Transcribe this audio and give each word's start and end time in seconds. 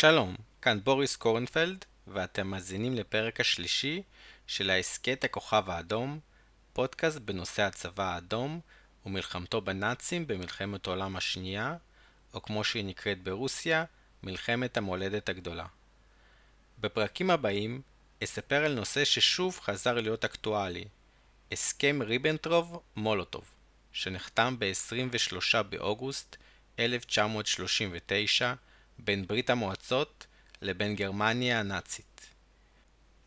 שלום, 0.00 0.36
כאן 0.62 0.78
בוריס 0.84 1.16
קורנפלד, 1.16 1.84
ואתם 2.06 2.46
מאזינים 2.46 2.94
לפרק 2.94 3.40
השלישי 3.40 4.02
של 4.46 4.70
ההסכת 4.70 5.24
הכוכב 5.24 5.70
האדום, 5.70 6.20
פודקאסט 6.72 7.18
בנושא 7.18 7.62
הצבא 7.62 8.14
האדום 8.14 8.60
ומלחמתו 9.06 9.60
בנאצים 9.60 10.26
במלחמת 10.26 10.86
העולם 10.86 11.16
השנייה, 11.16 11.76
או 12.34 12.42
כמו 12.42 12.64
שהיא 12.64 12.84
נקראת 12.84 13.22
ברוסיה, 13.22 13.84
מלחמת 14.22 14.76
המולדת 14.76 15.28
הגדולה. 15.28 15.66
בפרקים 16.78 17.30
הבאים 17.30 17.82
אספר 18.24 18.64
על 18.64 18.74
נושא 18.74 19.04
ששוב 19.04 19.60
חזר 19.60 19.94
להיות 19.94 20.24
אקטואלי, 20.24 20.84
הסכם 21.52 21.98
ריבנטרוב-מולוטוב, 22.02 23.44
שנחתם 23.92 24.56
ב-23 24.58 25.62
באוגוסט 25.62 26.36
1939 26.78 28.54
בין 29.04 29.26
ברית 29.26 29.50
המועצות 29.50 30.26
לבין 30.62 30.96
גרמניה 30.96 31.60
הנאצית. 31.60 32.30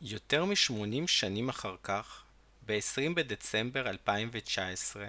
יותר 0.02 0.46
מ-80 0.46 1.08
שנים 1.08 1.50
אחר 1.50 1.76
כך, 1.84 2.24
ב-20 2.66 3.14
בדצמבר 3.16 3.90
2019, 3.90 5.08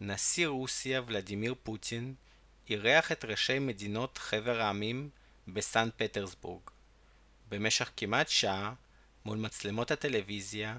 נשיא 0.00 0.46
רוסיה 0.46 1.02
ולדימיר 1.06 1.54
פוטין 1.62 2.14
אירח 2.70 3.12
את 3.12 3.24
ראשי 3.24 3.58
מדינות 3.58 4.18
חבר 4.18 4.60
העמים 4.60 5.10
בסן 5.48 5.88
פטרסבורג. 5.96 6.62
במשך 7.48 7.90
כמעט 7.96 8.28
שעה, 8.28 8.74
מול 9.24 9.38
מצלמות 9.38 9.90
הטלוויזיה, 9.90 10.78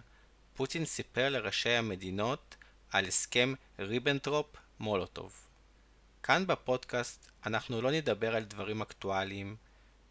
פוטין 0.54 0.85
סיפר 0.85 1.30
לראשי 1.30 1.70
המדינות 1.70 2.55
על 2.91 3.05
הסכם 3.05 3.54
ריבנטרופ-מולוטוב. 3.80 5.32
כאן 6.24 6.48
בפודקאסט 6.48 7.32
אנחנו 7.46 7.82
לא 7.82 7.91
נדבר 7.91 8.36
על 8.36 8.44
דברים 8.44 8.82
אקטואליים, 8.82 9.55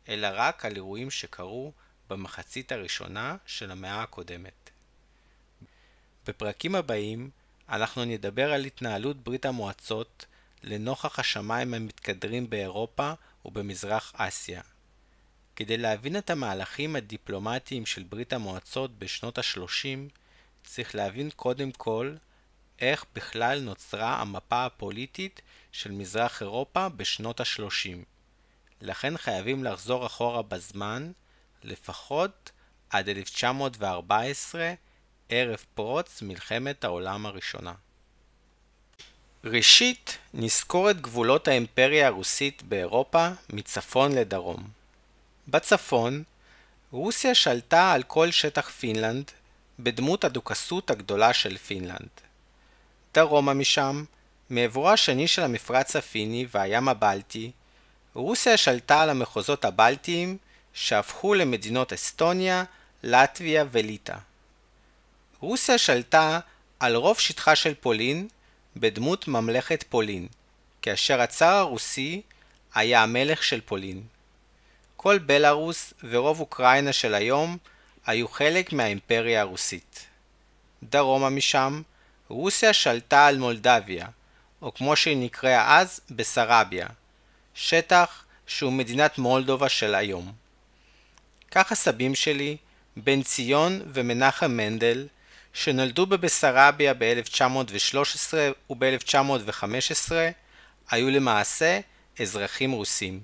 אלא 0.08 0.28
רק 0.32 0.64
על 0.64 0.76
אירועים 0.76 1.10
שקרו 1.10 1.72
במחצית 2.10 2.72
הראשונה 2.72 3.36
של 3.46 3.70
המאה 3.70 4.02
הקודמת. 4.02 4.70
בפרקים 6.26 6.74
הבאים 6.74 7.30
אנחנו 7.68 8.04
נדבר 8.04 8.52
על 8.52 8.64
התנהלות 8.64 9.24
ברית 9.24 9.46
המועצות 9.46 10.26
לנוכח 10.62 11.18
השמיים 11.18 11.74
המתקדרים 11.74 12.50
באירופה 12.50 13.12
ובמזרח 13.44 14.12
אסיה. 14.16 14.62
כדי 15.56 15.76
להבין 15.76 16.16
את 16.16 16.30
המהלכים 16.30 16.96
הדיפלומטיים 16.96 17.86
של 17.86 18.02
ברית 18.02 18.32
המועצות 18.32 18.98
בשנות 18.98 19.38
ה-30, 19.38 20.18
צריך 20.64 20.94
להבין 20.94 21.30
קודם 21.36 21.72
כל 21.72 22.14
איך 22.78 23.04
בכלל 23.14 23.60
נוצרה 23.60 24.20
המפה 24.20 24.64
הפוליטית 24.64 25.42
של 25.72 25.90
מזרח 25.90 26.42
אירופה 26.42 26.88
בשנות 26.88 27.40
ה-30. 27.40 28.04
לכן 28.80 29.16
חייבים 29.16 29.64
לחזור 29.64 30.06
אחורה 30.06 30.42
בזמן, 30.42 31.12
לפחות 31.62 32.50
עד 32.90 33.08
1914, 33.08 34.72
ערב 35.28 35.64
פרוץ 35.74 36.22
מלחמת 36.22 36.84
העולם 36.84 37.26
הראשונה. 37.26 37.72
ראשית, 39.44 40.18
נזכור 40.34 40.90
את 40.90 41.00
גבולות 41.00 41.48
האימפריה 41.48 42.06
הרוסית 42.06 42.62
באירופה 42.62 43.28
מצפון 43.50 44.12
לדרום. 44.12 44.68
בצפון, 45.48 46.22
רוסיה 46.90 47.34
שלטה 47.34 47.92
על 47.92 48.02
כל 48.02 48.30
שטח 48.30 48.70
פינלנד 48.70 49.30
בדמות 49.78 50.24
הדוכסות 50.24 50.90
הגדולה 50.90 51.32
של 51.34 51.58
פינלנד. 51.58 52.10
דרומה 53.14 53.54
משם, 53.54 54.04
מעברו 54.52 54.90
השני 54.90 55.28
של 55.28 55.42
המפרץ 55.42 55.96
הפיני 55.96 56.46
והים 56.50 56.88
הבלטי, 56.88 57.50
רוסיה 58.14 58.56
שלטה 58.56 59.02
על 59.02 59.10
המחוזות 59.10 59.64
הבלטיים 59.64 60.36
שהפכו 60.72 61.34
למדינות 61.34 61.92
אסטוניה, 61.92 62.64
לטביה 63.02 63.64
וליטא. 63.70 64.16
רוסיה 65.40 65.78
שלטה 65.78 66.40
על 66.80 66.94
רוב 66.94 67.18
שטחה 67.18 67.56
של 67.56 67.74
פולין 67.74 68.28
בדמות 68.76 69.28
ממלכת 69.28 69.84
פולין, 69.88 70.26
כאשר 70.82 71.20
הצאר 71.20 71.54
הרוסי 71.54 72.22
היה 72.74 73.02
המלך 73.02 73.42
של 73.42 73.60
פולין. 73.60 74.02
כל 74.96 75.18
בלארוס 75.18 75.94
ורוב 76.04 76.40
אוקראינה 76.40 76.92
של 76.92 77.14
היום 77.14 77.56
היו 78.06 78.28
חלק 78.28 78.72
מהאימפריה 78.72 79.40
הרוסית. 79.40 80.06
דרומה 80.82 81.30
משם, 81.30 81.82
רוסיה 82.28 82.72
שלטה 82.72 83.26
על 83.26 83.38
מולדביה, 83.38 84.06
או 84.62 84.74
כמו 84.74 84.96
שהיא 84.96 85.16
נקראה 85.16 85.78
אז, 85.78 86.00
בסרביה, 86.10 86.86
שטח 87.54 88.24
שהוא 88.46 88.72
מדינת 88.72 89.18
מולדובה 89.18 89.68
של 89.68 89.94
היום. 89.94 90.32
כך 91.50 91.72
הסבים 91.72 92.14
שלי, 92.14 92.56
בן 92.96 93.22
ציון 93.22 93.82
ומנחם 93.86 94.50
מנדל, 94.50 95.06
שנולדו 95.52 96.06
בבסרביה 96.06 96.94
ב-1913 96.98 98.34
וב-1915, 98.70 100.12
היו 100.90 101.10
למעשה 101.10 101.80
אזרחים 102.20 102.72
רוסים. 102.72 103.20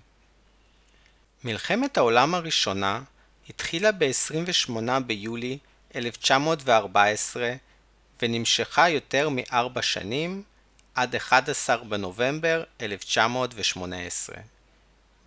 מלחמת 1.45 1.97
העולם 1.97 2.35
הראשונה 2.35 3.01
התחילה 3.49 3.93
ב-28 3.93 4.73
ביולי 5.07 5.59
1914 5.97 7.53
ונמשכה 8.23 8.89
יותר 8.89 9.29
מארבע 9.29 9.83
שנים 9.83 10.43
עד 10.99 11.15
11 11.15 11.85
בנובמבר 11.85 12.65
1918. 12.81 14.37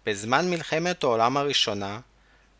בזמן 0.06 0.50
מלחמת 0.50 1.04
העולם 1.04 1.38
הראשונה, 1.38 2.00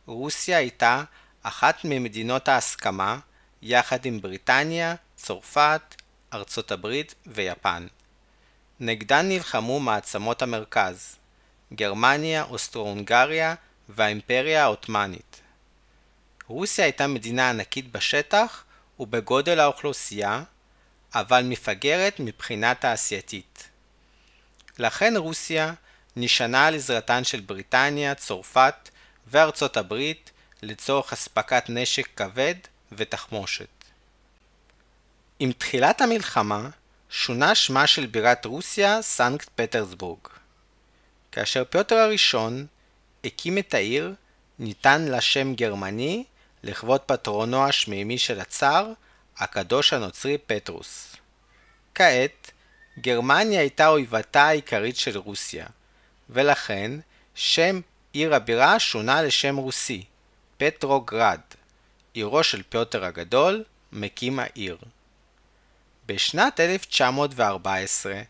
רוסיה 0.06 0.58
הייתה 0.58 1.04
אחת 1.44 1.76
ממדינות 1.84 2.48
ההסכמה 2.48 3.20
יחד 3.62 4.06
עם 4.06 4.22
בריטניה, 4.22 4.96
צרפת, 5.16 5.82
ארצות 6.34 6.72
הברית 6.72 7.16
ויפן. 7.28 7.88
נגדן 8.80 9.30
נלחמו 9.30 9.80
מעצמות 9.80 10.42
המרכז, 10.42 11.16
גרמניה, 11.74 12.44
אוסטרו-הונגריה 12.44 13.56
והאימפריה 13.90 14.64
העות'מאנית. 14.64 15.42
רוסיה 16.48 16.86
הייתה 16.86 17.08
מדינה 17.08 17.50
ענקית 17.50 17.92
בשטח 17.92 18.64
ובגודל 19.00 19.60
האוכלוסייה, 19.60 20.44
אבל 21.16 21.44
מפגרת 21.44 22.20
מבחינה 22.20 22.76
תעשייתית. 22.76 23.70
לכן 24.80 25.18
רוסיה 25.18 25.74
נשענה 26.16 26.68
על 26.68 26.76
עזרתן 26.76 27.24
של 27.24 27.40
בריטניה, 27.40 28.16
צרפת 28.16 28.90
וארצות 29.28 29.78
הברית 29.78 30.32
לצורך 30.62 31.14
אספקת 31.14 31.64
נשק 31.70 32.08
כבד 32.16 32.56
ותחמושת. 32.92 33.68
עם 35.40 35.52
תחילת 35.52 36.02
המלחמה 36.02 36.70
שונה 37.10 37.56
שמה 37.56 37.88
של 37.88 38.06
בירת 38.06 38.46
רוסיה 38.46 39.02
סנקט 39.02 39.50
פטרסבורג. 39.56 40.20
כאשר 41.32 41.64
פיוטר 41.70 41.96
הראשון 41.96 42.66
הקים 43.24 43.58
את 43.58 43.74
העיר, 43.74 44.14
ניתן 44.60 45.02
לה 45.02 45.22
שם 45.22 45.56
גרמני 45.56 46.24
לכבוד 46.64 47.02
פטרונו 47.02 47.68
השמימי 47.68 48.18
של 48.18 48.40
הצאר, 48.40 48.92
הקדוש 49.42 49.94
הנוצרי 49.94 50.38
פטרוס. 50.38 51.16
כעת, 51.96 52.52
גרמניה 53.00 53.60
הייתה 53.60 53.88
אויבתה 53.88 54.44
העיקרית 54.44 54.96
של 54.96 55.18
רוסיה, 55.18 55.66
ולכן 56.30 56.92
שם 57.36 57.82
עיר 58.14 58.36
הבירה 58.36 58.80
שונה 58.80 59.22
לשם 59.22 59.56
רוסי, 59.56 60.04
פטרוגרד, 60.58 61.40
עירו 62.14 62.44
של 62.44 62.64
פיוטר 62.70 63.06
הגדול, 63.06 63.64
מקים 63.92 64.40
העיר. 64.40 64.78
בשנת 66.06 66.60
1914, 66.60 68.22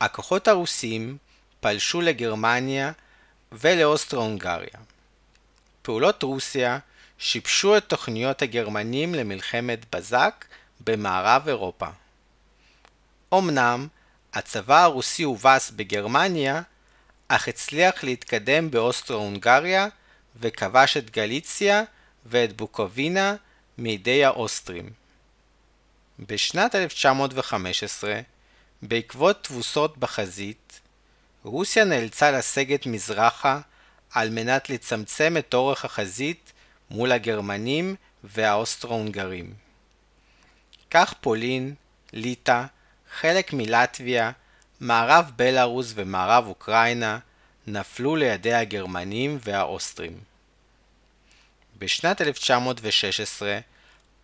הכוחות 0.00 0.48
הרוסים 0.48 1.16
פלשו 1.60 2.00
לגרמניה 2.00 2.92
ולאוסטרו-הונגריה. 3.52 4.78
פעולות 5.82 6.22
רוסיה 6.22 6.78
שיבשו 7.18 7.76
את 7.76 7.84
תוכניות 7.88 8.42
הגרמנים 8.42 9.14
למלחמת 9.14 9.94
בזק 9.94 10.44
במערב 10.80 11.48
אירופה. 11.48 11.86
אמנם, 13.34 13.86
הצבא 14.34 14.82
הרוסי 14.82 15.22
הובס 15.22 15.70
בגרמניה, 15.70 16.62
אך 17.28 17.48
הצליח 17.48 18.04
להתקדם 18.04 18.70
באוסטרו-הונגריה 18.70 19.88
וכבש 20.36 20.96
את 20.96 21.10
גליציה 21.10 21.82
ואת 22.26 22.56
בוקובינה 22.56 23.36
מידי 23.78 24.24
האוסטרים. 24.24 24.90
בשנת 26.18 26.74
1915, 26.74 28.20
בעקבות 28.82 29.44
תבוסות 29.44 29.98
בחזית, 29.98 30.80
רוסיה 31.44 31.84
נאלצה 31.84 32.30
לסגת 32.30 32.86
מזרחה 32.86 33.60
על 34.10 34.30
מנת 34.30 34.70
לצמצם 34.70 35.36
את 35.38 35.54
אורך 35.54 35.84
החזית 35.84 36.52
מול 36.90 37.12
הגרמנים 37.12 37.94
והאוסטרו-הונגרים. 38.24 39.54
כך 40.90 41.14
פולין, 41.20 41.74
ליטא, 42.12 42.64
חלק 43.18 43.52
מלטביה, 43.52 44.30
מערב 44.80 45.30
בלארוס 45.36 45.92
ומערב 45.94 46.46
אוקראינה, 46.46 47.18
נפלו 47.66 48.16
לידי 48.16 48.54
הגרמנים 48.54 49.38
והאוסטרים. 49.40 50.18
בשנת 51.78 52.20
1916 52.20 53.58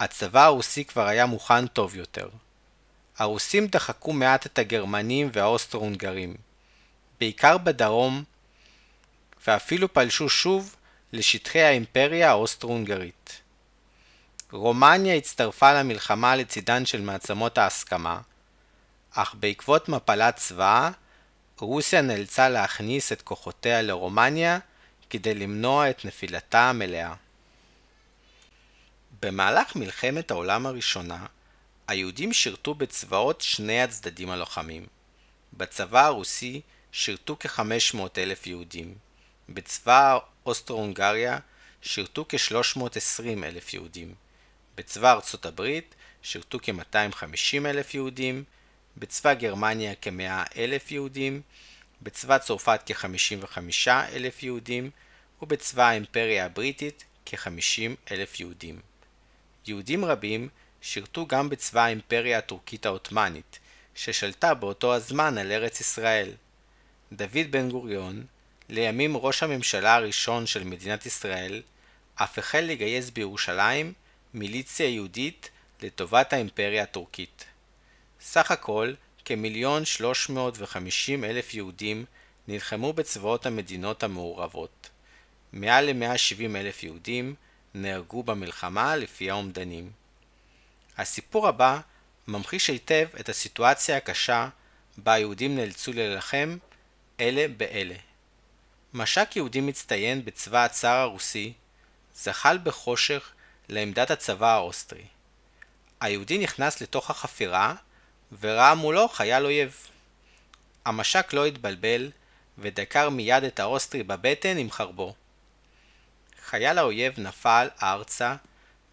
הצבא 0.01 0.45
הרוסי 0.45 0.85
כבר 0.85 1.07
היה 1.07 1.27
מוכן 1.27 1.67
טוב 1.67 1.97
יותר. 1.97 2.29
הרוסים 3.19 3.67
דחקו 3.67 4.13
מעט 4.13 4.47
את 4.47 4.59
הגרמנים 4.59 5.31
והאוסטרו-הונגרים, 5.33 6.35
בעיקר 7.21 7.59
בדרום, 7.59 8.25
ואפילו 9.47 9.93
פלשו 9.93 10.29
שוב 10.29 10.77
לשטחי 11.13 11.61
האימפריה 11.61 12.31
האוסטרו-הונגרית. 12.31 13.41
רומניה 14.53 15.15
הצטרפה 15.15 15.73
למלחמה 15.73 16.37
לצידן 16.37 16.87
של 16.87 17.01
מעצמות 17.01 17.59
ההסכמה, 17.59 18.21
אך 19.11 19.35
בעקבות 19.41 19.89
מפלת 19.89 20.37
צבאה, 20.37 20.91
רוסיה 21.59 22.03
נאלצה 22.03 22.49
להכניס 22.49 23.13
את 23.13 23.23
כוחותיה 23.23 23.83
לרומניה 23.83 24.59
כדי 25.11 25.35
למנוע 25.35 25.91
את 25.91 26.05
נפילתה 26.05 26.71
המלאה. 26.71 27.15
במהלך 29.23 29.77
מלחמת 29.77 30.31
העולם 30.31 30.67
הראשונה, 30.67 31.27
היהודים 31.89 32.33
שירתו 32.33 32.75
בצבאות 32.75 33.41
שני 33.41 33.83
הצדדים 33.83 34.31
הלוחמים. 34.31 34.87
בצבא 35.53 36.05
הרוסי 36.07 36.61
שירתו 36.93 37.37
כ-500 37.41 37.99
אלף 38.19 38.47
יהודים. 38.47 38.95
בצבא 39.49 40.19
אוסטרו-הונגריה 40.47 41.39
שירתו 41.83 42.27
כ-320 42.29 43.45
אלף 43.45 43.75
יהודים. 43.75 44.15
בצבא 44.77 45.13
ארצות 45.13 45.47
הברית 45.47 45.95
שירתו 46.23 46.59
כ-250 46.63 47.67
אלף 47.67 47.95
יהודים. 47.95 48.45
בצבא 48.97 49.35
גרמניה 49.35 49.95
כ-100 50.01 50.57
אלף 50.57 50.93
יהודים. 50.93 51.43
בצבא 52.03 52.39
צרפת 52.39 52.81
כ-55 52.87 53.89
אלף 53.89 54.43
יהודים. 54.43 54.91
ובצבא 55.43 55.83
האימפריה 55.83 56.45
הבריטית 56.45 57.05
כ-50 57.27 58.13
אלף 58.13 58.41
יהודים. 58.41 58.81
יהודים 59.67 60.05
רבים 60.05 60.49
שירתו 60.81 61.27
גם 61.27 61.49
בצבא 61.49 61.81
האימפריה 61.81 62.39
הטורקית 62.39 62.87
העות'מאנית, 62.87 63.59
ששלטה 63.95 64.55
באותו 64.55 64.95
הזמן 64.95 65.39
על 65.39 65.53
ארץ 65.53 65.81
ישראל. 65.81 66.33
דוד 67.13 67.47
בן 67.51 67.71
גוריון, 67.71 68.27
לימים 68.71 69.17
ראש 69.17 69.43
הממשלה 69.43 69.95
הראשון 69.95 70.47
של 70.47 70.65
מדינת 70.65 71.07
ישראל, 71.07 71.63
אף 72.15 72.39
החל 72.39 72.61
לגייס 72.61 73.11
בירושלים 73.11 73.93
מיליציה 74.35 74.89
יהודית 74.89 75.51
לטובת 75.83 76.33
האימפריה 76.33 76.83
הטורקית. 76.83 77.45
סך 78.21 78.51
הכל, 78.51 78.93
כמיליון 79.25 79.85
שלוש 79.85 80.29
מאות 80.29 80.55
וחמישים 80.59 81.25
אלף 81.25 81.55
יהודים 81.55 82.05
נלחמו 82.49 82.93
בצבאות 82.93 83.47
המדינות 83.47 84.03
המעורבות. 84.03 84.91
מעל 85.53 85.91
ל-170 85.91 86.57
אלף 86.57 86.83
יהודים 86.83 87.35
נהרגו 87.75 88.23
במלחמה 88.23 88.97
לפי 88.97 89.31
האומדנים. 89.31 89.91
הסיפור 90.99 91.49
הבא 91.49 91.81
ממחיש 92.29 92.71
היטב 92.71 93.07
את 93.21 93.29
הסיטואציה 93.29 93.97
הקשה 93.97 94.49
בה 94.99 95.13
היהודים 95.13 95.57
נאלצו 95.57 95.93
להילחם 95.93 96.57
אלה 97.21 97.49
באלה. 97.57 97.95
מש"ק 98.95 99.37
יהודי 99.37 99.61
מצטיין 99.61 100.25
בצבא 100.25 100.65
הצאר 100.65 100.97
הרוסי 100.97 101.53
זחל 102.15 102.59
בחושך 102.63 103.33
לעמדת 103.69 104.11
הצבא 104.11 104.55
האוסטרי. 104.55 105.05
היהודי 106.01 106.39
נכנס 106.39 106.81
לתוך 106.81 107.11
החפירה 107.11 107.75
וראה 108.41 108.75
מולו 108.75 109.09
חייל 109.09 109.45
אויב. 109.45 109.87
המש"ק 110.85 111.33
לא 111.33 111.47
התבלבל 111.47 112.11
ודקר 112.59 113.09
מיד 113.11 113.45
את 113.45 113.61
האוסטרי 113.61 114.03
בבטן 114.03 114.59
עם 114.59 114.71
חרבו. 114.71 115.15
חייל 116.45 116.79
האויב 116.79 117.21
נפל 117.21 117.69
ארצה 117.83 118.37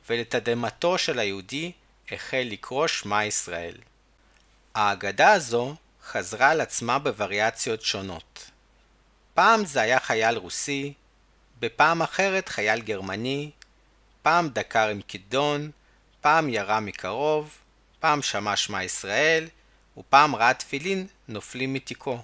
ולתדהמתו 0.10 0.98
של 0.98 1.20
היהודי 1.20 1.72
החל 2.12 2.44
לקרוא 2.46 2.88
שמע 2.88 3.26
ישראל. 3.26 3.78
האגדה 4.76 5.32
הזו 5.32 5.76
חזרה 6.04 6.50
על 6.50 6.62
עצמה 6.62 7.00
בווריאציות 7.00 7.82
שונות. 7.82 8.52
פעם 9.38 9.66
זה 9.66 9.82
היה 9.82 10.00
חייל 10.00 10.38
רוסי, 10.38 10.94
בפעם 11.60 12.02
אחרת 12.02 12.50
חייל 12.50 12.82
גרמני, 12.82 13.52
פעם 14.22 14.50
דקר 14.50 14.88
עם 14.88 15.02
כידון, 15.02 15.72
פעם 16.22 16.50
ירה 16.50 16.80
מקרוב, 16.80 17.58
פעם 18.00 18.22
שמע 18.22 18.56
שמע 18.56 18.84
ישראל, 18.84 19.48
ופעם 19.98 20.36
ראה 20.36 20.54
תפילין 20.54 21.08
נופלים 21.28 21.74
מתיקו. 21.74 22.22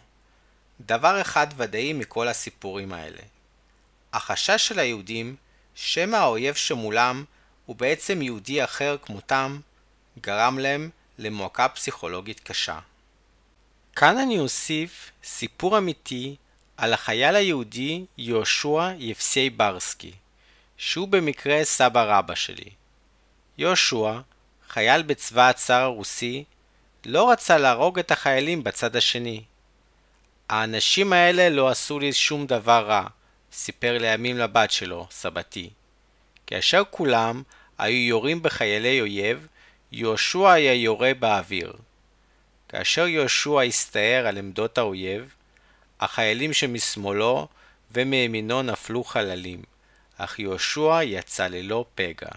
דבר 0.81 1.21
אחד 1.21 1.47
ודאי 1.57 1.93
מכל 1.93 2.27
הסיפורים 2.27 2.93
האלה. 2.93 3.21
החשש 4.13 4.67
של 4.67 4.79
היהודים, 4.79 5.35
שמא 5.75 6.15
האויב 6.15 6.55
שמולם 6.55 7.23
הוא 7.65 7.75
בעצם 7.75 8.21
יהודי 8.21 8.63
אחר 8.63 8.97
כמותם, 9.01 9.59
גרם 10.19 10.59
להם 10.59 10.89
למועקה 11.17 11.69
פסיכולוגית 11.69 12.39
קשה. 12.39 12.79
כאן 13.95 14.17
אני 14.17 14.39
אוסיף 14.39 15.11
סיפור 15.23 15.77
אמיתי 15.77 16.35
על 16.77 16.93
החייל 16.93 17.35
היהודי 17.35 18.05
יהושע 18.17 18.91
יפסי 18.97 19.49
ברסקי, 19.49 20.11
שהוא 20.77 21.07
במקרה 21.07 21.63
סבא 21.63 22.03
רבא 22.03 22.35
שלי. 22.35 22.69
יהושע, 23.57 24.19
חייל 24.69 25.01
בצבא 25.01 25.49
הצאר 25.49 25.81
הרוסי, 25.81 26.43
לא 27.05 27.31
רצה 27.31 27.57
להרוג 27.57 27.99
את 27.99 28.11
החיילים 28.11 28.63
בצד 28.63 28.95
השני. 28.95 29.43
האנשים 30.49 31.13
האלה 31.13 31.49
לא 31.49 31.69
עשו 31.69 31.99
לי 31.99 32.13
שום 32.13 32.45
דבר 32.45 32.85
רע, 32.87 33.07
סיפר 33.51 33.97
לימים 33.97 34.37
לבת 34.37 34.71
שלו, 34.71 35.07
סבתי. 35.11 35.69
כאשר 36.47 36.81
כולם 36.89 37.43
היו 37.77 38.07
יורים 38.07 38.41
בחיילי 38.41 39.01
אויב, 39.01 39.47
יהושע 39.91 40.51
היה 40.51 40.73
יורה 40.73 41.13
באוויר. 41.13 41.73
כאשר 42.69 43.07
יהושע 43.07 43.61
הסתער 43.61 44.27
על 44.27 44.37
עמדות 44.37 44.77
האויב, 44.77 45.35
החיילים 46.03 46.53
שמשמאלו 46.53 47.47
ומימינו 47.91 48.61
נפלו 48.61 49.03
חללים, 49.03 49.63
אך 50.17 50.39
יהושע 50.39 50.99
יצא 51.03 51.47
ללא 51.47 51.85
פגע. 51.95 52.29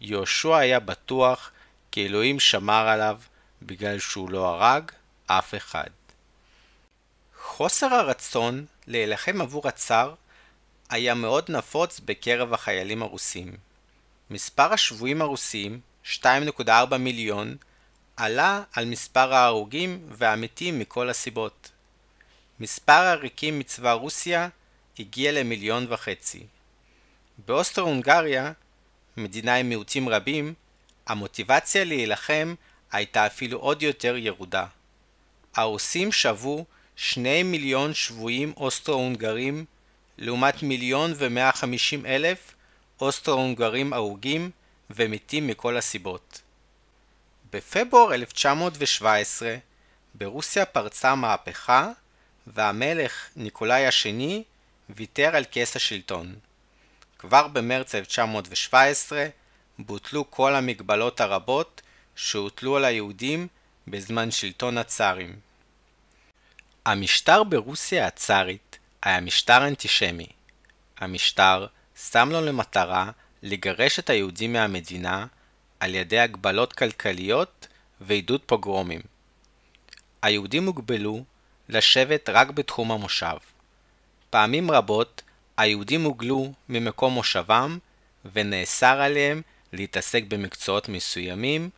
יהושע 0.00 0.56
היה 0.56 0.80
בטוח 0.80 1.50
כי 1.92 2.06
אלוהים 2.06 2.40
שמר 2.40 2.88
עליו 2.88 3.20
בגלל 3.62 3.98
שהוא 3.98 4.30
לא 4.30 4.48
הרג 4.48 4.90
אף 5.26 5.54
אחד. 5.54 5.90
חוסר 7.42 7.94
הרצון 7.94 8.64
להילחם 8.86 9.40
עבור 9.40 9.68
הצאר 9.68 10.14
היה 10.90 11.14
מאוד 11.14 11.44
נפוץ 11.48 12.00
בקרב 12.04 12.52
החיילים 12.52 13.02
הרוסים. 13.02 13.56
מספר 14.30 14.72
השבויים 14.72 15.22
הרוסים, 15.22 15.80
2.4 16.04 16.96
מיליון, 16.98 17.56
עלה 18.16 18.62
על 18.72 18.84
מספר 18.84 19.34
ההרוגים 19.34 20.06
והמתים 20.08 20.78
מכל 20.78 21.10
הסיבות. 21.10 21.70
מספר 22.60 22.92
העריקים 22.92 23.58
מצבא 23.58 23.92
רוסיה 23.92 24.48
הגיע 24.98 25.32
למיליון 25.32 25.86
וחצי. 25.88 26.46
באוסטרו-הונגריה, 27.46 28.52
מדינה 29.16 29.54
עם 29.54 29.68
מיעוטים 29.68 30.08
רבים, 30.08 30.54
המוטיבציה 31.06 31.84
להילחם 31.84 32.54
הייתה 32.92 33.26
אפילו 33.26 33.58
עוד 33.58 33.82
יותר 33.82 34.16
ירודה. 34.16 34.66
הרוסים 35.54 36.12
שבו 36.12 36.64
שני 36.96 37.42
מיליון 37.42 37.94
שבויים 37.94 38.52
אוסטרו-הונגרים 38.56 39.64
לעומת 40.18 40.62
מיליון 40.62 41.12
ומאה 41.16 41.52
חמישים 41.52 42.06
אלף 42.06 42.54
אוסטרו-הונגרים 43.00 43.92
הרוגים 43.92 44.50
ומתים 44.90 45.46
מכל 45.46 45.76
הסיבות. 45.76 46.42
בפברואר 47.52 48.14
1917 48.14 49.56
ברוסיה 50.14 50.64
פרצה 50.64 51.14
מהפכה 51.14 51.92
והמלך 52.46 53.28
ניקולאי 53.36 53.86
השני 53.86 54.44
ויתר 54.90 55.36
על 55.36 55.44
כס 55.52 55.76
השלטון. 55.76 56.34
כבר 57.18 57.48
במרץ 57.48 57.94
1917 57.94 59.26
בוטלו 59.78 60.30
כל 60.30 60.54
המגבלות 60.54 61.20
הרבות 61.20 61.82
שהוטלו 62.16 62.76
על 62.76 62.84
היהודים 62.84 63.48
בזמן 63.86 64.30
שלטון 64.30 64.78
הצארים. 64.78 65.36
המשטר 66.86 67.44
ברוסיה 67.44 68.06
הצארית 68.06 68.78
היה 69.02 69.20
משטר 69.20 69.66
אנטישמי. 69.66 70.26
המשטר 70.98 71.66
שם 72.10 72.28
לו 72.32 72.40
למטרה 72.40 73.10
לגרש 73.42 73.98
את 73.98 74.10
היהודים 74.10 74.52
מהמדינה 74.52 75.26
על 75.80 75.94
ידי 75.94 76.18
הגבלות 76.18 76.72
כלכליות 76.72 77.66
ועידוד 78.00 78.40
פוגרומים. 78.46 79.00
היהודים 80.22 80.66
הוגבלו 80.66 81.24
לשבת 81.68 82.28
רק 82.28 82.50
בתחום 82.50 82.92
המושב. 82.92 83.36
פעמים 84.30 84.70
רבות 84.70 85.22
היהודים 85.56 86.04
הוגלו 86.04 86.52
ממקום 86.68 87.12
מושבם 87.12 87.78
ונאסר 88.32 89.00
עליהם 89.00 89.42
להתעסק 89.72 90.22
במקצועות 90.28 90.88
מסוימים 90.88 91.70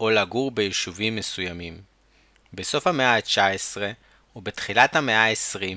או 0.00 0.10
לגור 0.10 0.50
ביישובים 0.50 1.16
מסוימים. 1.16 1.80
בסוף 2.52 2.86
המאה 2.86 3.14
ה-19 3.14 3.76
ובתחילת 4.36 4.96
המאה 4.96 5.28
ה-20 5.28 5.76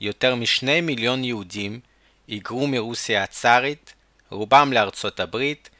יותר 0.00 0.34
משני 0.34 0.80
מיליון 0.80 1.24
יהודים 1.24 1.80
היגרו 2.26 2.66
מרוסיה 2.66 3.22
הצארית, 3.22 3.94
רובם 4.30 4.72
לארצות 4.72 5.20
הברית 5.20 5.70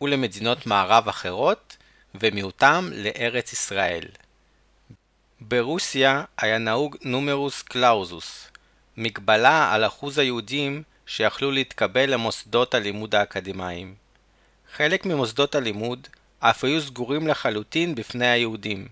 ולמדינות 0.00 0.66
מערב 0.66 1.08
אחרות, 1.08 1.76
ומיעוטם 2.14 2.90
לארץ 2.92 3.52
ישראל. 3.52 4.04
ברוסיה 5.40 6.24
היה 6.38 6.58
נהוג 6.58 6.96
נומרוס 7.02 7.62
קלאוזוס, 7.62 8.50
מגבלה 8.96 9.74
על 9.74 9.86
אחוז 9.86 10.18
היהודים 10.18 10.82
שיכלו 11.06 11.50
להתקבל 11.50 12.10
למוסדות 12.10 12.74
הלימוד 12.74 13.14
האקדמיים. 13.14 13.94
חלק 14.72 15.06
ממוסדות 15.06 15.54
הלימוד 15.54 16.08
אף 16.40 16.64
היו 16.64 16.80
סגורים 16.80 17.28
לחלוטין 17.28 17.94
בפני 17.94 18.26
היהודים. 18.26 18.88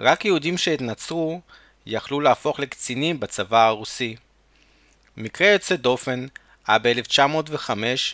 רק 0.00 0.24
יהודים 0.24 0.58
שהתנצרו 0.58 1.40
יכלו 1.86 2.20
להפוך 2.20 2.60
לקצינים 2.60 3.20
בצבא 3.20 3.66
הרוסי. 3.66 4.16
מקרה 5.16 5.48
יוצא 5.48 5.76
דופן 5.76 6.26
היה 6.66 6.78
ב-1905 6.78 7.70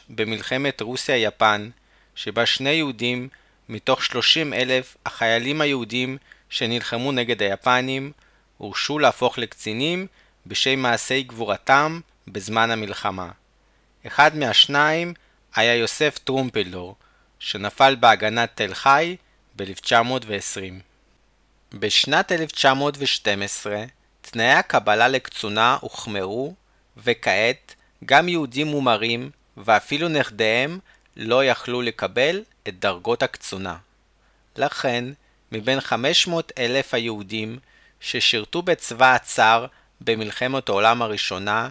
במלחמת 0.09 0.81
רוסיה-יפן, 0.81 1.71
שבה 2.15 2.47
שני 2.47 2.71
יהודים 2.71 3.29
מתוך 3.69 4.05
30 4.05 4.55
אלף 4.55 4.97
החיילים 5.07 5.61
היהודים 5.61 6.19
שנלחמו 6.51 7.13
נגד 7.13 7.43
היפנים 7.43 8.13
הורשו 8.59 8.99
להפוך 8.99 9.39
לקצינים 9.39 10.07
בשם 10.47 10.79
מעשי 10.79 11.23
גבורתם 11.23 12.01
בזמן 12.29 12.71
המלחמה. 12.71 13.31
אחד 14.07 14.37
מהשניים 14.37 15.15
היה 15.55 15.75
יוסף 15.75 16.19
טרומפלדור, 16.25 16.97
שנפל 17.39 17.97
בהגנת 18.01 18.51
תל 18.55 18.75
חי 18.75 19.17
ב-1920. 19.57 20.61
בשנת 21.75 22.33
1912 22.33 23.85
תנאי 24.21 24.53
הקבלה 24.53 25.09
לקצונה 25.09 25.79
הוחמרו, 25.81 26.55
וכעת 26.97 27.75
גם 28.05 28.29
יהודים 28.29 28.67
מומרים 28.67 29.31
ואפילו 29.57 30.09
נכדיהם 30.09 30.79
לא 31.17 31.45
יכלו 31.45 31.83
לקבל 31.83 32.43
את 32.69 32.79
דרגות 32.79 33.23
הקצונה. 33.23 33.77
לכן, 34.57 35.05
מבין 35.53 35.81
500 35.81 36.53
אלף 36.59 36.95
היהודים 36.95 37.59
ששירתו 38.01 38.63
בצבא 38.63 39.15
הצאר 39.15 39.67
במלחמת 40.01 40.69
העולם 40.69 41.03
הראשונה, 41.03 41.69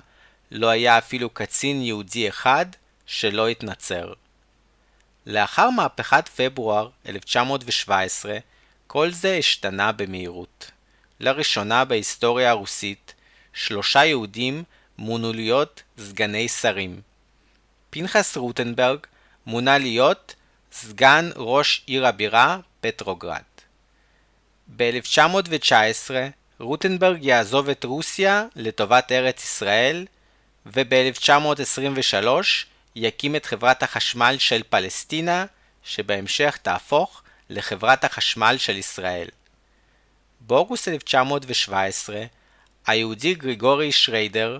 לא 0.51 0.69
היה 0.69 0.97
אפילו 0.97 1.29
קצין 1.29 1.81
יהודי 1.81 2.29
אחד 2.29 2.65
שלא 3.05 3.47
התנצר. 3.47 4.13
לאחר 5.25 5.69
מהפכת 5.69 6.29
פברואר 6.29 6.89
1917, 7.09 8.37
כל 8.87 9.11
זה 9.11 9.35
השתנה 9.35 9.91
במהירות. 9.91 10.71
לראשונה 11.19 11.85
בהיסטוריה 11.85 12.49
הרוסית, 12.49 13.13
שלושה 13.53 14.05
יהודים 14.05 14.63
מונו 14.97 15.33
להיות 15.33 15.83
סגני 15.97 16.47
שרים. 16.47 17.01
פנחס 17.89 18.37
רוטנברג 18.37 18.99
מונה 19.45 19.77
להיות 19.77 20.35
סגן 20.71 21.29
ראש 21.35 21.83
עיר 21.85 22.07
הבירה 22.07 22.59
פטרוגרד. 22.81 23.41
ב-1919 24.75 26.11
רוטנברג 26.59 27.23
יעזוב 27.23 27.69
את 27.69 27.83
רוסיה 27.83 28.45
לטובת 28.55 29.11
ארץ 29.11 29.43
ישראל, 29.43 30.05
וב-1923 30.65 32.27
יקים 32.95 33.35
את 33.35 33.45
חברת 33.45 33.83
החשמל 33.83 34.35
של 34.39 34.61
פלסטינה, 34.69 35.45
שבהמשך 35.83 36.57
תהפוך 36.61 37.23
לחברת 37.49 38.03
החשמל 38.03 38.55
של 38.57 38.77
ישראל. 38.77 39.27
באוגוסט 40.39 40.87
1917, 40.87 42.23
היהודי 42.87 43.33
גריגורי 43.33 43.91
שריידר 43.91 44.59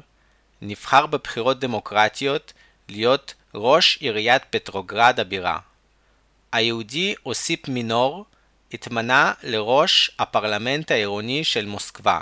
נבחר 0.62 1.06
בבחירות 1.06 1.60
דמוקרטיות 1.60 2.54
להיות 2.90 3.34
ראש 3.56 3.98
עיריית 4.02 4.44
פטרוגרד 4.50 5.20
הבירה. 5.20 5.60
היהודי 6.52 7.16
אוסיפ 7.26 7.68
מינור 7.68 8.26
התמנה 8.74 9.34
לראש 9.44 10.12
הפרלמנט 10.20 10.92
העירוני 10.92 11.44
של 11.44 11.66
מוסקבה, 11.66 12.20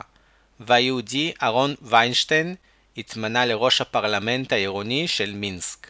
והיהודי 0.59 1.33
אהרון 1.43 1.75
ויינשטיין 1.81 2.55
התמנה 2.97 3.45
לראש 3.45 3.81
הפרלמנט 3.81 4.51
העירוני 4.51 5.07
של 5.07 5.33
מינסק. 5.33 5.87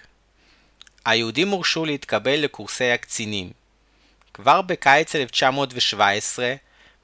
היהודים 1.05 1.49
הורשו 1.49 1.85
להתקבל 1.85 2.39
לקורסי 2.39 2.91
הקצינים. 2.91 3.51
כבר 4.33 4.61
בקיץ 4.61 5.15
1917, 5.15 6.55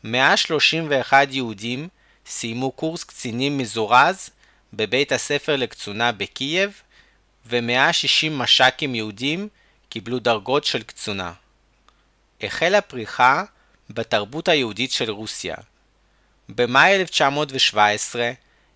131 0.04 1.28
יהודים 1.32 1.88
סיימו 2.26 2.72
קורס 2.72 3.04
קצינים 3.04 3.58
מזורז 3.58 4.30
בבית 4.74 5.12
הספר 5.12 5.56
לקצונה 5.56 6.12
בקייב, 6.12 6.82
ו-160 7.46 8.30
מש"קים 8.32 8.96
יהודים 8.96 9.48
קיבלו 9.90 10.20
דרגות 10.20 10.64
של 10.64 10.84
קצונה. 10.84 11.34
החלה 12.44 12.82
פריחה 12.82 13.44
בתרבות 13.90 14.48
היהודית 14.48 14.92
של 14.92 15.12
רוסיה. 15.12 15.56
במאי 16.50 16.96
1917 16.96 18.32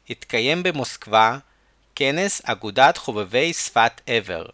התקיים 0.09 0.63
במוסקבה 0.63 1.37
כנס 1.95 2.41
אגודת 2.45 2.97
חובבי 2.97 3.53
שפת 3.53 4.01
עבר, 4.07 4.45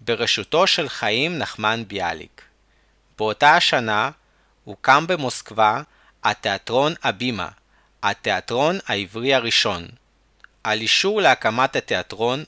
בראשותו 0.00 0.66
של 0.66 0.88
חיים 0.88 1.38
נחמן 1.38 1.84
ביאליק. 1.88 2.42
באותה 3.18 3.56
השנה 3.56 4.10
הוקם 4.64 5.06
במוסקבה 5.06 5.82
התיאטרון 6.24 6.94
הבימה, 7.02 7.48
התיאטרון 8.02 8.78
העברי 8.86 9.34
הראשון. 9.34 9.88
על 10.64 10.80
אישור 10.80 11.20
להקמת 11.20 11.76
התיאטרון 11.76 12.44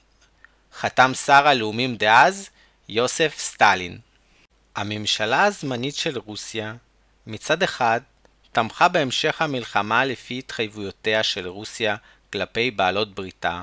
חתם 0.75 1.13
שר 1.15 1.49
הלאומים 1.49 1.97
דאז, 1.97 2.49
יוסף 2.89 3.35
סטלין. 3.39 3.99
הממשלה 4.77 5.45
הזמנית 5.45 5.97
של 5.97 6.19
רוסיה 6.19 6.75
מצד 7.27 7.63
אחד 7.63 8.01
תמכה 8.53 8.89
בהמשך 8.89 9.43
המלחמה 9.43 10.05
לפי 10.05 10.39
התחייבויותיה 10.39 11.23
של 11.23 11.49
רוסיה 11.49 11.97
כלפי 12.33 12.71
בעלות 12.71 13.15
בריתה, 13.15 13.63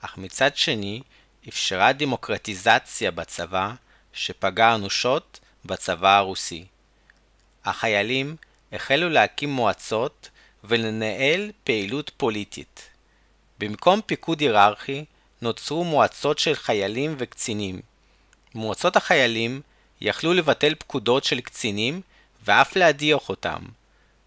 אך 0.00 0.18
מצד 0.18 0.56
שני 0.56 1.02
אפשרה 1.48 1.92
דמוקרטיזציה 1.92 3.10
בצבא 3.10 3.72
שפגעה 4.12 4.74
אנושות 4.74 5.40
בצבא 5.64 6.16
הרוסי. 6.16 6.64
החיילים 7.64 8.36
החלו 8.72 9.08
להקים 9.08 9.50
מועצות 9.50 10.30
ולנהל 10.64 11.52
פעילות 11.64 12.10
פוליטית. 12.16 12.90
במקום 13.58 14.00
פיקוד 14.06 14.40
היררכי 14.40 15.04
נוצרו 15.42 15.84
מועצות 15.84 16.38
של 16.38 16.54
חיילים 16.54 17.14
וקצינים. 17.18 17.80
מועצות 18.54 18.96
החיילים 18.96 19.60
יכלו 20.00 20.34
לבטל 20.34 20.74
פקודות 20.74 21.24
של 21.24 21.40
קצינים 21.40 22.00
ואף 22.44 22.76
להדיח 22.76 23.28
אותם. 23.28 23.58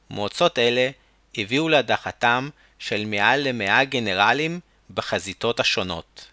מועצות 0.09 0.59
אלה 0.59 0.89
הביאו 1.37 1.69
להדחתם 1.69 2.49
של 2.79 3.05
מעל 3.05 3.47
למאה 3.47 3.83
גנרלים 3.83 4.59
בחזיתות 4.93 5.59
השונות. 5.59 6.27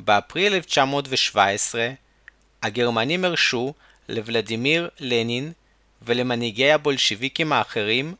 באפריל 0.00 0.54
1917 0.54 1.88
הגרמנים 2.62 3.24
הרשו 3.24 3.74
לוולדימיר 4.08 4.88
לנין 5.00 5.52
ולמנהיגי 6.02 6.72
הבולשיביקים 6.72 7.52
האחרים 7.52 8.14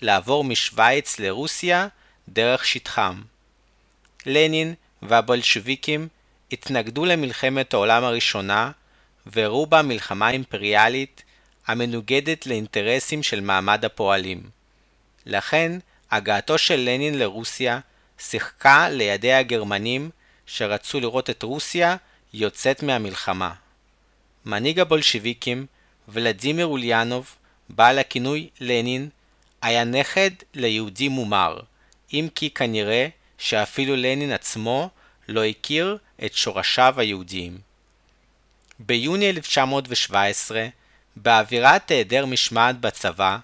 לעבור 0.00 0.44
משוויץ 0.44 1.18
לרוסיה 1.18 1.88
דרך 2.28 2.64
שטחם. 2.64 3.22
לנין 4.26 4.74
והבולשוויקים 5.02 6.08
התנגדו 6.52 7.04
למלחמת 7.04 7.74
העולם 7.74 8.04
הראשונה 8.04 8.70
והראו 9.26 9.66
בה 9.66 9.82
מלחמה 9.82 10.30
אימפריאלית 10.30 11.22
המנוגדת 11.66 12.46
לאינטרסים 12.46 13.22
של 13.22 13.40
מעמד 13.40 13.84
הפועלים. 13.84 14.42
לכן, 15.26 15.78
הגעתו 16.10 16.58
של 16.58 16.76
לנין 16.76 17.18
לרוסיה 17.18 17.80
שיחקה 18.18 18.88
לידי 18.88 19.32
הגרמנים 19.32 20.10
שרצו 20.46 21.00
לראות 21.00 21.30
את 21.30 21.42
רוסיה 21.42 21.96
יוצאת 22.34 22.82
מהמלחמה. 22.82 23.52
מנהיג 24.44 24.80
הבולשוויקים, 24.80 25.66
ולדימיר 26.08 26.66
אוליאנוב, 26.66 27.34
בעל 27.68 27.98
הכינוי 27.98 28.48
לנין, 28.60 29.08
היה 29.62 29.84
נכד 29.84 30.30
ליהודי 30.54 31.08
מומר, 31.08 31.60
אם 32.12 32.28
כי 32.34 32.50
כנראה 32.50 33.08
שאפילו 33.38 33.96
לנין 33.96 34.32
עצמו 34.32 34.90
לא 35.28 35.44
הכיר 35.44 35.98
את 36.24 36.34
שורשיו 36.34 36.94
היהודיים. 36.96 37.58
ביוני 38.86 39.30
1917, 39.30 40.66
באווירת 41.16 41.90
היעדר 41.90 42.26
משמעת 42.26 42.80
בצבא, 42.80 43.38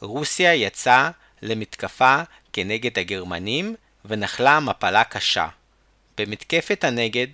רוסיה 0.00 0.54
יצאה 0.54 1.10
למתקפה 1.42 2.22
כנגד 2.52 2.98
הגרמנים 2.98 3.74
ונחלה 4.04 4.60
מפלה 4.60 5.04
קשה. 5.04 5.48
במתקפת 6.18 6.84
הנגד, 6.84 7.26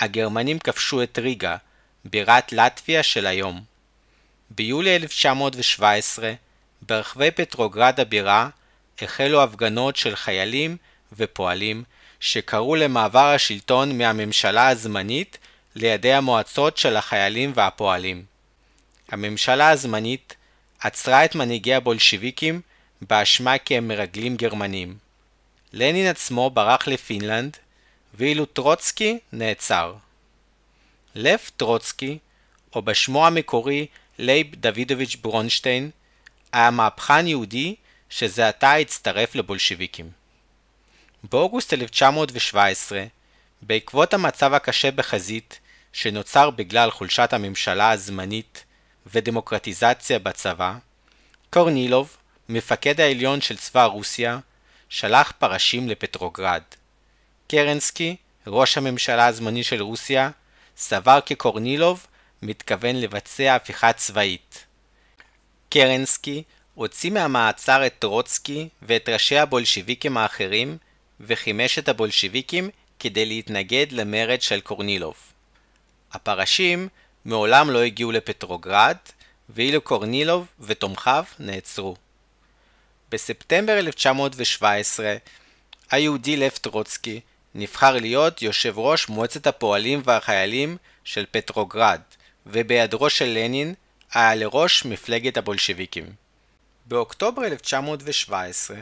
הגרמנים 0.00 0.58
כבשו 0.58 1.02
את 1.02 1.18
ריגה, 1.18 1.56
בירת 2.04 2.52
לטביה 2.52 3.02
של 3.02 3.26
היום. 3.26 3.60
ביולי 4.50 4.96
1917, 4.96 6.32
ברחבי 6.82 7.30
פטרוגרד 7.30 8.00
הבירה, 8.00 8.48
החלו 9.02 9.42
הפגנות 9.42 9.96
של 9.96 10.16
חיילים 10.16 10.76
ופועלים 11.12 11.84
שקראו 12.20 12.76
למעבר 12.76 13.26
השלטון 13.34 13.98
מהממשלה 13.98 14.68
הזמנית 14.68 15.38
לידי 15.80 16.12
המועצות 16.12 16.76
של 16.76 16.96
החיילים 16.96 17.52
והפועלים. 17.54 18.24
הממשלה 19.08 19.70
הזמנית 19.70 20.36
עצרה 20.80 21.24
את 21.24 21.34
מנהיגי 21.34 21.74
הבולשיביקים 21.74 22.60
באשמה 23.00 23.58
כי 23.58 23.76
הם 23.76 23.88
מרגלים 23.88 24.36
גרמנים. 24.36 24.96
לנין 25.72 26.06
עצמו 26.06 26.50
ברח 26.50 26.88
לפינלנד, 26.88 27.56
ואילו 28.14 28.46
טרוצקי 28.46 29.18
נעצר. 29.32 29.94
לב 31.14 31.38
טרוצקי, 31.56 32.18
או 32.74 32.82
בשמו 32.82 33.26
המקורי 33.26 33.86
לייב 34.18 34.54
דוידוביץ' 34.54 35.16
ברונשטיין, 35.16 35.90
היה 36.52 36.70
מהפכן 36.70 37.26
יהודי 37.26 37.74
שזה 38.10 38.48
עתה 38.48 38.74
הצטרף 38.74 39.34
לבולשיביקים. 39.34 40.10
באוגוסט 41.30 41.72
1917, 41.72 43.04
בעקבות 43.62 44.14
המצב 44.14 44.54
הקשה 44.54 44.90
בחזית, 44.90 45.60
שנוצר 45.92 46.50
בגלל 46.50 46.90
חולשת 46.90 47.32
הממשלה 47.32 47.90
הזמנית 47.90 48.64
ודמוקרטיזציה 49.06 50.18
בצבא, 50.18 50.74
קורנילוב, 51.50 52.16
מפקד 52.48 53.00
העליון 53.00 53.40
של 53.40 53.56
צבא 53.56 53.84
רוסיה, 53.84 54.38
שלח 54.88 55.32
פרשים 55.38 55.88
לפטרוגרד. 55.88 56.62
קרנסקי, 57.48 58.16
ראש 58.46 58.78
הממשלה 58.78 59.26
הזמני 59.26 59.64
של 59.64 59.82
רוסיה, 59.82 60.30
סבר 60.76 61.20
כי 61.20 61.34
קורנילוב 61.34 62.06
מתכוון 62.42 62.96
לבצע 62.96 63.54
הפיכה 63.54 63.92
צבאית. 63.92 64.64
קרנסקי 65.70 66.42
הוציא 66.74 67.10
מהמעצר 67.10 67.86
את 67.86 67.94
טרוצקי 67.98 68.68
ואת 68.82 69.08
ראשי 69.08 69.38
הבולשיביקים 69.38 70.16
האחרים 70.16 70.78
וחימש 71.20 71.78
את 71.78 71.88
הבולשיביקים 71.88 72.70
כדי 72.98 73.26
להתנגד 73.26 73.86
למרד 73.90 74.42
של 74.42 74.60
קורנילוב. 74.60 75.14
הפרשים 76.12 76.88
מעולם 77.24 77.70
לא 77.70 77.82
הגיעו 77.82 78.12
לפטרוגרד, 78.12 78.96
ואילו 79.48 79.80
קורנילוב 79.80 80.46
ותומכיו 80.60 81.24
נעצרו. 81.38 81.96
בספטמבר 83.10 83.78
1917, 83.78 85.16
היהודי 85.90 86.36
לב 86.36 86.50
טרוצקי 86.50 87.20
נבחר 87.54 87.92
להיות 87.92 88.42
יושב 88.42 88.78
ראש 88.78 89.08
מועצת 89.08 89.46
הפועלים 89.46 90.02
והחיילים 90.04 90.76
של 91.04 91.24
פטרוגרד, 91.30 92.00
ובהיעדרו 92.46 93.10
של 93.10 93.24
לנין 93.24 93.74
היה 94.12 94.34
לראש 94.34 94.84
מפלגת 94.84 95.36
הבולשביקים. 95.36 96.06
באוקטובר 96.86 97.44
1917, 97.44 98.76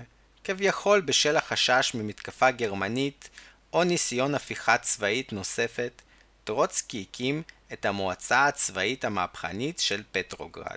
כביכול 0.44 1.00
בשל 1.00 1.36
החשש 1.36 1.90
ממתקפה 1.94 2.50
גרמנית 2.50 3.28
או 3.72 3.84
ניסיון 3.84 4.34
הפיכה 4.34 4.78
צבאית 4.78 5.32
נוספת, 5.32 6.02
טרוצקי 6.46 7.06
הקים 7.08 7.42
את 7.72 7.84
המועצה 7.84 8.46
הצבאית 8.46 9.04
המהפכנית 9.04 9.78
של 9.78 10.02
פטרוגרד. 10.12 10.76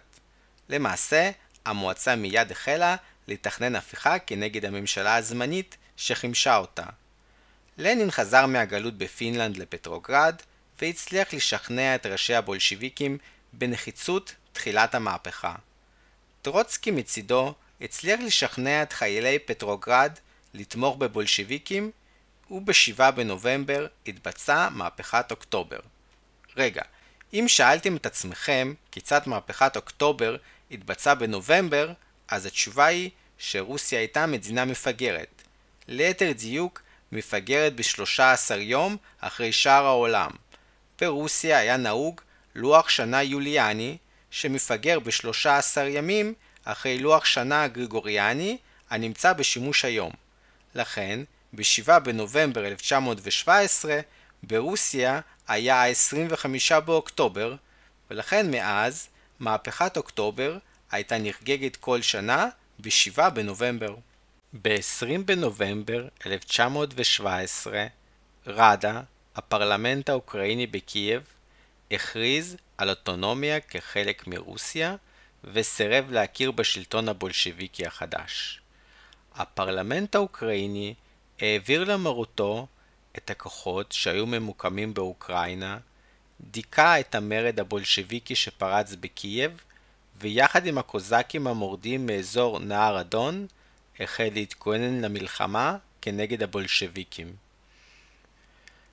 למעשה, 0.69 1.31
המועצה 1.65 2.15
מיד 2.15 2.51
החלה 2.51 2.95
לתכנן 3.27 3.75
הפיכה 3.75 4.19
כנגד 4.19 4.65
הממשלה 4.65 5.15
הזמנית 5.15 5.77
שחימשה 5.97 6.57
אותה. 6.57 6.83
לנין 7.77 8.11
חזר 8.11 8.45
מהגלות 8.45 8.97
בפינלנד 8.97 9.57
לפטרוגרד, 9.57 10.35
והצליח 10.81 11.33
לשכנע 11.33 11.95
את 11.95 12.05
ראשי 12.05 12.35
הבולשיביקים 12.35 13.17
בנחיצות 13.53 14.35
תחילת 14.51 14.95
המהפכה. 14.95 15.55
טרוצקי 16.41 16.91
מצידו 16.91 17.53
הצליח 17.81 18.19
לשכנע 18.19 18.83
את 18.83 18.93
חיילי 18.93 19.39
פטרוגרד 19.39 20.11
לתמוך 20.53 20.97
בבולשיביקים, 20.97 21.91
וב-7 22.51 23.11
בנובמבר 23.11 23.87
התבצעה 24.07 24.69
מהפכת 24.69 25.31
אוקטובר. 25.31 25.79
רגע, 26.57 26.81
אם 27.33 27.45
שאלתם 27.47 27.95
את 27.95 28.05
עצמכם 28.05 28.73
כיצד 28.91 29.21
מהפכת 29.25 29.75
אוקטובר 29.75 30.35
התבצעה 30.71 31.15
בנובמבר, 31.15 31.91
אז 32.27 32.45
התשובה 32.45 32.85
היא 32.85 33.09
שרוסיה 33.37 33.99
הייתה 33.99 34.25
מדינה 34.25 34.65
מפגרת. 34.65 35.41
ליתר 35.87 36.31
דיוק, 36.31 36.81
מפגרת 37.11 37.75
ב-13 37.75 38.55
יום 38.55 38.97
אחרי 39.19 39.51
שאר 39.51 39.85
העולם. 39.85 40.31
ברוסיה 41.01 41.59
היה 41.59 41.77
נהוג 41.77 42.21
לוח 42.55 42.89
שנה 42.89 43.23
יוליאני, 43.23 43.97
שמפגר 44.31 44.99
ב-13 44.99 45.81
ימים 45.87 46.33
אחרי 46.63 46.99
לוח 46.99 47.25
שנה 47.25 47.67
גרגוריאני 47.67 48.57
הנמצא 48.89 49.33
בשימוש 49.33 49.85
היום. 49.85 50.11
לכן, 50.75 51.19
ב-7 51.53 51.99
בנובמבר 51.99 52.67
1917, 52.67 53.99
ברוסיה 54.43 55.19
היה 55.47 55.83
ה-25 55.83 56.79
באוקטובר, 56.79 57.55
ולכן 58.11 58.51
מאז, 58.51 59.07
מהפכת 59.39 59.97
אוקטובר 59.97 60.57
הייתה 60.91 61.17
נחגגת 61.17 61.75
כל 61.75 62.01
שנה 62.01 62.47
ב-7 62.79 63.29
בנובמבר. 63.29 63.95
ב-20 64.53 65.21
בנובמבר 65.25 66.07
1917, 66.25 67.85
ראדה, 68.47 69.01
הפרלמנט 69.35 70.09
האוקראיני 70.09 70.67
בקייב, 70.67 71.23
הכריז 71.91 72.55
על 72.77 72.89
אוטונומיה 72.89 73.59
כחלק 73.59 74.27
מרוסיה 74.27 74.95
וסירב 75.43 76.11
להכיר 76.11 76.51
בשלטון 76.51 77.09
הבולשביקי 77.09 77.85
החדש. 77.85 78.61
הפרלמנט 79.35 80.15
האוקראיני 80.15 80.93
העביר 81.41 81.83
למרותו 81.83 82.67
את 83.17 83.29
הכוחות 83.29 83.91
שהיו 83.91 84.25
ממוקמים 84.25 84.93
באוקראינה, 84.93 85.77
דיכא 86.41 86.99
את 86.99 87.15
המרד 87.15 87.59
הבולשביקי 87.59 88.35
שפרץ 88.35 88.95
בקייב, 88.99 89.51
ויחד 90.19 90.65
עם 90.65 90.77
הקוזקים 90.77 91.47
המורדים 91.47 92.05
מאזור 92.05 92.59
נהר 92.59 93.01
אדון, 93.01 93.47
החל 93.99 94.29
להתכונן 94.33 95.01
למלחמה 95.01 95.77
כנגד 96.01 96.43
הבולשביקים. 96.43 97.33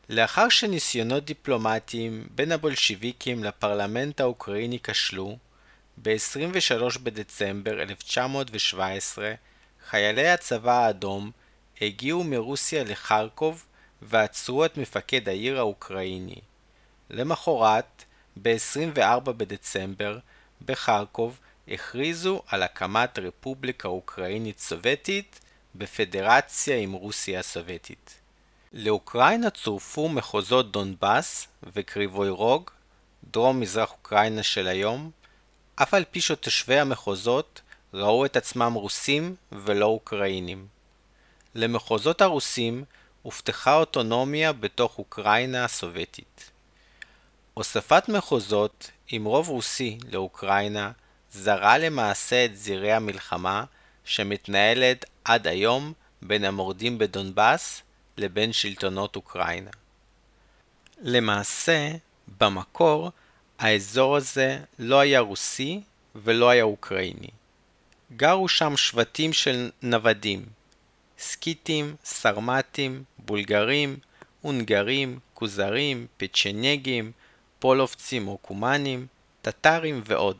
לאחר 0.09 0.49
שניסיונות 0.49 1.25
דיפלומטיים 1.25 2.27
בין 2.31 2.53
הבולשיביקים 2.53 3.45
לפרלמנט 3.45 4.21
האוקראיני 4.21 4.79
כשלו, 4.83 5.39
ב-23 6.03 6.99
בדצמבר 7.03 7.83
1917 7.83 9.35
חיילי 9.89 10.29
הצבא 10.29 10.87
האדום 10.87 11.31
הגיעו 11.81 12.25
מרוסיה 12.25 12.85
לחרקוב 12.85 13.65
ועצרו 14.03 14.65
את 14.65 14.77
מפקד 14.77 15.29
העיר 15.29 15.59
האוקראיני. 15.59 16.41
למחרת, 17.11 18.05
ב-24 18.43 19.21
בדצמבר, 19.21 20.19
בחרקוב 20.65 21.39
הכריזו 21.69 22.43
על 22.47 22.63
הקמת 22.63 23.19
רפובליקה 23.19 23.89
אוקראינית 23.89 24.59
סובייטית 24.59 25.41
בפדרציה 25.75 26.77
עם 26.77 26.93
רוסיה 26.93 27.41
הסובייטית. 27.41 28.21
לאוקראינה 28.73 29.51
צורפו 29.51 30.09
מחוזות 30.09 30.73
דונבאס 30.73 31.47
וקריבוי 31.63 32.29
רוג, 32.29 32.71
דרום 33.31 33.61
מזרח 33.61 33.93
אוקראינה 33.93 34.43
של 34.43 34.67
היום, 34.67 35.11
אף 35.77 35.95
על 35.95 36.05
פי 36.11 36.21
שתושבי 36.21 36.79
המחוזות 36.79 37.61
ראו 37.95 38.25
את 38.25 38.37
עצמם 38.37 38.73
רוסים 38.73 39.35
ולא 39.53 39.87
אוקראינים. 39.87 40.76
למחוזות 41.57 42.21
הרוסים 42.21 42.85
הובטחה 43.23 43.75
אוטונומיה 43.75 44.53
בתוך 44.53 44.99
אוקראינה 44.99 45.65
הסובייטית. 45.65 46.51
הוספת 47.55 48.09
מחוזות 48.09 48.91
עם 49.09 49.25
רוב 49.25 49.49
רוסי 49.49 49.99
לאוקראינה 50.13 50.93
זרה 51.33 51.79
למעשה 51.79 52.45
את 52.45 52.57
זירי 52.57 52.93
המלחמה 52.93 53.65
שמתנהלת 54.05 55.05
עד 55.25 55.47
היום 55.47 55.93
בין 56.23 56.45
המורדים 56.45 56.99
בדונבאס 56.99 57.83
לבין 58.17 58.53
שלטונות 58.53 59.17
אוקראינה. 59.17 59.71
למעשה, 60.99 61.91
במקור, 62.39 63.11
האזור 63.59 64.17
הזה 64.17 64.59
לא 64.79 65.01
היה 65.01 65.21
רוסי 65.21 65.81
ולא 66.15 66.51
היה 66.51 66.65
אוקראיני. 66.65 67.29
גרו 68.17 68.49
שם 68.49 68.77
שבטים 68.77 69.33
של 69.33 69.71
נוודים, 69.83 70.56
סקיטים, 71.19 71.97
סרמטים, 72.05 73.05
בולגרים, 73.19 73.97
הונגרים, 74.41 75.19
כוזרים, 75.35 76.07
פצ'נגים, 76.17 77.13
פולובצים 77.59 78.29
או 78.29 78.39
קומנים, 78.39 79.07
טטרים 79.43 80.03
ועוד. 80.05 80.37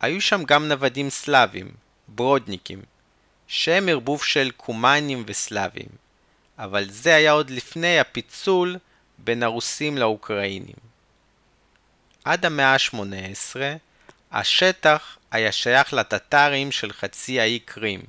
היו 0.00 0.20
שם 0.20 0.44
גם 0.44 0.68
נוודים 0.68 1.10
סלאבים, 1.10 1.70
ברודניקים, 2.08 2.82
שהם 3.46 3.88
ערבוב 3.88 4.24
של 4.24 4.50
קומנים 4.56 5.24
וסלאבים, 5.26 5.88
אבל 6.58 6.90
זה 6.90 7.14
היה 7.14 7.32
עוד 7.32 7.50
לפני 7.50 7.98
הפיצול 7.98 8.76
בין 9.18 9.42
הרוסים 9.42 9.98
לאוקראינים. 9.98 10.76
עד 12.24 12.46
המאה 12.46 12.74
ה-18, 12.74 13.56
השטח 14.32 15.18
היה 15.30 15.52
שייך 15.52 15.92
לטטרים 15.92 16.72
של 16.72 16.92
חצי 16.92 17.40
האי 17.40 17.58
קרים, 17.58 18.00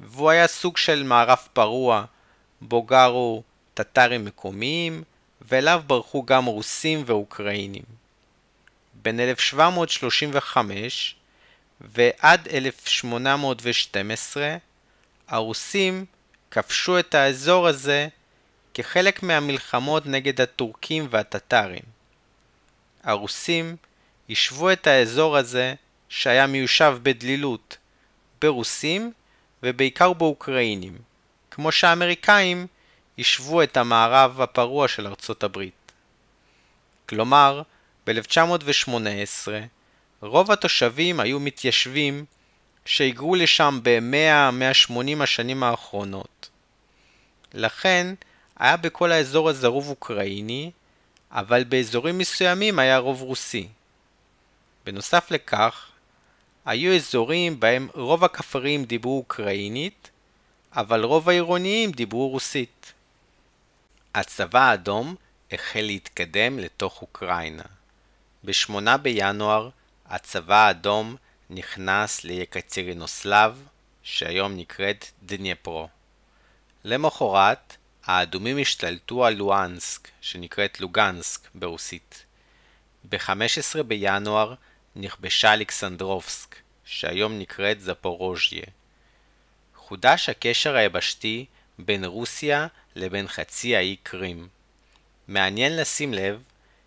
והוא 0.00 0.30
היה 0.30 0.46
סוג 0.46 0.76
של 0.76 1.02
מערב 1.02 1.48
פרוע, 1.52 2.04
בו 2.60 2.82
גרו 2.82 3.42
טטרים 3.74 4.24
מקומיים, 4.24 5.02
ואליו 5.48 5.82
ברחו 5.86 6.22
גם 6.22 6.44
רוסים 6.44 7.02
ואוקראינים. 7.06 7.82
בין 8.94 9.20
1735 9.20 11.16
ועד 11.80 12.48
1812 12.48 14.56
הרוסים 15.28 16.04
כבשו 16.50 16.98
את 16.98 17.14
האזור 17.14 17.68
הזה 17.68 18.08
כחלק 18.74 19.22
מהמלחמות 19.22 20.06
נגד 20.06 20.40
הטורקים 20.40 21.06
והטטרים. 21.10 21.82
הרוסים 23.02 23.76
יישבו 24.28 24.72
את 24.72 24.86
האזור 24.86 25.36
הזה, 25.36 25.74
שהיה 26.08 26.46
מיושב 26.46 26.98
בדלילות, 27.02 27.76
ברוסים 28.40 29.12
ובעיקר 29.64 30.12
באוקראינים, 30.12 30.98
כמו 31.50 31.72
שהאמריקאים 31.72 32.66
יישבו 33.18 33.62
את 33.62 33.76
המערב 33.76 34.40
הפרוע 34.40 34.88
של 34.88 35.06
ארצות 35.06 35.42
הברית. 35.44 35.92
כלומר, 37.08 37.62
ב-1918 38.06 39.48
רוב 40.20 40.50
התושבים 40.50 41.20
היו 41.20 41.40
מתיישבים 41.40 42.24
שהיגרו 42.84 43.34
לשם 43.34 43.80
ב-100-180 43.82 45.22
השנים 45.22 45.62
האחרונות. 45.62 46.48
לכן, 47.54 48.14
היה 48.56 48.76
בכל 48.76 49.12
האזור 49.12 49.48
הזה 49.48 49.66
רוב 49.66 49.88
אוקראיני, 49.88 50.70
אבל 51.30 51.64
באזורים 51.64 52.18
מסוימים 52.18 52.78
היה 52.78 52.98
רוב 52.98 53.22
רוסי. 53.22 53.68
בנוסף 54.86 55.30
לכך, 55.30 55.90
היו 56.64 56.94
אזורים 56.94 57.60
בהם 57.60 57.88
רוב 57.94 58.24
הכפרים 58.24 58.84
דיברו 58.84 59.18
אוקראינית, 59.18 60.10
אבל 60.72 61.04
רוב 61.04 61.28
העירוניים 61.28 61.90
דיברו 61.90 62.28
רוסית. 62.28 62.92
הצבא 64.14 64.60
האדום 64.60 65.14
החל 65.52 65.80
להתקדם 65.80 66.58
לתוך 66.58 67.02
אוקראינה. 67.02 67.62
ב-8 68.44 68.96
בינואר 68.96 69.68
הצבא 70.06 70.66
האדום 70.66 71.16
נכנס 71.50 72.24
ליקצרינוסלב, 72.24 73.66
שהיום 74.02 74.56
נקראת 74.56 75.04
דניפרו. 75.22 75.88
למחרת, 76.84 77.76
האדומים 78.04 78.58
השתלטו 78.58 79.24
על 79.26 79.34
לואנסק, 79.34 80.08
שנקראת 80.20 80.80
לוגנסק 80.80 81.40
ברוסית. 81.54 82.24
ב-15 83.08 83.82
בינואר 83.82 84.54
נכבשה 84.96 85.52
אלכסנדרובסק, 85.52 86.56
שהיום 86.84 87.38
נקראת 87.38 87.80
זפורוז'יה. 87.80 88.64
חודש 89.74 90.28
הקשר 90.28 90.76
היבשתי 90.76 91.46
בין 91.78 92.04
רוסיה 92.04 92.66
לבין 92.96 93.28
חצי 93.28 93.76
האי 93.76 93.96
קרים. 94.02 94.48
מעניין 95.28 95.76
לשים 95.76 96.14
לב 96.14 96.42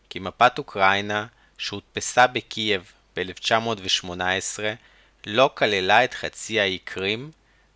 כי 0.10 0.20
מפת 0.20 0.58
אוקראינה 0.58 1.26
שהודפסה 1.58 2.28
בקייב 2.28 2.92
ב-1918 3.16 4.60
לא 5.26 5.50
כללה 5.56 6.04
את 6.04 6.14
חצי 6.14 6.60
האי 6.60 6.78
קרים, 6.78 7.32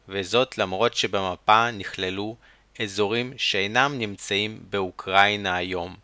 וזאת 0.08 0.58
למרות 0.58 0.94
שבמפה 0.94 1.72
נכללו 1.72 2.36
אזורים 2.80 3.34
שאינם 3.38 3.98
נמצאים 3.98 4.60
באוקראינה 4.70 5.56
היום, 5.56 5.96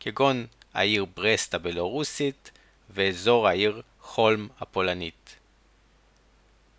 כגון 0.00 0.46
העיר 0.74 1.04
ברסט 1.04 1.54
הבלורוסית 1.54 2.50
ואזור 2.94 3.48
העיר 3.48 3.82
חולם 4.00 4.48
הפולנית. 4.60 5.36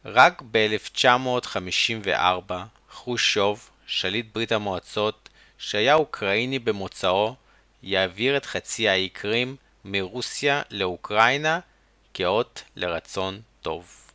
רק 0.06 0.41
ב-1954 0.52 2.54
חושוב, 2.91 3.69
שליט 3.88 4.26
ברית 4.34 4.52
המועצות, 4.52 5.30
שהיה 5.58 5.93
אוקראיני 5.93 6.60
במוצאו, 6.60 7.36
יעביר 7.84 8.38
את 8.38 8.45
חצי 8.45 8.89
האי 8.89 9.10
קרים 9.10 9.56
מרוסיה 9.86 10.62
לאוקראינה 10.69 11.60
כאות 12.13 12.63
לרצון 12.76 13.41
טוב. 13.62 14.12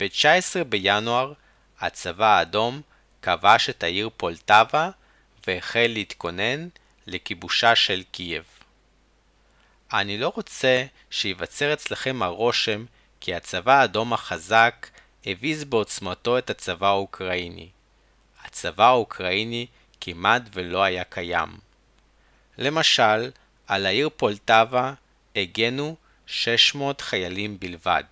ב-19 0.00 0.64
בינואר 0.68 1.32
הצבא 1.80 2.38
האדום 2.38 2.80
כבש 3.22 3.70
את 3.70 3.82
העיר 3.82 4.10
פולטבה 4.16 4.90
והחל 5.46 5.86
להתכונן 5.88 6.68
לכיבושה 7.06 7.76
של 7.76 8.02
קייב. 8.12 8.44
אני 9.92 10.18
לא 10.18 10.32
רוצה 10.34 10.84
שייווצר 11.10 11.72
אצלכם 11.72 12.22
הרושם 12.22 12.84
כי 13.20 13.34
הצבא 13.34 13.80
האדום 13.80 14.12
החזק 14.12 14.88
הביס 15.26 15.64
בעוצמתו 15.64 16.38
את 16.38 16.50
הצבא 16.50 16.86
האוקראיני. 16.86 17.68
הצבא 18.44 18.86
האוקראיני 18.86 19.66
כמעט 20.00 20.42
ולא 20.52 20.82
היה 20.82 21.04
קיים. 21.04 21.48
למשל, 22.58 23.30
על 23.66 23.86
העיר 23.86 24.08
פולטבה 24.16 24.94
הגנו 25.36 25.96
600 26.26 27.00
חיילים 27.00 27.60
בלבד. 27.60 28.04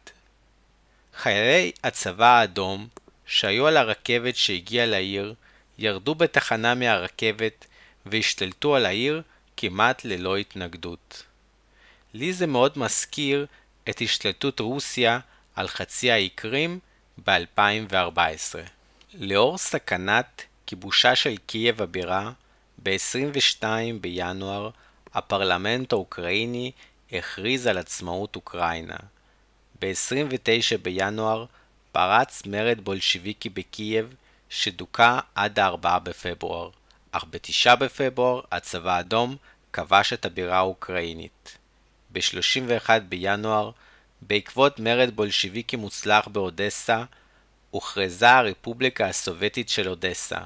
חיילי 1.16 1.72
הצבא 1.84 2.26
האדום 2.26 2.88
שהיו 3.26 3.66
על 3.66 3.76
הרכבת 3.76 4.36
שהגיעה 4.36 4.86
לעיר 4.86 5.34
ירדו 5.78 6.14
בתחנה 6.14 6.74
מהרכבת 6.74 7.66
והשתלטו 8.06 8.76
על 8.76 8.86
העיר 8.86 9.22
כמעט 9.56 10.04
ללא 10.04 10.36
התנגדות. 10.36 11.29
לי 12.14 12.32
זה 12.32 12.46
מאוד 12.46 12.78
מזכיר 12.78 13.46
את 13.88 14.00
השתלטות 14.00 14.60
רוסיה 14.60 15.18
על 15.54 15.68
חצי 15.68 16.10
האי 16.10 16.28
קרים 16.28 16.78
ב-2014. 17.26 18.54
לאור 19.14 19.58
סכנת 19.58 20.42
כיבושה 20.66 21.16
של 21.16 21.36
קייב 21.46 21.82
הבירה, 21.82 22.32
ב-22 22.82 23.64
בינואר 24.00 24.70
הפרלמנט 25.14 25.92
האוקראיני 25.92 26.72
הכריז 27.12 27.66
על 27.66 27.78
עצמאות 27.78 28.36
אוקראינה. 28.36 28.96
ב-29 29.80 30.78
בינואר 30.82 31.44
פרץ 31.92 32.42
מרד 32.46 32.80
בולשיביקי 32.80 33.48
בקייב 33.48 34.14
שדוכא 34.48 35.18
עד 35.34 35.58
ה-4 35.58 35.98
בפברואר, 35.98 36.70
אך 37.12 37.24
ב-9 37.30 37.76
בפברואר 37.76 38.40
הצבא 38.52 38.96
האדום 38.96 39.36
כבש 39.72 40.12
את 40.12 40.24
הבירה 40.24 40.56
האוקראינית. 40.56 41.59
ב-31 42.12 42.90
בינואר, 43.08 43.70
בעקבות 44.22 44.80
מרד 44.80 45.16
בולשיביקי 45.16 45.76
מוצלח 45.76 46.28
באודסה, 46.28 47.04
הוכרזה 47.70 48.30
הרפובליקה 48.30 49.06
הסובייטית 49.06 49.68
של 49.68 49.88
אודסה. 49.88 50.38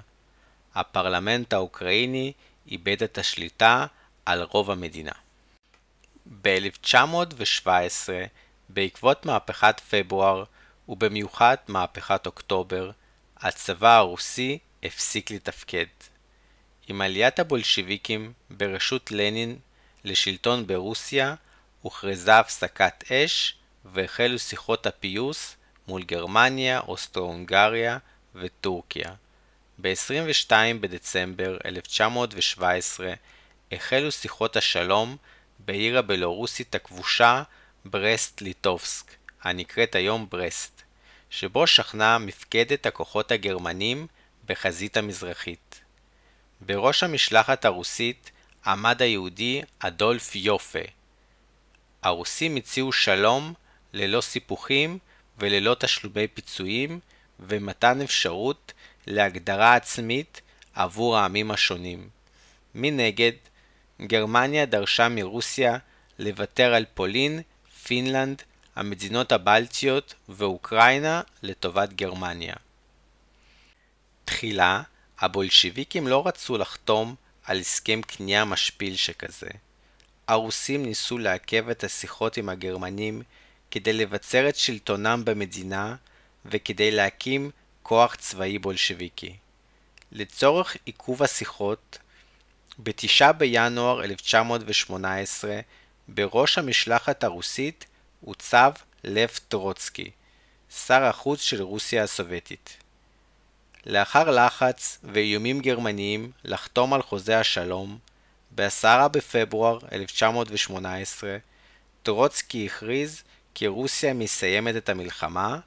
הפרלמנט 0.75 1.53
האוקראיני 1.53 2.33
איבד 2.71 3.03
את 3.03 3.19
השליטה 3.19 3.87
על 4.27 4.43
רוב 4.43 4.71
המדינה. 4.71 5.13
ב-1917, 6.43 7.67
בעקבות 8.69 9.27
מהפכת 9.27 9.81
פברואר, 9.91 10.45
ובמיוחד 10.89 11.57
מהפכת 11.69 12.27
אוקטובר, 12.27 12.91
הצבא 13.37 13.97
הרוסי 13.97 14.59
הפסיק 14.83 15.31
לתפקד. 15.31 15.87
עם 16.89 17.01
עליית 17.01 17.39
הבולשיביקים 17.39 18.33
בראשות 18.51 19.11
לנין 19.13 19.59
לשלטון 20.05 20.67
ברוסיה, 20.67 21.35
הוכרזה 21.85 22.39
הפסקת 22.39 23.05
אש 23.13 23.55
והחלו 23.85 24.39
שיחות 24.39 24.87
הפיוס 24.87 25.57
מול 25.89 26.03
גרמניה, 26.03 26.81
אוסטרו-הונגריה 26.81 27.99
וטורקיה. 28.35 29.15
ב-22 29.79 30.53
בדצמבר 30.81 31.57
1917 31.65 33.13
החלו 33.73 34.13
שיחות 34.13 34.57
השלום 34.57 35.17
בעיר 35.59 35.99
הבלורוסית 35.99 36.75
הכבושה 36.75 37.43
ברסט-ליטובסק, 37.85 39.11
הנקראת 39.43 39.95
היום 39.95 40.27
ברסט, 40.31 40.83
שבו 41.31 41.67
שכנה 41.67 42.19
מפקדת 42.19 42.87
הכוחות 42.87 43.33
הגרמנים 43.33 44.07
בחזית 44.47 44.97
המזרחית. 44.97 45.81
בראש 46.61 47.03
המשלחת 47.03 47.65
הרוסית 47.65 48.31
עמד 48.67 49.03
היהודי 49.03 49.63
אדולף 49.79 50.35
יופה. 50.37 51.04
הרוסים 52.05 52.57
הציעו 52.57 52.93
שלום 52.93 53.55
ללא 53.93 54.21
סיפוחים 54.21 54.99
וללא 55.39 55.77
תשלומי 55.81 56.29
פיצויים 56.29 57.01
ומתן 57.41 58.01
אפשרות 58.01 58.73
להגדרה 59.07 59.75
עצמית 59.75 60.41
עבור 60.75 61.19
העמים 61.19 61.51
השונים. 61.51 62.09
מנגד, 62.75 63.33
גרמניה 64.03 64.67
דרשה 64.67 65.09
מרוסיה 65.09 65.79
לוותר 66.19 66.75
על 66.75 66.85
פולין, 66.95 67.43
פינלנד, 67.83 68.43
המדינות 68.77 69.33
הבלטיות 69.33 70.15
ואוקראינה 70.29 71.23
לטובת 71.43 71.93
גרמניה. 71.93 72.55
תחילה, 74.25 74.83
הבולשיביקים 75.19 76.07
לא 76.09 76.27
רצו 76.27 76.59
לחתום 76.59 77.15
על 77.45 77.59
הסכם 77.59 78.01
כניעה 78.03 78.45
משפיל 78.45 78.97
שכזה. 78.97 79.51
הרוסים 80.29 80.83
ניסו 80.83 81.19
לעכב 81.19 81.69
את 81.69 81.85
השיחות 81.85 82.37
עם 82.37 82.49
הגרמנים 82.49 83.23
כדי 83.71 83.93
לבצר 83.93 84.49
את 84.49 84.57
שלטונם 84.57 85.23
במדינה 85.25 85.97
וכדי 86.47 86.91
להקים 86.91 87.51
כוח 87.83 88.15
צבאי 88.15 88.59
בולשביקי. 88.59 89.37
לצורך 90.13 90.77
עיכוב 90.85 91.23
השיחות, 91.23 91.99
ב-9 92.79 93.33
בינואר 93.33 94.05
1918, 94.05 95.61
בראש 96.09 96.59
המשלחת 96.59 97.25
הרוסית 97.25 97.87
הוצב 98.21 98.73
לב 99.05 99.29
טרוצקי, 99.49 100.11
שר 100.87 101.03
החוץ 101.03 101.41
של 101.41 101.63
רוסיה 101.63 102.03
הסובייטית. 102.03 102.77
לאחר 103.87 104.31
לחץ 104.31 104.99
ואיומים 105.03 105.61
גרמניים 105.61 106.33
לחתום 106.45 106.95
על 106.95 107.03
חוזה 107.03 107.41
השלום, 107.41 107.99
ב-10 108.55 109.09
בפברואר 109.09 109.79
1918, 109.93 111.37
טרוצקי 112.03 112.67
הכריז 112.67 113.23
כי 113.55 113.67
רוסיה 113.67 114.15
מסיימת 114.15 114.77
את 114.77 114.89
המלחמה, 114.89 115.59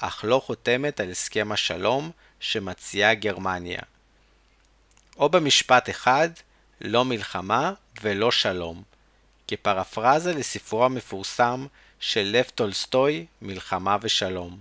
אך 0.00 0.24
לא 0.24 0.42
חותמת 0.46 1.00
על 1.00 1.10
הסכם 1.10 1.52
השלום 1.52 2.10
שמציעה 2.40 3.14
גרמניה. 3.14 3.80
או 5.16 5.28
במשפט 5.28 5.90
אחד, 5.90 6.28
לא 6.80 7.04
מלחמה 7.04 7.72
ולא 8.02 8.30
שלום, 8.30 8.82
כפרפרזה 9.48 10.34
לספרו 10.34 10.84
המפורסם 10.84 11.66
של 12.00 12.22
לב 12.22 12.44
טולסטוי, 12.54 13.26
מלחמה 13.42 13.96
ושלום. 14.02 14.60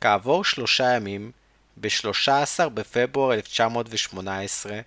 כעבור 0.00 0.44
שלושה 0.44 0.94
ימים, 0.96 1.32
ב-13 1.76 2.68
בפברואר 2.68 3.32
1918, 3.32 4.80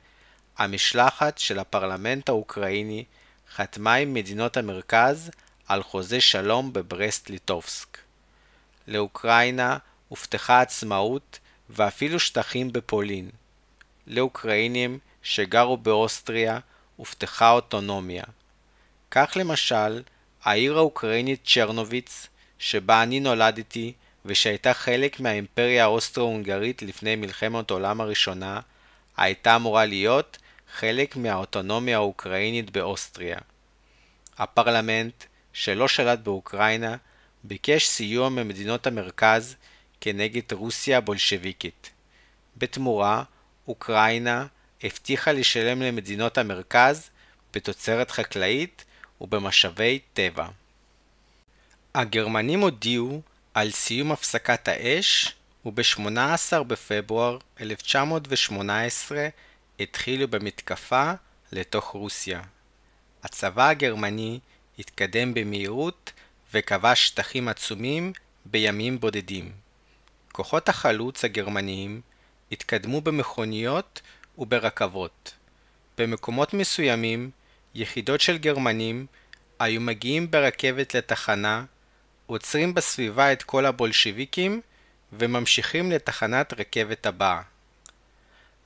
המשלחת 0.57 1.37
של 1.37 1.59
הפרלמנט 1.59 2.29
האוקראיני 2.29 3.03
חתמה 3.55 3.93
עם 3.93 4.13
מדינות 4.13 4.57
המרכז 4.57 5.31
על 5.67 5.83
חוזה 5.83 6.21
שלום 6.21 6.73
בברסט-ליטובסק. 6.73 7.97
לאוקראינה 8.87 9.77
הובטחה 10.07 10.61
עצמאות 10.61 11.39
ואפילו 11.69 12.19
שטחים 12.19 12.73
בפולין. 12.73 13.29
לאוקראינים 14.07 14.99
שגרו 15.23 15.77
באוסטריה 15.77 16.59
הובטחה 16.95 17.51
אוטונומיה. 17.51 18.23
כך 19.11 19.31
למשל, 19.35 20.01
העיר 20.43 20.77
האוקראינית 20.77 21.39
צ'רנוביץ, 21.45 22.27
שבה 22.59 23.03
אני 23.03 23.19
נולדתי 23.19 23.93
ושהייתה 24.25 24.73
חלק 24.73 25.19
מהאימפריה 25.19 25.83
האוסטרו-הונגרית 25.83 26.81
לפני 26.81 27.15
מלחמת 27.15 27.71
העולם 27.71 28.01
הראשונה, 28.01 28.59
הייתה 29.17 29.55
אמורה 29.55 29.85
להיות 29.85 30.37
חלק 30.75 31.15
מהאוטונומיה 31.15 31.97
האוקראינית 31.97 32.71
באוסטריה. 32.71 33.38
הפרלמנט, 34.38 35.23
שלא 35.53 35.88
שלט 35.88 36.19
באוקראינה, 36.19 36.95
ביקש 37.43 37.88
סיוע 37.88 38.29
ממדינות 38.29 38.88
המרכז 38.88 39.55
כנגד 40.01 40.53
רוסיה 40.53 40.97
הבולשביקית. 40.97 41.89
בתמורה, 42.57 43.23
אוקראינה 43.67 44.45
הבטיחה 44.83 45.31
לשלם 45.31 45.81
למדינות 45.81 46.38
המרכז 46.38 47.09
בתוצרת 47.53 48.12
חקלאית 48.12 48.86
ובמשאבי 49.21 49.99
טבע. 50.13 50.47
הגרמנים 51.95 52.59
הודיעו 52.59 53.21
על 53.53 53.71
סיום 53.71 54.12
הפסקת 54.12 54.67
האש 54.67 55.36
וב-18 55.65 56.63
בפברואר 56.67 57.38
1918 57.62 59.27
התחילו 59.83 60.27
במתקפה 60.27 61.11
לתוך 61.51 61.85
רוסיה. 61.85 62.41
הצבא 63.23 63.69
הגרמני 63.69 64.39
התקדם 64.79 65.33
במהירות 65.33 66.11
וכבש 66.53 67.07
שטחים 67.07 67.47
עצומים 67.47 68.13
בימים 68.45 68.99
בודדים. 68.99 69.51
כוחות 70.31 70.69
החלוץ 70.69 71.25
הגרמניים 71.25 72.01
התקדמו 72.51 73.01
במכוניות 73.01 74.01
וברכבות. 74.37 75.33
במקומות 75.97 76.53
מסוימים, 76.53 77.31
יחידות 77.75 78.21
של 78.21 78.37
גרמנים 78.37 79.05
היו 79.59 79.81
מגיעים 79.81 80.31
ברכבת 80.31 80.95
לתחנה, 80.95 81.65
עוצרים 82.25 82.73
בסביבה 82.73 83.33
את 83.33 83.43
כל 83.43 83.65
הבולשיביקים 83.65 84.61
וממשיכים 85.13 85.91
לתחנת 85.91 86.53
רכבת 86.59 87.05
הבאה. 87.05 87.52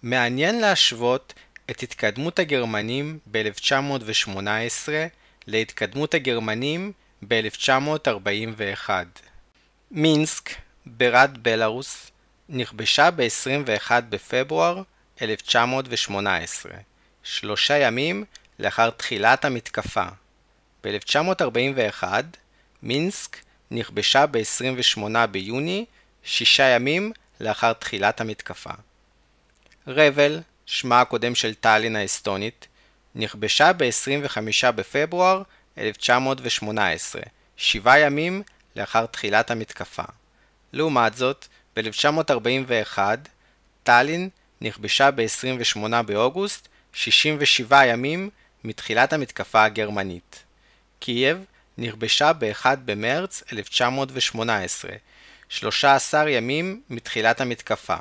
מעניין 0.10 0.60
להשוות 0.60 1.34
את 1.70 1.84
התקדמות 1.84 2.40
הגרמנים 2.40 3.20
ב-1918 3.32 4.90
להתקדמות 5.48 6.14
הגרמנים 6.14 6.92
ב-1941. 7.28 8.90
מינסק, 9.92 10.50
בירת 10.86 11.38
בלארוס, 11.38 12.12
נכבשה 12.50 13.12
ב-21 13.12 13.92
בפברואר 14.10 14.82
1918, 15.22 16.72
שלושה 17.24 17.78
ימים 17.78 18.26
לאחר 18.60 18.90
תחילת 18.90 19.46
המתקפה. 19.46 20.06
ב-1941, 20.84 22.04
מינסק 22.84 23.38
נכבשה 23.72 24.26
ב-28 24.26 25.26
ביוני, 25.32 25.86
שישה 26.24 26.64
ימים 26.64 27.12
לאחר 27.40 27.74
תחילת 27.74 28.22
המתקפה. 28.22 28.87
רבל, 29.88 30.40
שמה 30.66 31.02
הקודם 31.02 31.36
של 31.36 31.54
טאלין 31.54 31.96
האסטונית, 31.96 32.68
נכבשה 33.16 33.74
ב-25 33.74 34.72
בפברואר 34.72 35.42
1918, 35.78 37.22
שבעה 37.58 38.00
ימים 38.00 38.44
לאחר 38.76 39.06
תחילת 39.06 39.52
המתקפה. 39.52 40.04
לעומת 40.74 41.14
זאת, 41.14 41.46
ב-1941, 41.76 43.00
טאלין 43.84 44.30
נכבשה 44.62 45.12
ב-28 45.12 46.02
באוגוסט, 46.06 46.68
67 46.94 47.86
ימים 47.86 48.30
מתחילת 48.64 49.14
המתקפה 49.14 49.64
הגרמנית. 49.64 50.44
קייב 51.00 51.46
נכבשה 51.78 52.34
ב-1 52.34 52.66
במרץ 52.86 53.44
1918, 53.54 54.92
13 55.50 56.30
ימים 56.30 56.82
מתחילת 56.90 57.42
המתקפה. 57.42 57.98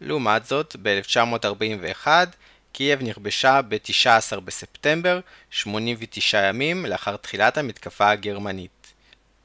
לעומת 0.00 0.46
זאת, 0.46 0.76
ב-1941 0.82 2.06
קייב 2.72 3.02
נכבשה 3.02 3.60
ב-19 3.68 4.40
בספטמבר, 4.40 5.20
89 5.50 6.48
ימים 6.48 6.86
לאחר 6.86 7.16
תחילת 7.16 7.58
המתקפה 7.58 8.10
הגרמנית. 8.10 8.92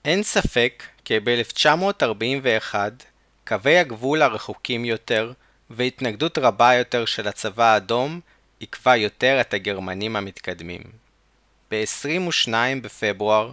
אין 0.05 0.23
ספק 0.23 0.83
כי 1.05 1.19
ב-1941 1.19 2.75
קווי 3.47 3.77
הגבול 3.77 4.21
הרחוקים 4.21 4.85
יותר 4.85 5.31
והתנגדות 5.69 6.37
רבה 6.37 6.73
יותר 6.73 7.05
של 7.05 7.27
הצבא 7.27 7.73
האדום 7.73 8.19
עיכבה 8.59 8.95
יותר 8.95 9.41
את 9.41 9.53
הגרמנים 9.53 10.15
המתקדמים. 10.15 10.81
ב-22 11.71 12.53
בפברואר, 12.81 13.51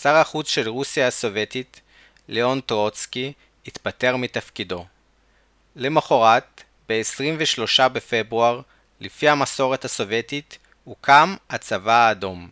שר 0.00 0.14
החוץ 0.14 0.48
של 0.48 0.68
רוסיה 0.68 1.06
הסובייטית, 1.06 1.80
ליאון 2.28 2.60
טרוצקי, 2.60 3.32
התפטר 3.66 4.16
מתפקידו. 4.16 4.84
למחרת, 5.76 6.62
ב-23 6.88 7.88
בפברואר, 7.88 8.60
לפי 9.00 9.28
המסורת 9.28 9.84
הסובייטית, 9.84 10.58
הוקם 10.84 11.36
הצבא 11.50 12.08
האדום. 12.08 12.48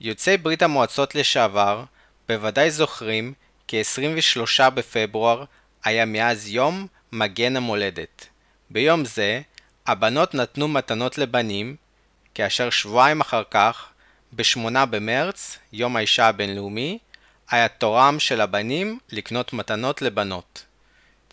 יוצאי 0.00 0.36
ברית 0.36 0.62
המועצות 0.62 1.14
לשעבר 1.14 1.84
בוודאי 2.28 2.70
זוכרים 2.70 3.32
כי 3.66 3.80
23 3.80 4.60
בפברואר 4.60 5.44
היה 5.84 6.04
מאז 6.04 6.48
יום 6.48 6.86
מגן 7.12 7.56
המולדת. 7.56 8.26
ביום 8.70 9.04
זה, 9.04 9.40
הבנות 9.86 10.34
נתנו 10.34 10.68
מתנות 10.68 11.18
לבנים, 11.18 11.76
כאשר 12.34 12.70
שבועיים 12.70 13.20
אחר 13.20 13.42
כך, 13.50 13.88
ב-8 14.32 14.86
במרץ, 14.90 15.58
יום 15.72 15.96
האישה 15.96 16.28
הבינלאומי, 16.28 16.98
היה 17.50 17.68
תורם 17.68 18.20
של 18.20 18.40
הבנים 18.40 18.98
לקנות 19.12 19.52
מתנות 19.52 20.02
לבנות. 20.02 20.67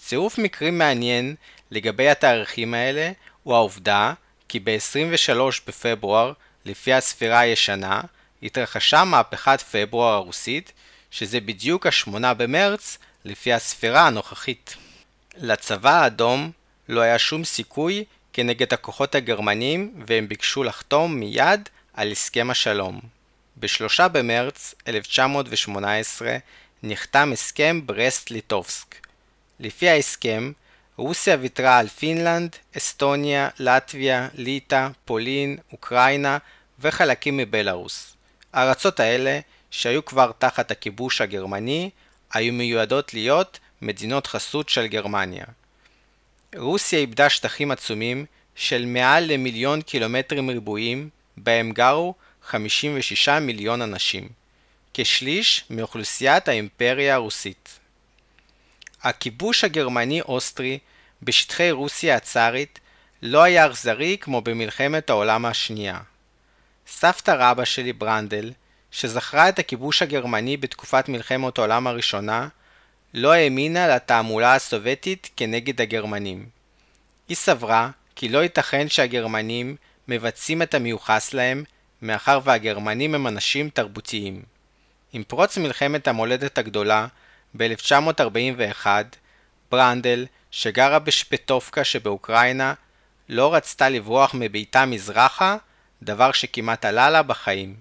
צירוף 0.08 0.38
מקרים 0.38 0.78
מעניין 0.78 1.36
לגבי 1.72 2.10
התאריכים 2.10 2.74
האלה 2.74 3.12
הוא 3.44 3.56
העובדה 3.56 4.14
כי 4.48 4.60
ב-23 4.60 5.40
בפברואר, 5.68 6.34
לפי 6.66 6.94
הספירה 6.94 7.40
הישנה, 7.40 8.02
התרחשה 8.44 9.04
מהפכת 9.04 9.62
פברואר 9.62 10.14
הרוסית, 10.14 10.72
שזה 11.12 11.40
בדיוק 11.40 11.86
ה-8 11.86 12.34
במרץ 12.38 12.98
לפי 13.26 13.54
הספירה 13.54 14.08
הנוכחית. 14.08 14.76
לצבא 15.38 16.02
האדום 16.04 16.52
לא 16.90 17.02
היה 17.02 17.20
שום 17.20 17.44
סיכוי 17.44 18.04
כנגד 18.34 18.74
הכוחות 18.74 19.16
הגרמנים 19.16 19.94
והם 20.08 20.28
ביקשו 20.28 20.64
לחתום 20.64 21.16
מיד 21.16 21.70
על 21.94 22.12
הסכם 22.12 22.50
השלום. 22.50 23.00
ב-3 23.60 24.08
במרץ 24.08 24.76
1918 24.88 26.38
נחתם 26.84 27.30
הסכם 27.34 27.82
ברסט-ליטובסק. 27.86 29.05
לפי 29.60 29.90
ההסכם, 29.90 30.52
רוסיה 30.98 31.38
ויתרה 31.40 31.78
על 31.78 31.88
פינלנד, 31.88 32.56
אסטוניה, 32.78 33.50
לטביה, 33.60 34.28
ליטא, 34.34 34.88
פולין, 35.06 35.58
אוקראינה 35.72 36.38
וחלקים 36.80 37.38
מבלארוס. 37.38 38.16
הארצות 38.54 39.00
האלה, 39.00 39.40
שהיו 39.72 40.06
כבר 40.06 40.32
תחת 40.38 40.72
הכיבוש 40.72 41.22
הגרמני, 41.22 41.90
היו 42.34 42.54
מיועדות 42.54 43.14
להיות 43.14 43.60
מדינות 43.82 44.28
חסות 44.28 44.70
של 44.70 44.88
גרמניה. 44.88 45.46
רוסיה 46.56 47.00
איבדה 47.00 47.30
שטחים 47.30 47.72
עצומים 47.72 48.26
של 48.56 48.86
מעל 48.86 49.34
למיליון 49.34 49.82
קילומטרים 49.82 50.50
ריבועים, 50.50 51.10
בהם 51.38 51.72
גרו 51.72 52.14
56 52.44 53.30
מיליון 53.30 53.82
אנשים, 53.82 54.30
כשליש 54.94 55.66
מאוכלוסיית 55.70 56.48
האימפריה 56.48 57.16
הרוסית. 57.16 57.80
הכיבוש 59.06 59.64
הגרמני-אוסטרי 59.64 60.80
בשטחי 61.24 61.72
רוסיה 61.72 62.16
הצארית 62.16 62.80
לא 63.22 63.44
היה 63.44 63.68
אכזרי 63.68 64.18
כמו 64.22 64.42
במלחמת 64.42 65.10
העולם 65.10 65.46
השנייה. 65.46 66.00
סבתא 66.88 67.36
רבא 67.40 67.66
שלי 67.66 67.94
ברנדל, 67.94 68.52
שזכרה 68.92 69.50
את 69.50 69.60
הכיבוש 69.60 70.02
הגרמני 70.02 70.58
בתקופת 70.58 71.10
מלחמת 71.10 71.58
העולם 71.58 71.88
הראשונה, 71.88 72.48
לא 73.14 73.34
האמינה 73.34 73.88
לתעמולה 73.88 74.56
הסובייטית 74.56 75.30
כנגד 75.38 75.82
הגרמנים. 75.82 76.46
היא 77.30 77.38
סברה 77.38 77.90
כי 78.16 78.30
לא 78.30 78.44
ייתכן 78.44 78.90
שהגרמנים 78.90 79.76
מבצעים 80.08 80.62
את 80.62 80.74
המיוחס 80.74 81.34
להם, 81.34 81.64
מאחר 82.02 82.40
והגרמנים 82.44 83.16
הם 83.16 83.28
אנשים 83.28 83.70
תרבותיים. 83.70 84.42
עם 85.14 85.24
פרוץ 85.24 85.58
מלחמת 85.58 86.08
המולדת 86.08 86.58
הגדולה 86.58 87.08
ב-1941, 87.58 88.88
ברנדל, 89.72 90.26
שגרה 90.52 91.00
בשפטובקה 91.00 91.84
שבאוקראינה, 91.84 92.74
לא 93.30 93.54
רצתה 93.54 93.90
לברוח 93.90 94.32
מביתה 94.34 94.86
מזרחה, 94.86 95.58
דבר 96.04 96.32
שכמעט 96.32 96.86
עלה 96.86 97.10
לה 97.10 97.24
בחיים. 97.24 97.76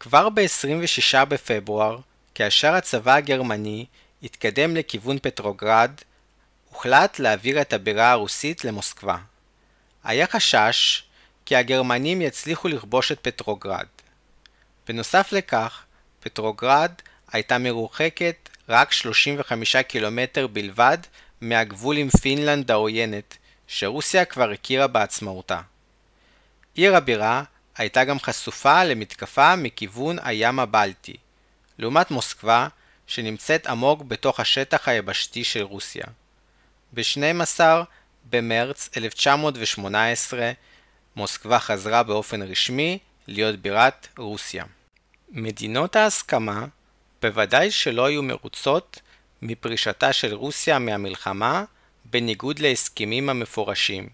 כבר 0.00 0.28
ב-26 0.28 1.24
בפברואר, 1.24 1.98
כאשר 2.34 2.74
הצבא 2.74 3.14
הגרמני 3.14 3.86
התקדם 4.22 4.76
לכיוון 4.76 5.18
פטרוגרד, 5.22 5.90
הוחלט 6.70 7.18
להעביר 7.18 7.60
את 7.60 7.72
הבירה 7.72 8.10
הרוסית 8.10 8.64
למוסקבה. 8.64 9.16
היה 10.04 10.26
חשש 10.26 11.02
כי 11.46 11.56
הגרמנים 11.56 12.22
יצליחו 12.22 12.68
לכבוש 12.68 13.12
את 13.12 13.18
פטרוגרד. 13.22 13.86
בנוסף 14.88 15.32
לכך, 15.32 15.82
פטרוגרד 16.20 16.92
הייתה 17.32 17.58
מרוחקת 17.58 18.47
רק 18.68 18.92
35 18.92 19.76
קילומטר 19.76 20.46
בלבד 20.46 20.98
מהגבול 21.40 21.96
עם 21.96 22.10
פינלנד 22.10 22.70
העוינת, 22.70 23.36
שרוסיה 23.66 24.24
כבר 24.24 24.50
הכירה 24.50 24.86
בעצמאותה. 24.86 25.60
עיר 26.74 26.96
הבירה 26.96 27.42
הייתה 27.76 28.04
גם 28.04 28.20
חשופה 28.20 28.84
למתקפה 28.84 29.56
מכיוון 29.56 30.16
הים 30.22 30.58
הבלטי, 30.58 31.16
לעומת 31.78 32.10
מוסקבה, 32.10 32.68
שנמצאת 33.06 33.66
עמוק 33.66 34.02
בתוך 34.02 34.40
השטח 34.40 34.88
היבשתי 34.88 35.44
של 35.44 35.62
רוסיה. 35.62 36.04
ב-12 36.92 37.60
במרץ 38.30 38.90
1918 38.96 40.52
מוסקבה 41.16 41.58
חזרה 41.58 42.02
באופן 42.02 42.42
רשמי 42.42 42.98
להיות 43.26 43.56
בירת 43.56 44.08
רוסיה. 44.18 44.64
מדינות 45.30 45.96
ההסכמה 45.96 46.66
בוודאי 47.22 47.70
שלא 47.70 48.06
היו 48.06 48.22
מרוצות 48.22 49.00
מפרישתה 49.42 50.12
של 50.12 50.34
רוסיה 50.34 50.78
מהמלחמה 50.78 51.64
בניגוד 52.04 52.58
להסכמים 52.58 53.30
המפורשים. 53.30 54.08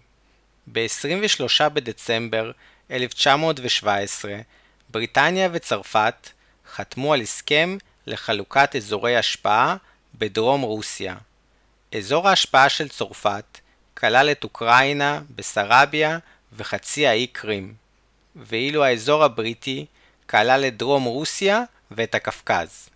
ב-23 0.71 1.69
בדצמבר 1.69 2.51
1917 2.91 4.35
בריטניה 4.89 5.49
וצרפת 5.51 6.29
חתמו 6.71 7.13
על 7.13 7.21
הסכם 7.21 7.77
לחלוקת 8.07 8.75
אזורי 8.75 9.17
השפעה 9.17 9.75
בדרום 10.15 10.61
רוסיה. 10.61 11.15
אזור 11.95 12.29
ההשפעה 12.29 12.69
של 12.69 12.89
צרפת 12.89 13.59
כלל 13.93 14.31
את 14.31 14.43
אוקראינה, 14.43 15.21
בסרביה 15.35 16.17
וחצי 16.53 17.07
האי 17.07 17.27
קרים, 17.27 17.73
ואילו 18.35 18.83
האזור 18.83 19.23
הבריטי 19.23 19.85
כלל 20.29 20.65
את 20.67 20.77
דרום 20.77 21.03
רוסיה 21.03 21.63
ואת 21.91 22.15
הקפקז. 22.15 22.89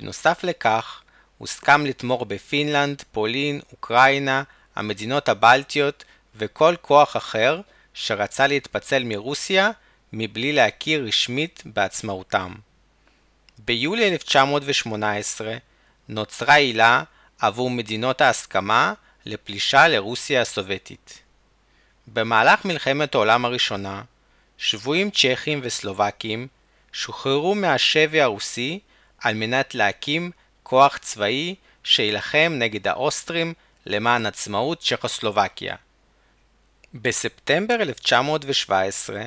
בנוסף 0.00 0.44
לכך, 0.44 1.02
הוסכם 1.38 1.86
לתמוך 1.86 2.22
בפינלנד, 2.22 3.02
פולין, 3.12 3.60
אוקראינה, 3.72 4.42
המדינות 4.76 5.28
הבלטיות 5.28 6.04
וכל 6.36 6.74
כוח 6.80 7.16
אחר 7.16 7.60
שרצה 7.94 8.46
להתפצל 8.46 9.04
מרוסיה 9.04 9.70
מבלי 10.12 10.52
להכיר 10.52 11.04
רשמית 11.04 11.62
בעצמאותם. 11.66 12.54
ביולי 13.58 14.08
1918 14.08 15.56
נוצרה 16.08 16.54
עילה 16.54 17.02
עבור 17.38 17.70
מדינות 17.70 18.20
ההסכמה 18.20 18.92
לפלישה 19.26 19.88
לרוסיה 19.88 20.40
הסובייטית. 20.40 21.22
במהלך 22.06 22.64
מלחמת 22.64 23.14
העולם 23.14 23.44
הראשונה, 23.44 24.02
שבויים 24.58 25.10
צ'כים 25.10 25.60
וסלובקים 25.62 26.48
שוחררו 26.92 27.54
מהשבי 27.54 28.20
הרוסי 28.20 28.80
על 29.18 29.34
מנת 29.34 29.74
להקים 29.74 30.30
כוח 30.62 30.96
צבאי 30.96 31.54
שיילחם 31.84 32.52
נגד 32.58 32.88
האוסטרים 32.88 33.54
למען 33.86 34.26
עצמאות 34.26 34.80
צ'כוסלובקיה. 34.80 35.76
בספטמבר 36.94 37.74
1917 37.74 39.22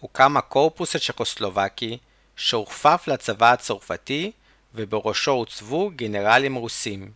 הוקם 0.00 0.36
הקורפוס 0.36 0.96
הצ'כוסלובקי 0.96 1.98
שהוכפף 2.36 3.04
לצבא 3.06 3.52
הצרפתי 3.52 4.32
ובראשו 4.74 5.30
הוצבו 5.30 5.90
גנרלים 5.96 6.54
רוסים. 6.54 7.10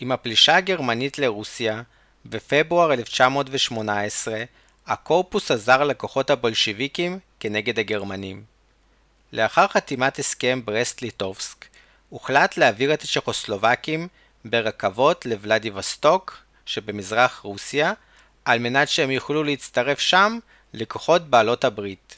עם 0.00 0.12
הפלישה 0.12 0.56
הגרמנית 0.56 1.18
לרוסיה, 1.18 1.82
בפברואר 2.26 2.92
1918, 2.92 4.44
הקורפוס 4.86 5.50
עזר 5.50 5.84
לכוחות 5.84 6.30
הבולשיביקים 6.30 7.18
כנגד 7.40 7.78
הגרמנים. 7.78 8.55
לאחר 9.32 9.66
חתימת 9.68 10.18
הסכם 10.18 10.60
ברסט-ליטובסק, 10.64 11.64
הוחלט 12.08 12.56
להעביר 12.56 12.94
את 12.94 13.02
הצ'כוסלובקים 13.02 14.08
ברכבות 14.44 15.26
לוולדיווסטוק 15.26 16.38
שבמזרח 16.66 17.40
רוסיה, 17.44 17.92
על 18.44 18.58
מנת 18.58 18.88
שהם 18.88 19.10
יוכלו 19.10 19.44
להצטרף 19.44 19.98
שם 19.98 20.38
לכוחות 20.72 21.30
בעלות 21.30 21.64
הברית. 21.64 22.16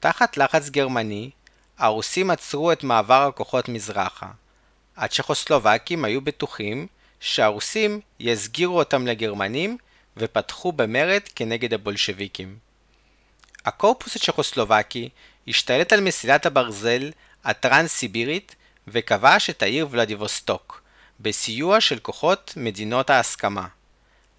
תחת 0.00 0.36
לחץ 0.36 0.68
גרמני, 0.68 1.30
הרוסים 1.78 2.30
עצרו 2.30 2.72
את 2.72 2.84
מעבר 2.84 3.26
הכוחות 3.28 3.68
מזרחה. 3.68 4.30
הצ'כוסלובקים 4.96 6.04
היו 6.04 6.20
בטוחים 6.20 6.86
שהרוסים 7.20 8.00
יסגירו 8.20 8.78
אותם 8.78 9.06
לגרמנים 9.06 9.78
ופתחו 10.16 10.72
במרד 10.72 11.22
כנגד 11.34 11.74
הבולשביקים. 11.74 12.58
הקורפוס 13.64 14.16
הצ'כוסלובקי 14.16 15.08
השתלט 15.48 15.92
על 15.92 16.00
מסילת 16.00 16.46
הברזל 16.46 17.10
הטרנס-סיבירית 17.44 18.54
וכבש 18.88 19.50
את 19.50 19.62
העיר 19.62 19.88
ולדיווסטוק, 19.90 20.82
בסיוע 21.20 21.80
של 21.80 21.98
כוחות 21.98 22.52
מדינות 22.56 23.10
ההסכמה. 23.10 23.66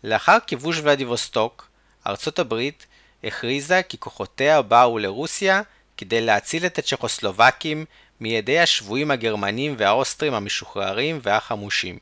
לאחר 0.04 0.38
כיבוש 0.48 0.80
ולדיווסטוק, 0.80 1.68
ארצות 2.08 2.40
הברית 2.40 2.86
הכריזה 3.24 3.82
כי 3.90 3.98
כוחותיה 3.98 4.62
באו 4.62 4.98
לרוסיה 4.98 5.62
כדי 5.98 6.22
להציל 6.22 6.66
את 6.66 6.78
הצ'כוסלובקים 6.78 7.86
מידי 8.20 8.60
השבויים 8.60 9.12
הגרמנים 9.12 9.76
והאוסטרים 9.78 10.34
המשוחררים 10.34 11.20
והחמושים. 11.24 11.98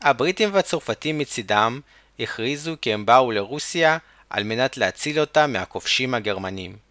הבריטים 0.00 0.54
והצרפתים 0.54 1.18
מצידם 1.18 1.80
הכריזו 2.20 2.76
כי 2.80 2.92
הם 2.92 3.06
באו 3.06 3.32
לרוסיה 3.32 3.98
על 4.30 4.44
מנת 4.44 4.76
להציל 4.76 5.20
אותה 5.20 5.46
מהכובשים 5.46 6.14
הגרמנים. 6.14 6.85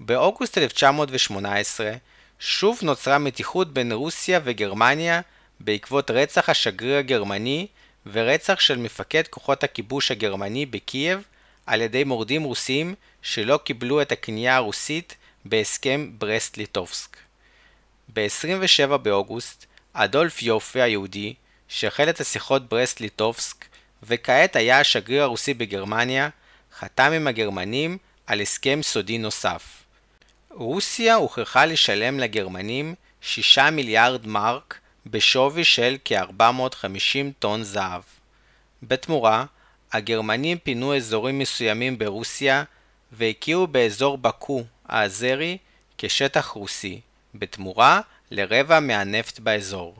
באוגוסט 0.00 0.58
1918 0.58 1.92
שוב 2.38 2.78
נוצרה 2.82 3.18
מתיחות 3.18 3.72
בין 3.72 3.92
רוסיה 3.92 4.40
וגרמניה 4.44 5.20
בעקבות 5.60 6.10
רצח 6.10 6.48
השגריר 6.48 6.96
הגרמני 6.96 7.66
ורצח 8.06 8.60
של 8.60 8.78
מפקד 8.78 9.22
כוחות 9.30 9.64
הכיבוש 9.64 10.10
הגרמני 10.10 10.66
בקייב 10.66 11.22
על 11.66 11.80
ידי 11.80 12.04
מורדים 12.04 12.42
רוסים 12.42 12.94
שלא 13.22 13.60
קיבלו 13.64 14.02
את 14.02 14.12
הכניעה 14.12 14.56
הרוסית 14.56 15.16
בהסכם 15.44 16.10
ברסט-ליטובסק. 16.18 17.16
ב-27 18.14 18.96
באוגוסט, 18.96 19.66
אדולף 19.92 20.42
יופה 20.42 20.82
היהודי, 20.82 21.34
שהחל 21.68 22.08
את 22.08 22.20
השיחות 22.20 22.68
ברסט-ליטובסק 22.68 23.64
וכעת 24.02 24.56
היה 24.56 24.80
השגריר 24.80 25.22
הרוסי 25.22 25.54
בגרמניה, 25.54 26.28
חתם 26.78 27.12
עם 27.12 27.26
הגרמנים 27.26 27.98
על 28.26 28.40
הסכם 28.40 28.80
סודי 28.82 29.18
נוסף. 29.18 29.81
רוסיה 30.54 31.14
הוכרחה 31.14 31.64
לשלם 31.64 32.20
לגרמנים 32.20 32.94
6 33.20 33.58
מיליארד 33.58 34.26
מרק 34.26 34.78
בשווי 35.06 35.64
של 35.64 35.96
כ-450 36.04 37.32
טון 37.38 37.62
זהב. 37.62 38.02
בתמורה, 38.82 39.44
הגרמנים 39.92 40.58
פינו 40.58 40.96
אזורים 40.96 41.38
מסוימים 41.38 41.98
ברוסיה 41.98 42.64
והכירו 43.12 43.66
באזור 43.66 44.18
בקו 44.18 44.64
האזרי 44.86 45.58
כשטח 45.98 46.46
רוסי, 46.46 47.00
בתמורה 47.34 48.00
לרבע 48.30 48.80
מהנפט 48.80 49.38
באזור. 49.38 49.96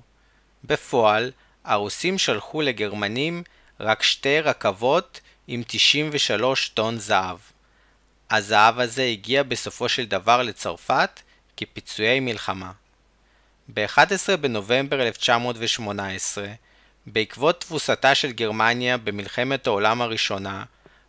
בפועל, 0.65 1.31
הרוסים 1.65 2.19
שלחו 2.19 2.63
לגרמנים 2.63 3.43
רק 3.81 4.03
שתי 4.03 4.41
רכבות 4.41 5.21
עם 5.49 5.63
93 5.67 6.69
טון 6.69 6.99
זהב. 6.99 7.39
הזהב 8.33 8.81
הזה 8.81 9.03
הגיע 9.03 9.43
בסופו 9.43 9.89
של 9.89 10.05
דבר 10.05 10.43
לצרפת 10.43 11.21
כפיצויי 11.57 12.21
מלחמה. 12.21 12.73
ב-11 13.69 14.37
בנובמבר 14.41 15.03
1918, 15.03 16.47
בעקבות 17.07 17.61
תבוסתה 17.61 18.15
של 18.15 18.33
גרמניה 18.33 18.97
במלחמת 18.97 19.67
העולם 19.67 20.03
הראשונה, 20.03 20.65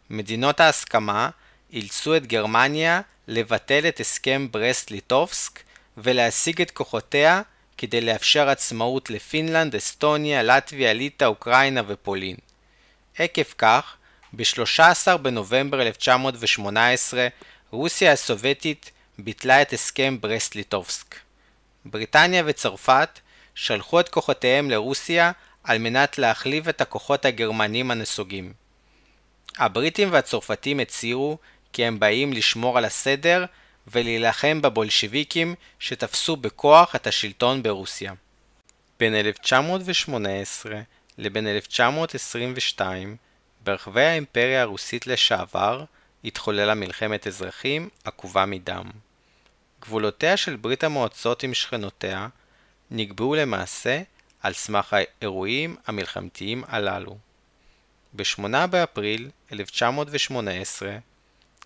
מדינות 0.09 0.59
ההסכמה 0.59 1.29
אילצו 1.73 2.15
את 2.17 2.27
גרמניה 2.27 3.01
לבטל 3.27 3.87
את 3.87 3.99
הסכם 3.99 4.47
ברסט-ליטובסק 4.51 5.59
ולהשיג 5.97 6.61
את 6.61 6.71
כוחותיה 6.71 7.41
כדי 7.77 8.01
לאפשר 8.01 8.49
עצמאות 8.49 9.09
לפינלנד, 9.09 9.75
אסטוניה, 9.75 10.43
לטביה, 10.43 10.93
ליטא, 10.93 11.25
אוקראינה 11.25 11.81
ופולין. 11.87 12.35
עקב 13.17 13.43
כך, 13.57 13.95
ב-13 14.35 15.17
בנובמבר 15.17 15.81
1918 15.81 17.27
רוסיה 17.71 18.11
הסובייטית 18.11 18.91
ביטלה 19.19 19.61
את 19.61 19.73
הסכם 19.73 20.17
ברסט-ליטובסק. 20.21 21.15
בריטניה 21.85 22.43
וצרפת 22.45 23.19
שלחו 23.55 23.99
את 23.99 24.09
כוחותיהם 24.09 24.69
לרוסיה 24.69 25.31
על 25.63 25.77
מנת 25.77 26.17
להחליף 26.17 26.67
את 26.67 26.81
הכוחות 26.81 27.25
הגרמנים 27.25 27.91
הנסוגים. 27.91 28.53
הבריטים 29.57 30.09
והצרפתים 30.11 30.79
הצהירו 30.79 31.37
כי 31.73 31.85
הם 31.85 31.99
באים 31.99 32.33
לשמור 32.33 32.77
על 32.77 32.85
הסדר 32.85 33.45
ולהילחם 33.87 34.61
בבולשביקים 34.61 35.55
שתפסו 35.79 36.35
בכוח 36.35 36.95
את 36.95 37.07
השלטון 37.07 37.63
ברוסיה. 37.63 38.13
בין 38.99 39.15
1918 39.15 40.81
לבין 41.17 41.47
1922, 41.47 43.15
ברחבי 43.63 44.01
האימפריה 44.01 44.61
הרוסית 44.61 45.07
לשעבר, 45.07 45.83
התחוללה 46.25 46.73
מלחמת 46.75 47.27
אזרחים 47.27 47.89
עקובה 48.03 48.45
מדם. 48.45 48.91
גבולותיה 49.81 50.37
של 50.37 50.55
ברית 50.55 50.83
המועצות 50.83 51.43
עם 51.43 51.53
שכנותיה 51.53 52.27
נקבעו 52.91 53.35
למעשה 53.35 54.01
על 54.41 54.53
סמך 54.53 54.93
האירועים 54.93 55.75
המלחמתיים 55.87 56.63
הללו. 56.67 57.17
ב-8 58.13 58.67
באפריל 58.69 59.29
1918, 59.53 60.97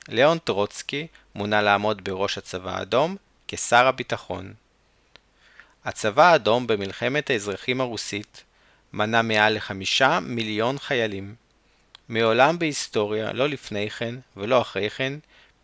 ליאון 0.07 0.37
טרוצקי 0.37 1.07
מונה 1.35 1.61
לעמוד 1.61 2.03
בראש 2.03 2.37
הצבא 2.37 2.77
האדום 2.77 3.15
כשר 3.47 3.87
הביטחון. 3.87 4.53
הצבא 5.85 6.31
האדום 6.31 6.67
במלחמת 6.67 7.29
האזרחים 7.29 7.81
הרוסית 7.81 8.43
מנה 8.93 9.21
מעל 9.21 9.55
לחמישה 9.55 10.19
מיליון 10.19 10.79
חיילים. 10.79 11.46
מעולם 12.09 12.59
בהיסטוריה, 12.59 13.33
לא 13.33 13.49
לפני 13.49 13.89
כן 13.89 14.15
ולא 14.37 14.61
אחרי 14.61 14.89
כן, 14.89 15.13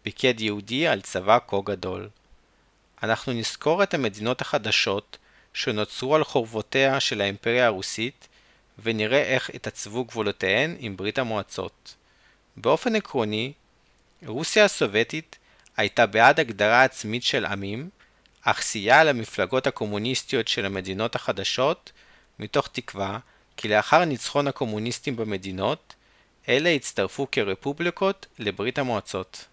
פיקד 0.04 0.42
יהודי 0.42 0.88
על 0.88 1.02
צבא 1.02 1.38
כה 1.48 1.58
גדול. 1.64 2.10
אנחנו 3.04 3.34
נזכור 3.34 3.84
את 3.84 3.94
המדינות 3.94 4.42
החדשות 4.42 5.18
שנוצרו 5.54 6.16
על 6.16 6.24
חורבותיה 6.24 7.00
של 7.00 7.22
האימפריה 7.22 7.66
הרוסית 7.66 8.28
ונראה 8.84 9.24
איך 9.24 9.50
התעצבו 9.54 10.06
גבולותיהן 10.06 10.76
עם 10.80 10.98
ברית 10.98 11.20
המועצות. 11.20 11.96
באופן 12.58 12.96
עקרוני, 12.96 13.54
רוסיה 14.26 14.66
הסובייטית 14.66 15.38
הייתה 15.78 16.06
בעד 16.06 16.40
הגדרה 16.40 16.84
עצמית 16.84 17.24
של 17.24 17.46
עמים, 17.46 17.90
אך 18.42 18.62
סייעה 18.62 19.04
למפלגות 19.04 19.68
הקומוניסטיות 19.68 20.48
של 20.48 20.66
המדינות 20.66 21.16
החדשות, 21.16 21.92
מתוך 22.40 22.70
תקווה 22.72 23.20
כי 23.58 23.68
לאחר 23.68 24.06
ניצחון 24.06 24.48
הקומוניסטים 24.48 25.16
במדינות, 25.16 25.94
אלה 26.50 26.70
הצטרפו 26.70 27.28
כרפובליקות 27.32 28.26
לברית 28.40 28.78
המועצות. 28.78 29.46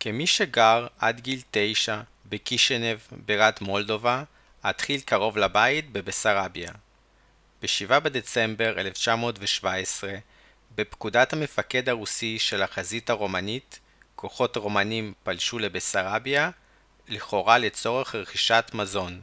כמי 0.00 0.26
שגר 0.26 0.86
עד 0.98 1.20
גיל 1.20 1.40
תשע 1.50 2.00
בקישנב, 2.26 2.98
בירת 3.26 3.60
מולדובה, 3.60 4.24
התחיל 4.62 5.00
קרוב 5.00 5.38
לבית 5.38 5.92
בבסרביה. 5.92 6.72
ב-7 7.62 8.00
בדצמבר 8.00 8.80
1917, 8.80 10.14
בפקודת 10.76 11.32
המפקד 11.32 11.88
הרוסי 11.88 12.38
של 12.38 12.62
החזית 12.62 13.10
הרומנית, 13.10 13.80
כוחות 14.14 14.56
רומנים 14.56 15.12
פלשו 15.22 15.58
לבסרביה, 15.58 16.50
לכאורה 17.08 17.58
לצורך 17.58 18.14
רכישת 18.14 18.70
מזון. 18.74 19.20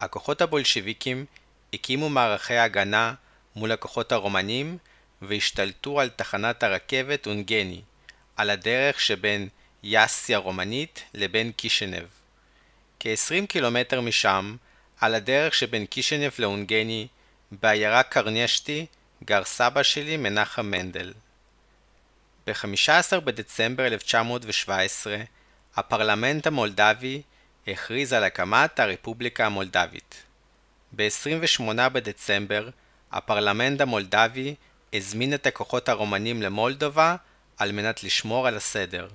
הכוחות 0.00 0.40
הבולשביקים 0.40 1.24
הקימו 1.72 2.08
מערכי 2.08 2.56
הגנה 2.56 3.14
מול 3.56 3.72
הכוחות 3.72 4.12
הרומנים 4.12 4.78
והשתלטו 5.22 6.00
על 6.00 6.08
תחנת 6.08 6.62
הרכבת 6.62 7.26
אונגני, 7.26 7.80
על 8.36 8.50
הדרך 8.50 9.00
שבין 9.00 9.48
יאסי 9.82 10.34
הרומנית 10.34 11.02
לבין 11.14 11.52
קישנב. 11.52 12.06
כ-20 13.00 13.46
קילומטר 13.48 14.00
משם, 14.00 14.56
על 15.00 15.14
הדרך 15.14 15.54
שבין 15.54 15.86
קישנב 15.86 16.30
לאונגני, 16.38 17.06
בעיירה 17.52 18.02
קרניאשטי, 18.02 18.86
גר 19.24 19.44
סבא 19.44 19.82
שלי 19.82 20.16
מנחם 20.16 20.66
מנדל. 20.66 21.12
ב-15 22.46 23.20
בדצמבר 23.24 23.86
1917, 23.86 25.16
הפרלמנט 25.76 26.46
המולדבי 26.46 27.22
הכריז 27.66 28.12
על 28.12 28.24
הקמת 28.24 28.80
הרפובליקה 28.80 29.46
המולדבית. 29.46 30.22
ב-28 30.96 31.88
בדצמבר, 31.88 32.68
הפרלמנט 33.12 33.80
המולדבי 33.80 34.54
הזמין 34.94 35.34
את 35.34 35.46
הכוחות 35.46 35.88
הרומנים 35.88 36.42
למולדובה 36.42 37.16
על 37.56 37.72
מנת 37.72 38.04
לשמור 38.04 38.46
על 38.46 38.56
הסדר. 38.56 39.08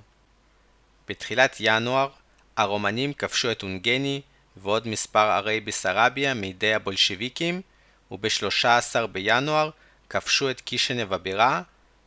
בתחילת 1.08 1.56
ינואר, 1.60 2.08
הרומנים 2.56 3.12
כבשו 3.12 3.50
את 3.50 3.62
אונגני 3.62 4.20
ועוד 4.56 4.88
מספר 4.88 5.18
ערי 5.18 5.60
בסרביה 5.60 6.34
מידי 6.34 6.74
הבולשביקים, 6.74 7.62
וב-13 8.10 9.06
בינואר 9.12 9.70
כבשו 10.08 10.50
את 10.50 10.60
קישנב 10.60 11.12
הבירה, 11.12 11.62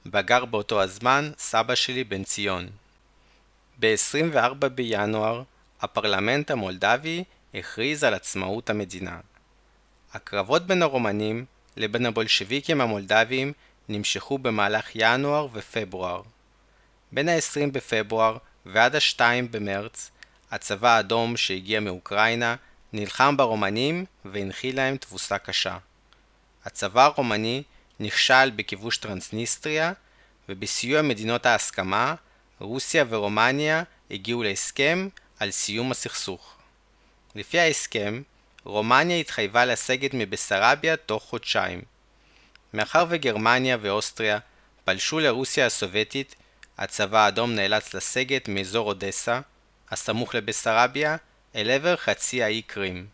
בה 0.05 0.21
גר 0.21 0.45
באותו 0.45 0.81
הזמן 0.81 1.31
סבא 1.37 1.75
שלי 1.75 2.03
בן 2.03 2.23
ציון. 2.23 2.69
ב-24 3.79 4.67
בינואר, 4.67 5.43
הפרלמנט 5.81 6.51
המולדבי 6.51 7.23
הכריז 7.53 8.03
על 8.03 8.13
עצמאות 8.13 8.69
המדינה. 8.69 9.19
הקרבות 10.13 10.67
בין 10.67 10.81
הרומנים 10.81 11.45
לבין 11.77 12.05
הבולשביקים 12.05 12.81
המולדביים 12.81 13.53
נמשכו 13.89 14.37
במהלך 14.37 14.89
ינואר 14.95 15.47
ופברואר. 15.53 16.21
בין 17.11 17.29
ה-20 17.29 17.71
בפברואר 17.71 18.37
ועד 18.65 18.95
ה-2 18.95 19.21
במרץ, 19.51 20.11
הצבא 20.51 20.95
האדום 20.95 21.37
שהגיע 21.37 21.79
מאוקראינה 21.79 22.55
נלחם 22.93 23.37
ברומנים 23.37 24.05
והנחיל 24.25 24.75
להם 24.75 24.97
תבוסה 24.97 25.37
קשה. 25.37 25.77
הצבא 26.65 27.03
הרומני 27.05 27.63
נכשל 27.99 28.49
בכיבוש 28.55 28.97
טרנסניסטריה, 28.97 29.93
ובסיוע 30.49 31.01
מדינות 31.01 31.45
ההסכמה, 31.45 32.15
רוסיה 32.59 33.05
ורומניה 33.09 33.83
הגיעו 34.11 34.43
להסכם 34.43 35.07
על 35.39 35.51
סיום 35.51 35.91
הסכסוך. 35.91 36.55
לפי 37.35 37.59
ההסכם, 37.59 38.21
רומניה 38.63 39.17
התחייבה 39.17 39.65
לסגת 39.65 40.11
מבסרביה 40.13 40.97
תוך 40.97 41.23
חודשיים. 41.23 41.81
מאחר 42.73 43.05
וגרמניה 43.09 43.77
ואוסטריה 43.81 44.39
פלשו 44.85 45.19
לרוסיה 45.19 45.65
הסובייטית, 45.65 46.35
הצבא 46.77 47.25
האדום 47.25 47.55
נאלץ 47.55 47.93
לסגת 47.93 48.47
מאזור 48.47 48.87
אודסה, 48.87 49.39
הסמוך 49.91 50.35
לבסרביה, 50.35 51.15
אל 51.55 51.69
עבר 51.69 51.95
חצי 51.95 52.43
האי 52.43 52.61
קרים. 52.61 53.07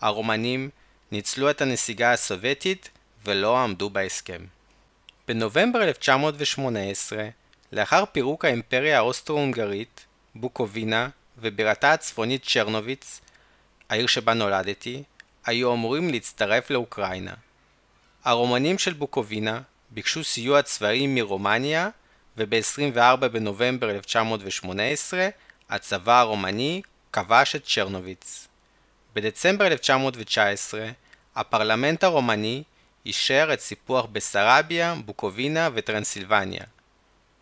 הרומנים 0.00 0.70
ניצלו 1.12 1.50
את 1.50 1.60
הנסיגה 1.60 2.12
הסובייטית 2.12 2.90
ולא 3.24 3.58
עמדו 3.58 3.90
בהסכם. 3.90 4.44
בנובמבר 5.28 5.82
1918, 5.82 7.28
לאחר 7.72 8.04
פירוק 8.12 8.44
האימפריה 8.44 8.98
האוסטרו-הונגרית, 8.98 10.06
בוקובינה 10.34 11.08
ובירתה 11.38 11.92
הצפונית 11.92 12.44
צ'רנוביץ, 12.44 13.20
העיר 13.88 14.06
שבה 14.06 14.34
נולדתי, 14.34 15.02
היו 15.46 15.72
אמורים 15.72 16.10
להצטרף 16.10 16.70
לאוקראינה. 16.70 17.34
הרומנים 18.24 18.78
של 18.78 18.92
בוקובינה 18.92 19.60
ביקשו 19.90 20.24
סיוע 20.24 20.62
צבאי 20.62 21.06
מרומניה, 21.06 21.88
וב-24 22.36 23.16
בנובמבר 23.16 23.90
1918 23.90 25.28
הצבא 25.70 26.20
הרומני 26.20 26.82
כבש 27.12 27.56
את 27.56 27.64
צ'רנוביץ. 27.64 28.48
בדצמבר 29.14 29.66
1919 29.66 30.88
הפרלמנט 31.36 32.04
הרומני 32.04 32.62
אישר 33.06 33.50
את 33.52 33.60
סיפוח 33.60 34.06
בסרביה, 34.12 34.94
בוקובינה 35.04 35.68
וטרנסילבניה. 35.74 36.64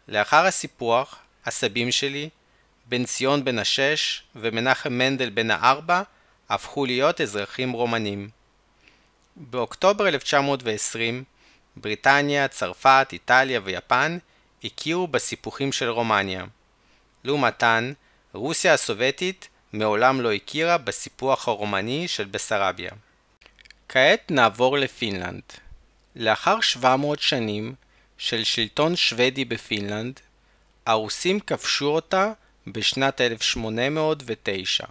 לאחר 0.08 0.46
הסיפוח, 0.46 1.18
הסבים 1.46 1.92
שלי, 1.92 2.28
בן 2.86 3.04
ציון 3.04 3.44
בן 3.44 3.58
השש 3.58 4.22
ומנחם 4.36 4.92
מנדל 4.92 5.30
בן 5.30 5.50
הארבע, 5.50 6.02
הפכו 6.50 6.86
להיות 6.86 7.20
אזרחים 7.20 7.72
רומנים. 7.72 8.28
באוקטובר 9.36 10.08
1920 10.08 11.24
בריטניה, 11.76 12.48
צרפת, 12.48 13.08
איטליה 13.12 13.60
ויפן 13.64 14.18
הכירו 14.64 15.06
בסיפוחים 15.06 15.72
של 15.72 15.88
רומניה. 15.88 16.44
לעומתן, 17.24 17.92
רוסיה 18.32 18.74
הסובייטית 18.74 19.48
מעולם 19.72 20.20
לא 20.20 20.32
הכירה 20.32 20.78
בסיפוח 20.78 21.48
הרומני 21.48 22.08
של 22.08 22.24
בסרביה. 22.24 22.90
כעת 23.88 24.30
נעבור 24.30 24.78
לפינלנד. 24.78 25.42
לאחר 26.16 26.60
700 26.60 27.20
שנים 27.20 27.74
של 28.18 28.44
שלטון 28.44 28.96
שוודי 28.96 29.44
בפינלנד, 29.44 30.20
הרוסים 30.86 31.40
כבשו 31.40 31.86
אותה 31.86 32.32
בשנת 32.66 33.20
1809. 33.20 34.86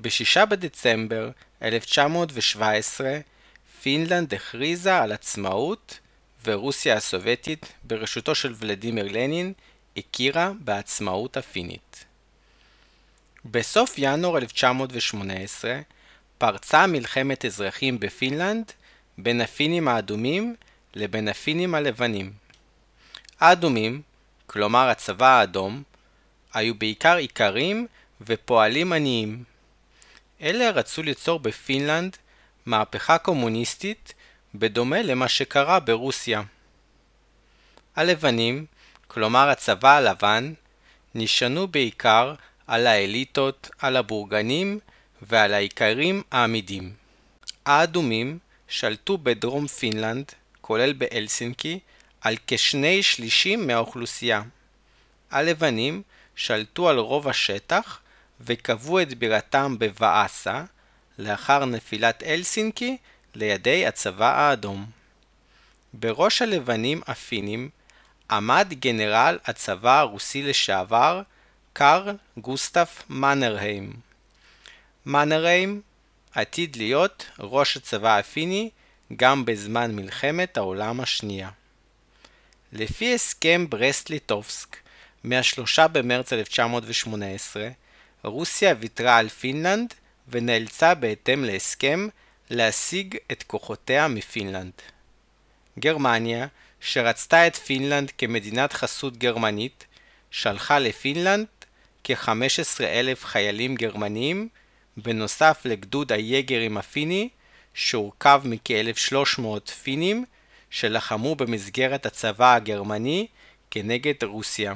ב-6 0.00 0.44
בדצמבר 0.44 1.30
1917 1.62 3.18
פינלנד 3.82 4.34
הכריזה 4.34 4.98
על 4.98 5.12
עצמאות 5.12 5.98
ורוסיה 6.44 6.96
הסובייטית 6.96 7.72
בראשותו 7.84 8.34
של 8.34 8.54
ולדימיר 8.58 9.08
לנין 9.12 9.52
הכירה 9.96 10.52
בעצמאות 10.60 11.36
הפינית. 11.36 12.04
בסוף 13.44 13.94
ינואר 13.98 14.38
1918 14.38 15.80
פרצה 16.38 16.86
מלחמת 16.86 17.44
אזרחים 17.44 18.00
בפינלנד 18.00 18.72
בין 19.18 19.40
הפינים 19.40 19.88
האדומים 19.88 20.54
לבין 20.94 21.28
הפינים 21.28 21.74
הלבנים. 21.74 22.32
האדומים, 23.40 24.02
כלומר 24.46 24.88
הצבא 24.88 25.26
האדום, 25.26 25.82
היו 26.54 26.74
בעיקר 26.74 27.18
איכרים 27.18 27.86
ופועלים 28.20 28.92
עניים. 28.92 29.44
אלה 30.42 30.70
רצו 30.70 31.02
ליצור 31.02 31.38
בפינלנד 31.40 32.16
מהפכה 32.66 33.18
קומוניסטית 33.18 34.14
בדומה 34.54 35.02
למה 35.02 35.28
שקרה 35.28 35.80
ברוסיה. 35.80 36.42
הלבנים, 37.96 38.66
כלומר 39.06 39.48
הצבא 39.48 39.96
הלבן, 39.96 40.52
נשענו 41.14 41.68
בעיקר 41.68 42.34
על 42.66 42.86
האליטות, 42.86 43.70
על 43.78 43.96
הבורגנים 43.96 44.78
ועל 45.22 45.54
האיכרים 45.54 46.22
העמידים. 46.30 46.92
האדומים 47.66 48.38
שלטו 48.68 49.18
בדרום 49.18 49.66
פינלנד, 49.66 50.32
כולל 50.60 50.92
באלסינקי, 50.92 51.78
על 52.20 52.36
כשני 52.46 53.02
שלישים 53.02 53.66
מהאוכלוסייה. 53.66 54.42
הלבנים 55.30 56.02
שלטו 56.36 56.88
על 56.88 56.98
רוב 56.98 57.28
השטח 57.28 58.00
וקבעו 58.40 59.02
את 59.02 59.14
בירתם 59.14 59.76
בוואסה, 59.78 60.64
לאחר 61.18 61.64
נפילת 61.64 62.22
אלסינקי 62.22 62.96
לידי 63.34 63.86
הצבא 63.86 64.38
האדום. 64.40 64.86
בראש 65.92 66.42
הלבנים 66.42 67.00
הפינים 67.06 67.68
עמד 68.30 68.68
גנרל 68.70 69.38
הצבא 69.44 69.98
הרוסי 69.98 70.42
לשעבר 70.42 71.22
קארל 71.72 72.16
גוסטף 72.38 73.02
מנרהיים. 73.08 73.92
מנרהיים 75.06 75.80
עתיד 76.34 76.76
להיות 76.76 77.26
ראש 77.38 77.76
הצבא 77.76 78.18
הפיני 78.18 78.70
גם 79.16 79.44
בזמן 79.44 79.96
מלחמת 79.96 80.56
העולם 80.56 81.00
השנייה. 81.00 81.50
לפי 82.72 83.14
הסכם 83.14 83.66
ברסט-ליטובסק 83.68 84.76
מה-3 85.24 85.88
במרץ 85.88 86.32
1918, 86.32 87.68
רוסיה 88.24 88.74
ויתרה 88.80 89.16
על 89.16 89.28
פינלנד 89.28 89.94
ונאלצה 90.28 90.94
בהתאם 90.94 91.44
להסכם 91.44 92.08
להסיג 92.50 93.16
את 93.32 93.42
כוחותיה 93.42 94.08
מפינלנד. 94.08 94.72
גרמניה, 95.78 96.46
שרצתה 96.80 97.46
את 97.46 97.56
פינלנד 97.56 98.10
כמדינת 98.18 98.72
חסות 98.72 99.16
גרמנית, 99.16 99.86
שלחה 100.30 100.78
לפינלנד 100.78 101.46
כ-15 102.04 102.84
אלף 102.84 103.24
חיילים 103.24 103.74
גרמניים, 103.74 104.48
בנוסף 104.96 105.60
לגדוד 105.64 106.12
היגרים 106.12 106.76
הפיני, 106.78 107.28
שהורכב 107.74 108.42
מכ-1300 108.44 109.70
פינים, 109.82 110.24
שלחמו 110.70 111.34
במסגרת 111.34 112.06
הצבא 112.06 112.54
הגרמני 112.54 113.26
כנגד 113.70 114.24
רוסיה. 114.24 114.74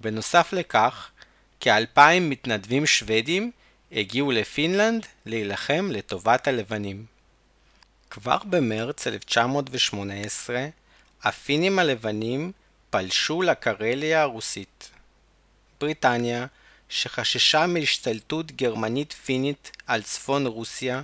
בנוסף 0.00 0.52
לכך, 0.52 1.10
כאלפיים 1.60 2.30
מתנדבים 2.30 2.86
שוודים 2.86 3.50
הגיעו 3.92 4.30
לפינלנד 4.30 5.06
להילחם 5.26 5.88
לטובת 5.90 6.48
הלבנים. 6.48 7.06
כבר 8.10 8.38
במרץ 8.44 9.06
1918 9.06 10.66
הפינים 11.22 11.78
הלבנים 11.78 12.52
פלשו 12.90 13.42
לקרליה 13.42 14.22
הרוסית. 14.22 14.90
בריטניה, 15.80 16.46
שחששה 16.88 17.66
מהשתלטות 17.66 18.52
גרמנית 18.52 19.12
פינית 19.12 19.70
על 19.86 20.02
צפון 20.02 20.46
רוסיה, 20.46 21.02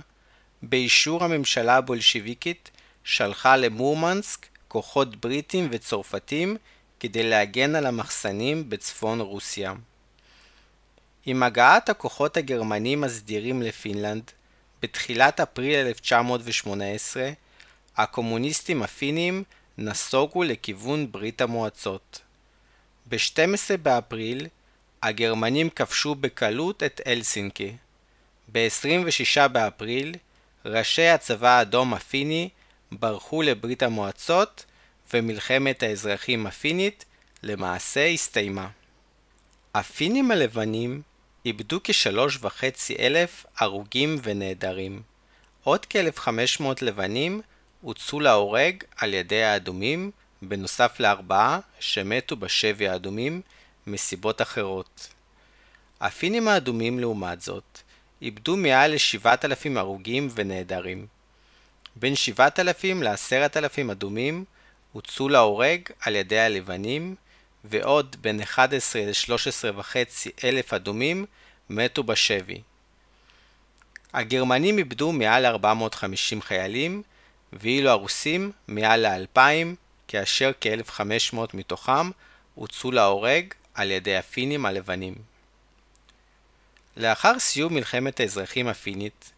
באישור 0.61 1.23
הממשלה 1.23 1.75
הבולשיביקית 1.75 2.71
שלחה 3.03 3.55
למורמנסק 3.55 4.45
כוחות 4.67 5.15
בריטים 5.15 5.67
וצרפתים 5.71 6.57
כדי 6.99 7.23
להגן 7.23 7.75
על 7.75 7.85
המחסנים 7.85 8.69
בצפון 8.69 9.21
רוסיה. 9.21 9.73
עם 11.29 11.43
הגעת 11.43 11.89
הכוחות 11.89 12.37
הגרמנים 12.37 13.03
הסדירים 13.03 13.61
לפינלנד, 13.61 14.31
בתחילת 14.81 15.39
אפריל 15.39 15.75
1918, 15.75 17.29
הקומוניסטים 17.97 18.83
הפינים 18.83 19.43
נסוגו 19.77 20.43
לכיוון 20.43 21.11
ברית 21.11 21.41
המועצות. 21.41 22.21
ב-12 23.09 23.77
באפריל, 23.81 24.47
הגרמנים 25.03 25.69
כבשו 25.69 26.15
בקלות 26.15 26.83
את 26.83 27.01
אלסינקי. 27.07 27.75
ב-26 28.51 29.47
באפריל, 29.47 30.15
ראשי 30.65 31.07
הצבא 31.07 31.49
האדום 31.49 31.93
הפיני 31.93 32.49
ברחו 32.91 33.41
לברית 33.41 33.83
המועצות, 33.83 34.65
ומלחמת 35.13 35.83
האזרחים 35.83 36.47
הפינית 36.47 37.05
למעשה 37.43 38.07
הסתיימה. 38.07 38.67
הפינים 39.75 40.31
הלבנים 40.31 41.01
איבדו 41.45 41.79
כשלוש 41.83 42.37
וחצי 42.41 42.95
אלף 42.99 43.45
הרוגים 43.57 44.19
ונעדרים. 44.23 45.01
עוד 45.63 45.85
כ-1500 45.89 46.63
לבנים 46.81 47.41
הוצאו 47.81 48.19
להורג 48.19 48.83
על 48.97 49.13
ידי 49.13 49.43
האדומים, 49.43 50.11
בנוסף 50.41 50.99
לארבעה 50.99 51.59
שמתו 51.79 52.35
בשבי 52.35 52.87
האדומים 52.87 53.41
מסיבות 53.87 54.41
אחרות. 54.41 55.07
הפינים 56.01 56.47
האדומים 56.47 56.99
לעומת 56.99 57.41
זאת 57.41 57.79
איבדו 58.21 58.57
מעל 58.57 58.91
ל-7,000 58.91 59.79
הרוגים 59.79 60.29
ונעדרים. 60.35 61.07
בין 61.95 62.15
7,000 62.15 63.03
ל-10,000 63.03 63.91
אדומים 63.91 64.45
הוצאו 64.91 65.29
להורג 65.29 65.81
על 65.99 66.15
ידי 66.15 66.39
הלבנים, 66.39 67.15
ועוד 67.69 68.15
בין 68.21 68.41
11 68.41 69.01
ל-13 69.01 69.75
וחצי 69.75 70.29
אלף 70.43 70.73
אדומים 70.73 71.25
מתו 71.69 72.03
בשבי. 72.03 72.61
הגרמנים 74.13 74.77
איבדו 74.77 75.11
מעל 75.11 75.45
450 75.45 76.41
חיילים, 76.41 77.03
ואילו 77.53 77.89
הרוסים 77.89 78.51
מעל 78.67 79.07
ל-2,000, 79.07 79.75
כאשר 80.07 80.51
כ-1,500 80.61 81.37
מתוכם 81.53 82.11
הוצאו 82.55 82.91
להורג 82.91 83.53
על 83.73 83.91
ידי 83.91 84.17
הפינים 84.17 84.65
הלבנים. 84.65 85.15
לאחר 86.97 87.39
סיום 87.39 87.73
מלחמת 87.73 88.19
האזרחים 88.19 88.67
הפינית, 88.67 89.31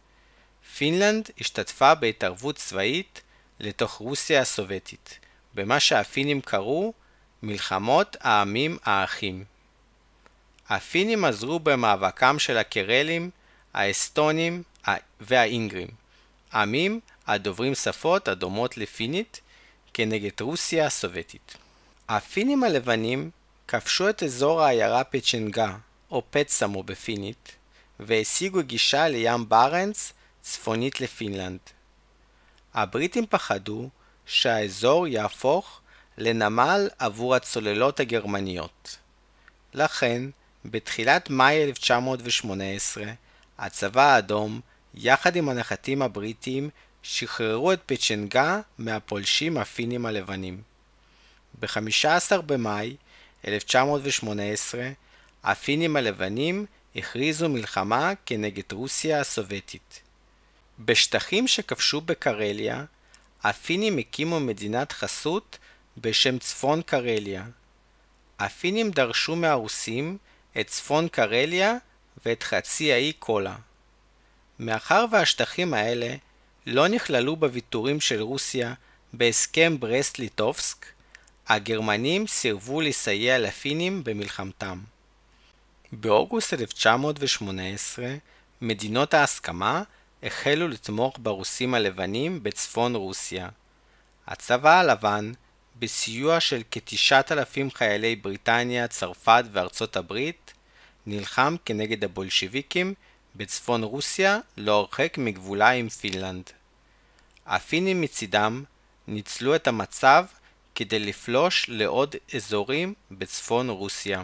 פינלנד 0.76 1.30
השתתפה 1.40 1.94
בהתערבות 1.94 2.56
צבאית 2.56 3.22
לתוך 3.60 3.92
רוסיה 3.92 4.40
הסובייטית, 4.40 5.18
במה 5.54 5.80
שהפינים 5.80 6.40
קראו 6.40 6.92
מלחמות 7.42 8.16
העמים 8.20 8.78
האחים. 8.84 9.44
הפינים 10.68 11.24
עזרו 11.24 11.58
במאבקם 11.58 12.38
של 12.38 12.58
הקרלים, 12.58 13.30
האסטונים 13.74 14.62
והאינגרים, 15.20 15.88
עמים 16.52 17.00
הדוברים 17.26 17.74
שפות 17.74 18.28
הדומות 18.28 18.76
לפינית, 18.76 19.40
כנגד 19.94 20.40
רוסיה 20.40 20.86
הסובייטית. 20.86 21.56
הפינים 22.08 22.64
הלבנים 22.64 23.30
כבשו 23.68 24.08
את 24.08 24.22
אזור 24.22 24.62
העיירה 24.62 25.04
פצ'נגה, 25.04 25.76
או 26.10 26.22
פצמו 26.30 26.82
בפינית, 26.82 27.56
והשיגו 28.00 28.62
גישה 28.62 29.08
לים 29.08 29.48
בארנס 29.48 30.12
צפונית 30.42 31.00
לפינלנד. 31.00 31.58
הבריטים 32.74 33.26
פחדו 33.26 33.88
שהאזור 34.26 35.06
יהפוך 35.06 35.80
לנמל 36.18 36.88
עבור 36.98 37.34
הצוללות 37.34 38.00
הגרמניות. 38.00 38.98
לכן, 39.74 40.22
בתחילת 40.64 41.30
מאי 41.30 41.64
1918, 41.64 43.04
הצבא 43.58 44.14
האדום, 44.14 44.60
יחד 44.94 45.36
עם 45.36 45.48
הנחתים 45.48 46.02
הבריטים, 46.02 46.70
שחררו 47.02 47.72
את 47.72 47.80
פצ'נגה 47.86 48.60
מהפולשים 48.78 49.58
הפינים 49.58 50.06
הלבנים. 50.06 50.62
ב-15 51.60 52.40
במאי 52.46 52.96
1918 53.48 54.90
הפינים 55.44 55.96
הלבנים 55.96 56.66
הכריזו 56.96 57.48
מלחמה 57.48 58.12
כנגד 58.26 58.72
רוסיה 58.72 59.20
הסובייטית. 59.20 60.00
בשטחים 60.78 61.48
שכבשו 61.48 62.00
בקרליה, 62.00 62.84
הפינים 63.42 63.98
הקימו 63.98 64.40
מדינת 64.40 64.92
חסות 64.92 65.58
בשם 65.96 66.38
צפון 66.38 66.82
קרליה. 66.82 67.44
הפינים 68.38 68.90
דרשו 68.90 69.36
מהרוסים 69.36 70.18
את 70.60 70.66
צפון 70.66 71.08
קרליה 71.08 71.74
ואת 72.26 72.42
חצי 72.42 72.92
האי 72.92 73.12
קולה. 73.12 73.56
מאחר 74.58 75.04
והשטחים 75.10 75.74
האלה 75.74 76.14
לא 76.66 76.88
נכללו 76.88 77.36
בוויתורים 77.36 78.00
של 78.00 78.20
רוסיה 78.20 78.74
בהסכם 79.12 79.76
ברסט-ליטובסק, 79.80 80.86
הגרמנים 81.48 82.26
סירבו 82.26 82.80
לסייע 82.80 83.38
לפינים 83.38 84.04
במלחמתם. 84.04 84.78
באוגוסט 85.92 86.54
1918 86.54 88.06
מדינות 88.60 89.14
ההסכמה 89.14 89.82
החלו 90.22 90.68
לתמוך 90.68 91.18
ברוסים 91.22 91.74
הלבנים 91.74 92.42
בצפון 92.42 92.94
רוסיה. 92.94 93.48
הצבא 94.26 94.80
הלבן, 94.80 95.32
בסיוע 95.80 96.40
של 96.40 96.62
כ-9,000 96.70 97.74
חיילי 97.74 98.16
בריטניה, 98.16 98.88
צרפת 98.88 99.44
וארצות 99.52 99.96
הברית, 99.96 100.52
נלחם 101.06 101.56
כנגד 101.64 102.04
הבולשיביקים 102.04 102.94
בצפון 103.36 103.82
רוסיה 103.82 104.38
לא 104.56 104.72
הרחק 104.78 105.18
מגבולה 105.18 105.70
עם 105.70 105.88
פינלנד. 105.88 106.50
הפינים 107.46 108.00
מצידם 108.00 108.64
ניצלו 109.06 109.54
את 109.54 109.66
המצב 109.66 110.24
כדי 110.74 110.98
לפלוש 110.98 111.66
לעוד 111.68 112.16
אזורים 112.34 112.94
בצפון 113.10 113.70
רוסיה. 113.70 114.22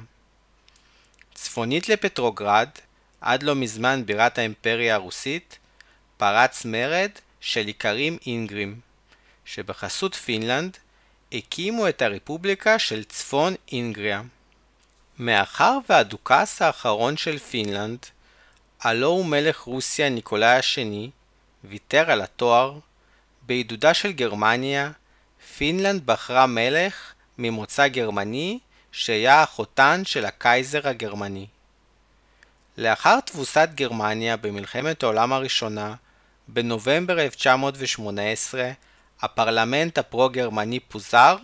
צפונית 1.35 1.89
לפטרוגרד, 1.89 2.69
עד 3.21 3.43
לא 3.43 3.55
מזמן 3.55 4.07
בירת 4.07 4.39
האימפריה 4.39 4.95
הרוסית, 4.95 5.59
פרץ 6.17 6.65
מרד 6.65 7.11
של 7.41 7.69
איכרים 7.69 8.19
אינגרים, 8.27 8.81
שבחסות 9.45 10.15
פינלנד 10.15 10.77
הקימו 11.37 11.89
את 11.89 12.03
הרפובליקה 12.03 12.79
של 12.79 13.05
צפון 13.05 13.55
אינגריה. 13.73 14.23
מאחר 15.19 15.79
והדוכס 15.89 16.63
האחרון 16.63 17.17
של 17.17 17.39
פינלנד, 17.39 17.99
הלא 18.81 19.07
הוא 19.07 19.27
מלך 19.27 19.59
רוסיה 19.59 20.09
ניקולאי 20.09 20.57
השני, 20.57 21.11
ויתר 21.65 22.11
על 22.11 22.23
התואר, 22.23 22.79
בעידודה 23.43 23.95
של 23.95 24.13
גרמניה, 24.13 24.91
פינלנד 25.57 26.07
בחרה 26.07 26.47
מלך 26.47 27.13
ממוצא 27.39 27.89
גרמני 27.89 28.59
שהיה 28.93 29.43
החותן 29.43 30.03
של 30.05 30.25
הקייזר 30.25 30.89
הגרמני. 30.89 31.47
לאחר 32.79 33.21
תבוסת 33.21 33.69
גרמניה 33.75 34.37
במלחמת 34.37 35.03
העולם 35.03 35.33
הראשונה, 35.33 35.95
בנובמבר 36.49 37.21
1918, 37.21 38.71
הפרלמנט 39.23 39.99
הפרו-גרמני 39.99 40.81
פוזר, 40.81 41.37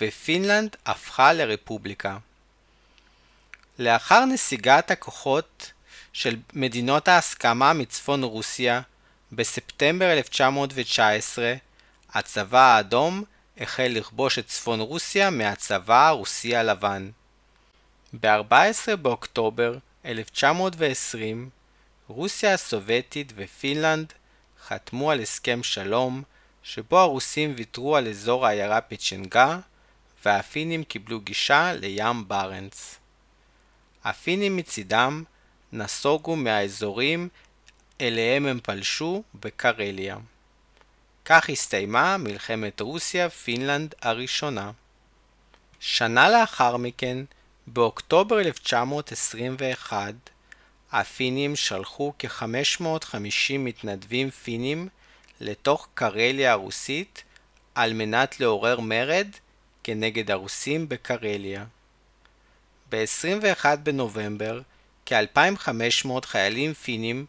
ופינלנד 0.00 0.76
הפכה 0.86 1.32
לרפובליקה. 1.32 2.18
לאחר 3.78 4.24
נסיגת 4.24 4.90
הכוחות 4.90 5.72
של 6.12 6.36
מדינות 6.52 7.08
ההסכמה 7.08 7.72
מצפון 7.72 8.22
רוסיה, 8.22 8.80
בספטמבר 9.32 10.12
1919, 10.12 11.54
הצבא 12.12 12.74
האדום 12.76 13.24
החל 13.60 13.88
לכבוש 13.90 14.38
את 14.38 14.46
צפון 14.46 14.80
רוסיה 14.80 15.30
מהצבא 15.30 16.08
הרוסי 16.08 16.56
הלבן. 16.56 17.10
ב-14 18.20 18.96
באוקטובר 18.96 19.78
1920, 20.04 21.50
רוסיה 22.08 22.54
הסובייטית 22.54 23.32
ופינלנד 23.36 24.12
חתמו 24.66 25.10
על 25.10 25.20
הסכם 25.20 25.62
שלום, 25.62 26.22
שבו 26.68 26.98
הרוסים 26.98 27.52
ויתרו 27.56 27.96
על 27.96 28.08
אזור 28.08 28.46
העיירה 28.46 28.80
פצ'נגה, 28.80 29.58
והפינים 30.24 30.84
קיבלו 30.84 31.20
גישה 31.20 31.72
לים 31.72 32.28
ברנץ. 32.28 32.98
הפינים 34.04 34.56
מצידם 34.56 35.24
נסוגו 35.72 36.36
מהאזורים 36.36 37.28
אליהם 38.00 38.46
הם 38.46 38.60
פלשו 38.62 39.22
בקרליה. 39.34 40.16
כך 41.24 41.50
הסתיימה 41.50 42.16
מלחמת 42.16 42.80
רוסיה-פינלנד 42.80 43.94
הראשונה. 44.02 44.70
שנה 45.80 46.30
לאחר 46.30 46.76
מכן, 46.76 47.18
באוקטובר 47.66 48.40
1921, 48.40 50.14
הפינים 50.92 51.56
שלחו 51.56 52.12
כ-550 52.18 53.58
מתנדבים 53.58 54.30
פינים 54.30 54.88
לתוך 55.40 55.88
קרליה 55.94 56.52
הרוסית 56.52 57.24
על 57.74 57.92
מנת 57.92 58.40
לעורר 58.40 58.80
מרד 58.80 59.28
כנגד 59.84 60.30
הרוסים 60.30 60.88
בקרליה. 60.88 61.64
ב-21 62.90 63.64
בנובמבר, 63.82 64.60
כ-2500 65.06 66.26
חיילים 66.26 66.74
פינים 66.74 67.26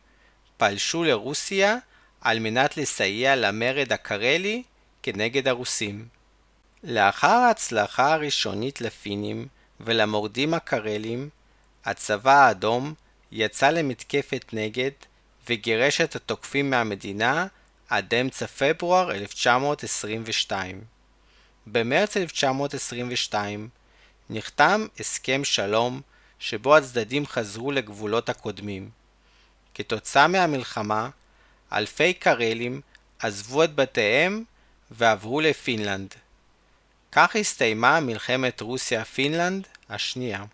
פלשו 0.57 1.03
לרוסיה 1.03 1.77
על 2.21 2.39
מנת 2.39 2.77
לסייע 2.77 3.35
למרד 3.35 3.93
הקרלי 3.93 4.63
כנגד 5.03 5.47
הרוסים. 5.47 6.07
לאחר 6.83 7.27
ההצלחה 7.27 8.13
הראשונית 8.13 8.81
לפינים 8.81 9.47
ולמורדים 9.79 10.53
הקרלים, 10.53 11.29
הצבא 11.85 12.45
האדום 12.45 12.93
יצא 13.31 13.69
למתקפת 13.69 14.45
נגד 14.53 14.91
וגירש 15.49 16.01
את 16.01 16.15
התוקפים 16.15 16.69
מהמדינה 16.69 17.47
עד 17.89 18.13
אמצע 18.13 18.47
פברואר 18.47 19.11
1922. 19.11 20.81
במרץ 21.67 22.17
1922 22.17 23.69
נחתם 24.29 24.87
הסכם 24.99 25.43
שלום 25.43 26.01
שבו 26.39 26.77
הצדדים 26.77 27.27
חזרו 27.27 27.71
לגבולות 27.71 28.29
הקודמים. 28.29 28.89
כתוצאה 29.73 30.27
מהמלחמה, 30.27 31.09
אלפי 31.73 32.13
קרלים 32.13 32.81
עזבו 33.19 33.63
את 33.63 33.75
בתיהם 33.75 34.43
ועברו 34.91 35.41
לפינלנד. 35.41 36.13
כך 37.11 37.35
הסתיימה 37.35 37.99
מלחמת 37.99 38.61
רוסיה-פינלנד 38.61 39.67
השנייה. 39.89 40.45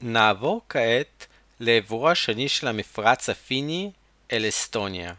נעבור 0.00 0.60
כעת 0.68 1.26
לעברו 1.60 2.10
השני 2.10 2.48
של 2.48 2.68
המפרץ 2.68 3.28
הפיני 3.28 3.90
אל 4.32 4.48
אסטוניה. 4.48 5.14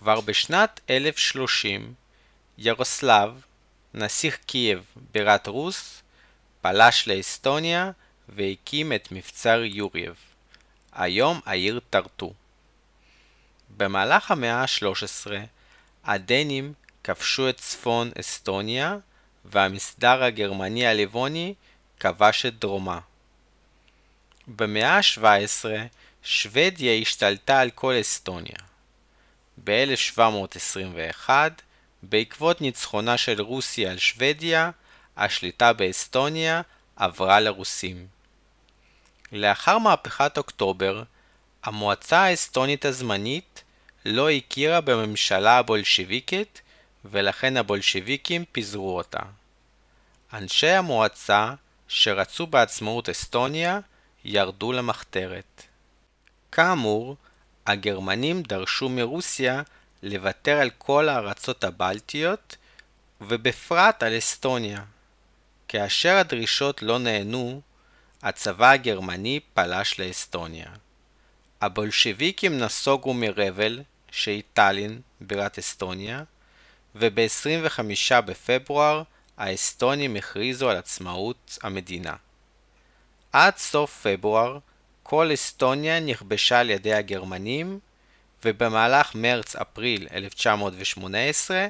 כבר 0.00 0.20
בשנת 0.20 0.80
1030, 0.90 1.94
ירוסלב, 2.58 3.42
נסיך 3.94 4.38
קייב 4.46 4.84
בירת 5.12 5.46
רוס, 5.46 6.02
פלש 6.60 7.08
לאסטוניה 7.08 7.90
והקים 8.28 8.92
את 8.92 9.08
מבצר 9.12 9.62
יורייב, 9.64 10.14
היום 10.92 11.40
העיר 11.46 11.80
טרטו. 11.90 12.32
במהלך 13.76 14.30
המאה 14.30 14.62
ה-13, 14.62 15.30
הדנים 16.04 16.72
כבשו 17.04 17.48
את 17.48 17.56
צפון 17.56 18.10
אסטוניה, 18.20 18.96
והמסדר 19.44 20.24
הגרמני 20.24 20.86
הלבוני 20.86 21.54
כבש 22.00 22.46
את 22.46 22.58
דרומה. 22.58 22.98
במאה 24.46 24.96
ה-17, 24.96 25.64
שוודיה 26.22 26.94
השתלטה 26.94 27.60
על 27.60 27.70
כל 27.70 27.94
אסטוניה. 28.00 28.69
ב-1721, 29.64 31.30
בעקבות 32.02 32.60
ניצחונה 32.60 33.16
של 33.16 33.42
רוסיה 33.42 33.90
על 33.90 33.98
שוודיה, 33.98 34.70
השליטה 35.16 35.72
באסטוניה 35.72 36.62
עברה 36.96 37.40
לרוסים. 37.40 38.06
לאחר 39.32 39.78
מהפכת 39.78 40.38
אוקטובר, 40.38 41.02
המועצה 41.62 42.18
האסטונית 42.18 42.84
הזמנית 42.84 43.62
לא 44.04 44.30
הכירה 44.30 44.80
בממשלה 44.80 45.58
הבולשיביקית 45.58 46.62
ולכן 47.04 47.56
הבולשיביקים 47.56 48.44
פיזרו 48.52 48.96
אותה. 48.96 49.22
אנשי 50.32 50.70
המועצה 50.70 51.54
שרצו 51.88 52.46
בעצמאות 52.46 53.08
אסטוניה 53.08 53.80
ירדו 54.24 54.72
למחתרת. 54.72 55.62
כאמור, 56.52 57.16
הגרמנים 57.70 58.42
דרשו 58.42 58.88
מרוסיה 58.88 59.62
לוותר 60.02 60.56
על 60.56 60.70
כל 60.78 61.08
הארצות 61.08 61.64
הבלטיות 61.64 62.56
ובפרט 63.20 64.02
על 64.02 64.18
אסטוניה. 64.18 64.82
כאשר 65.68 66.16
הדרישות 66.16 66.82
לא 66.82 66.98
נענו, 66.98 67.60
הצבא 68.22 68.70
הגרמני 68.70 69.40
פלש 69.54 70.00
לאסטוניה. 70.00 70.66
הבולשביקים 71.60 72.58
נסוגו 72.58 73.14
מרבל, 73.14 73.82
שהיא 74.10 74.42
טאלין, 74.52 75.00
בירת 75.20 75.58
אסטוניה, 75.58 76.22
וב-25 76.94 78.20
בפברואר 78.20 79.02
האסטונים 79.36 80.16
הכריזו 80.16 80.70
על 80.70 80.76
עצמאות 80.76 81.58
המדינה. 81.62 82.14
עד 83.32 83.56
סוף 83.56 84.06
פברואר 84.06 84.58
כל 85.10 85.30
אסטוניה 85.34 86.00
נכבשה 86.00 86.60
על 86.60 86.70
ידי 86.70 86.94
הגרמנים, 86.94 87.78
ובמהלך 88.44 89.14
מרץ-אפריל 89.14 90.08
1918 90.12 91.66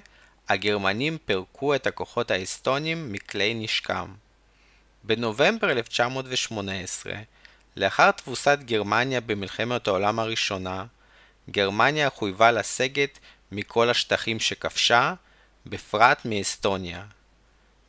הגרמנים 0.48 1.18
פירקו 1.24 1.74
את 1.74 1.86
הכוחות 1.86 2.30
האסטונים 2.30 3.12
מכלי 3.12 3.54
נשקם. 3.54 4.14
בנובמבר 5.04 5.70
1918, 5.70 7.12
לאחר 7.76 8.10
תבוסת 8.10 8.58
גרמניה 8.64 9.20
במלחמת 9.20 9.88
העולם 9.88 10.18
הראשונה, 10.18 10.84
גרמניה 11.50 12.10
חויבה 12.10 12.52
לסגת 12.52 13.18
מכל 13.52 13.90
השטחים 13.90 14.40
שכבשה, 14.40 15.14
בפרט 15.66 16.24
מאסטוניה. 16.24 17.04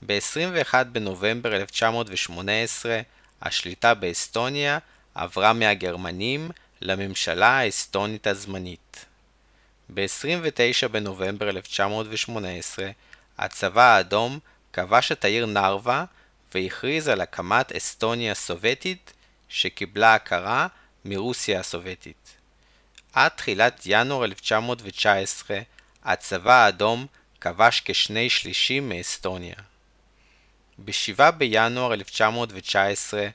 ב-21 0.05 0.83
בנובמבר 0.83 1.55
1918 1.55 3.01
השליטה 3.41 3.93
באסטוניה 3.93 4.79
עברה 5.15 5.53
מהגרמנים 5.53 6.51
לממשלה 6.81 7.47
האסטונית 7.47 8.27
הזמנית. 8.27 9.05
ב-29 9.93 10.87
בנובמבר 10.91 11.49
1918 11.49 12.89
הצבא 13.37 13.95
האדום 13.95 14.39
כבש 14.73 15.11
את 15.11 15.25
העיר 15.25 15.45
נרווה 15.45 16.05
והכריז 16.53 17.07
על 17.07 17.21
הקמת 17.21 17.75
אסטוניה 17.75 18.31
הסובייטית 18.31 19.13
שקיבלה 19.49 20.13
הכרה 20.13 20.67
מרוסיה 21.05 21.59
הסובייטית. 21.59 22.37
עד 23.13 23.31
תחילת 23.31 23.81
ינואר 23.85 24.23
1919 24.23 25.59
הצבא 26.03 26.65
האדום 26.65 27.05
כבש 27.41 27.81
כשני 27.85 28.29
שלישים 28.29 28.89
מאסטוניה. 28.89 29.55
ב-7 30.85 31.31
בינואר 31.31 31.93
1919 31.93 33.27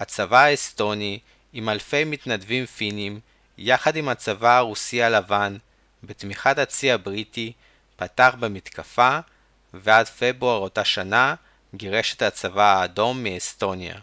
הצבא 0.00 0.38
האסטוני 0.38 1.18
עם 1.52 1.68
אלפי 1.68 2.04
מתנדבים 2.04 2.66
פינים, 2.66 3.20
יחד 3.58 3.96
עם 3.96 4.08
הצבא 4.08 4.56
הרוסי 4.56 5.02
הלבן, 5.02 5.56
בתמיכת 6.02 6.58
הצי 6.58 6.92
הבריטי, 6.92 7.52
פתח 7.96 8.34
במתקפה, 8.40 9.18
ועד 9.74 10.06
פברואר 10.06 10.58
אותה 10.58 10.84
שנה 10.84 11.34
גירש 11.74 12.14
את 12.14 12.22
הצבא 12.22 12.80
האדום 12.80 13.22
מאסטוניה. 13.22 13.94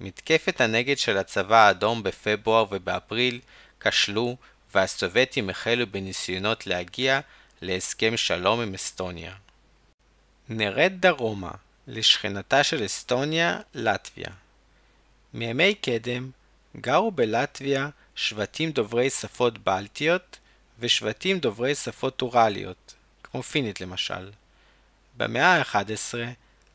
מתקפת 0.00 0.60
הנגד 0.60 0.98
של 0.98 1.18
הצבא 1.18 1.66
האדום 1.66 2.02
בפברואר 2.02 2.64
ובאפריל 2.70 3.40
כשלו, 3.80 4.36
והסובייטים 4.74 5.50
החלו 5.50 5.86
בניסיונות 5.90 6.66
להגיע 6.66 7.20
להסכם 7.62 8.16
שלום 8.16 8.60
עם 8.60 8.74
אסטוניה. 8.74 9.34
נרד 10.48 10.92
דרומה, 11.00 11.50
לשכנתה 11.86 12.64
של 12.64 12.84
אסטוניה, 12.84 13.60
לטביה. 13.74 14.30
מימי 15.36 15.74
קדם 15.74 16.30
גרו 16.76 17.10
בלטביה 17.10 17.88
שבטים 18.14 18.70
דוברי 18.70 19.10
שפות 19.10 19.58
בלטיות 19.58 20.38
ושבטים 20.78 21.38
דוברי 21.38 21.74
שפות 21.74 22.22
אוראליות, 22.22 22.94
כמו 23.22 23.42
פינית 23.42 23.80
למשל. 23.80 24.30
במאה 25.16 25.56
ה-11, 25.56 26.14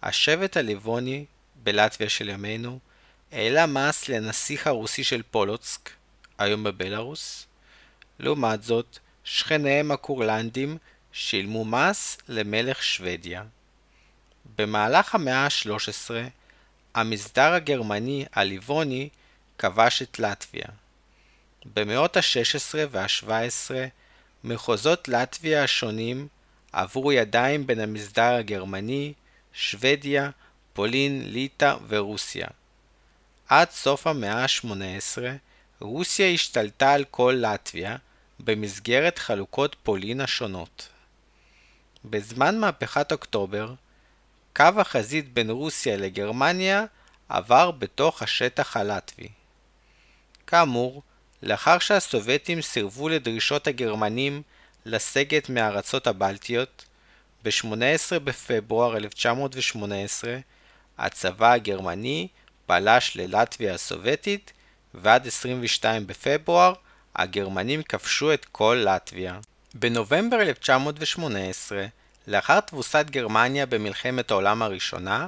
השבט 0.04 0.58
הליבוני 0.58 1.26
בלטביה 1.64 2.10
של 2.10 2.30
ימינו 2.30 2.80
העלה 3.32 3.66
מס 3.66 4.10
לנסיך 4.10 4.68
הרוסי 4.68 5.04
של 5.04 5.22
פולוצק, 5.32 5.90
היום 6.38 6.64
בבלארוס. 6.64 7.48
לעומת 8.20 8.64
זאת, 8.64 9.00
שכניהם 9.24 9.92
הקורלנדים 9.92 10.78
שילמו 11.12 11.66
מס 11.66 12.18
למלך 12.28 12.84
שוודיה. 12.84 13.44
במהלך 14.58 15.16
המאה 15.16 15.46
ה-13, 15.46 16.12
המסדר 16.96 17.54
הגרמני 17.54 18.26
הליבוני 18.34 19.10
כבש 19.58 20.02
את 20.02 20.20
לטביה. 20.20 20.68
במאות 21.66 22.18
ה-16 22.18 22.76
וה-17 22.92 23.72
מחוזות 24.44 25.08
לטביה 25.08 25.64
השונים 25.64 26.28
עברו 26.72 27.12
ידיים 27.12 27.68
בין 27.68 27.80
המסדר 27.80 28.34
הגרמני, 28.34 29.14
שוודיה, 29.54 30.30
פולין, 30.74 31.24
ליטא 31.26 31.76
ורוסיה. 31.88 32.48
עד 33.48 33.70
סוף 33.70 34.08
המאה 34.08 34.44
ה-18 34.44 35.22
רוסיה 35.80 36.28
השתלטה 36.28 36.94
על 36.94 37.04
כל 37.12 37.38
לטביה 37.42 37.98
במסגרת 38.40 39.20
חלוקות 39.20 39.76
פולין 39.84 40.22
השונות. 40.22 40.90
בזמן 42.06 42.60
מהפכת 42.60 43.12
אוקטובר, 43.12 43.74
קו 44.56 44.64
החזית 44.78 45.34
בין 45.34 45.50
רוסיה 45.50 45.98
לגרמניה 45.98 46.86
עבר 47.30 47.72
בתוך 47.72 48.22
השטח 48.22 48.78
הלטבי. 48.78 49.28
כאמור, 50.48 51.02
לאחר 51.44 51.80
שהסובייטים 51.80 52.62
סירבו 52.62 53.10
לדרישות 53.10 53.68
הגרמנים 53.68 54.42
לסגת 54.86 55.50
מהארצות 55.50 56.08
הבלטיות, 56.08 56.86
ב-18 57.44 58.20
בפברואר 58.24 58.98
1918 58.98 60.38
הצבא 60.98 61.52
הגרמני 61.52 62.28
פלש 62.66 63.18
ללטביה 63.18 63.74
הסובייטית 63.74 64.54
ועד 64.94 65.28
22 65.28 66.08
בפברואר 66.08 66.74
הגרמנים 67.16 67.84
כבשו 67.84 68.34
את 68.34 68.46
כל 68.46 68.86
לטביה. 68.86 69.40
בנובמבר 69.74 70.42
1918, 70.42 71.86
לאחר 72.28 72.60
תבוסת 72.60 73.06
גרמניה 73.10 73.66
במלחמת 73.66 74.32
העולם 74.32 74.62
הראשונה, 74.62 75.28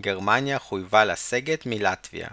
גרמניה 0.00 0.58
חויבה 0.58 1.04
לסגת 1.04 1.66
מלטביה. 1.66 2.28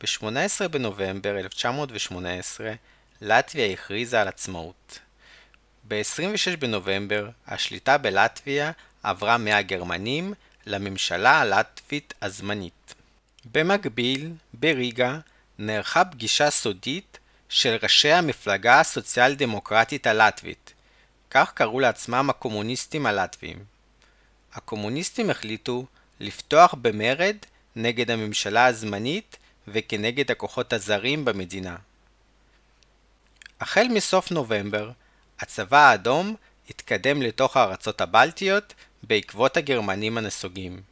ב-18 0.00 0.68
בנובמבר 0.68 1.38
1918 1.38 2.72
לטביה 3.20 3.72
הכריזה 3.72 4.20
על 4.20 4.28
עצמאות. 4.28 4.98
ב-26 5.88 6.56
בנובמבר 6.58 7.28
השליטה 7.46 7.98
בלטביה 7.98 8.72
עברה 9.02 9.38
מהגרמנים 9.38 10.34
לממשלה 10.66 11.40
הלטבית 11.40 12.14
הזמנית. 12.22 12.94
במקביל, 13.52 14.30
בריגה, 14.54 15.18
נערכה 15.58 16.04
פגישה 16.04 16.50
סודית 16.50 17.18
של 17.48 17.76
ראשי 17.82 18.12
המפלגה 18.12 18.80
הסוציאל 18.80 19.34
דמוקרטית 19.34 20.06
הלטבית, 20.06 20.72
כך 21.34 21.52
קראו 21.54 21.80
לעצמם 21.80 22.30
הקומוניסטים 22.30 23.06
הלטביים. 23.06 23.64
הקומוניסטים 24.54 25.30
החליטו 25.30 25.86
לפתוח 26.20 26.74
במרד 26.74 27.36
נגד 27.76 28.10
הממשלה 28.10 28.66
הזמנית 28.66 29.36
וכנגד 29.68 30.30
הכוחות 30.30 30.72
הזרים 30.72 31.24
במדינה. 31.24 31.76
החל 33.60 33.86
מסוף 33.90 34.30
נובמבר, 34.30 34.90
הצבא 35.40 35.78
האדום 35.78 36.36
התקדם 36.70 37.22
לתוך 37.22 37.56
הארצות 37.56 38.00
הבלטיות 38.00 38.74
בעקבות 39.02 39.56
הגרמנים 39.56 40.18
הנסוגים. 40.18 40.82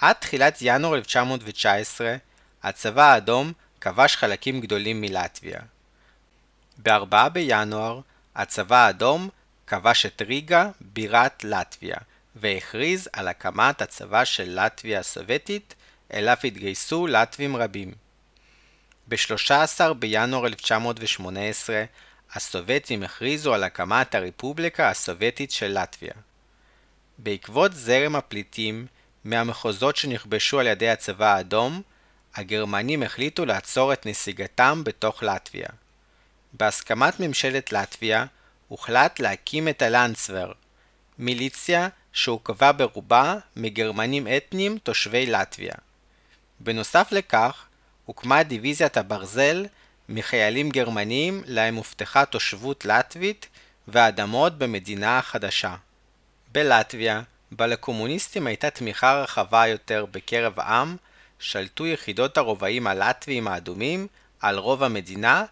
עד 0.00 0.16
תחילת 0.16 0.58
ינואר 0.60 0.94
1919, 0.94 2.16
הצבא 2.62 3.12
האדום 3.12 3.52
כבש 3.80 4.16
חלקים 4.16 4.60
גדולים 4.60 5.00
מלטביה. 5.00 5.60
ב-4 6.82 7.28
בינואר, 7.28 8.00
הצבא 8.36 8.76
האדום 8.76 9.28
כבש 9.66 10.06
את 10.06 10.22
ריגה, 10.22 10.70
בירת 10.80 11.44
לטביה, 11.44 11.96
והכריז 12.36 13.08
על 13.12 13.28
הקמת 13.28 13.82
הצבא 13.82 14.24
של 14.24 14.60
לטביה 14.60 15.00
הסובייטית, 15.00 15.74
אליו 16.14 16.36
התגייסו 16.44 17.06
לטבים 17.06 17.56
רבים. 17.56 17.92
ב-13 19.08 19.92
בינואר 19.92 20.46
1918 20.46 21.84
הסובייטים 22.32 23.02
הכריזו 23.02 23.54
על 23.54 23.64
הקמת 23.64 24.14
הרפובליקה 24.14 24.90
הסובייטית 24.90 25.50
של 25.50 25.78
לטביה. 25.82 26.12
בעקבות 27.18 27.74
זרם 27.74 28.16
הפליטים 28.16 28.86
מהמחוזות 29.24 29.96
שנכבשו 29.96 30.60
על 30.60 30.66
ידי 30.66 30.88
הצבא 30.88 31.34
האדום, 31.34 31.82
הגרמנים 32.34 33.02
החליטו 33.02 33.46
לעצור 33.46 33.92
את 33.92 34.06
נסיגתם 34.06 34.82
בתוך 34.84 35.22
לטביה. 35.22 35.68
בהסכמת 36.58 37.20
ממשלת 37.20 37.72
לטביה, 37.72 38.24
הוחלט 38.68 39.20
להקים 39.20 39.68
את 39.68 39.82
הלנדסוור, 39.82 40.52
מיליציה 41.18 41.88
שהורכבה 42.12 42.72
ברובה 42.72 43.34
מגרמנים 43.56 44.26
אתניים 44.36 44.78
תושבי 44.78 45.26
לטביה. 45.26 45.74
בנוסף 46.60 47.08
לכך, 47.12 47.64
הוקמה 48.04 48.42
דיוויזיית 48.42 48.96
הברזל 48.96 49.66
מחיילים 50.08 50.70
גרמנים 50.70 51.42
להם 51.46 51.74
הובטחה 51.74 52.24
תושבות 52.24 52.84
לטבית 52.84 53.48
ואדמות 53.88 54.58
במדינה 54.58 55.18
החדשה. 55.18 55.74
בלטביה, 56.52 57.22
בה 57.52 57.66
לקומוניסטים 57.66 58.46
הייתה 58.46 58.70
תמיכה 58.70 59.22
רחבה 59.22 59.66
יותר 59.66 60.06
בקרב 60.10 60.60
העם, 60.60 60.96
שלטו 61.38 61.86
יחידות 61.86 62.38
הרובעים 62.38 62.86
הלטביים 62.86 63.48
האדומים 63.48 64.06
על 64.40 64.58
רוב 64.58 64.82
המדינה, 64.82 65.44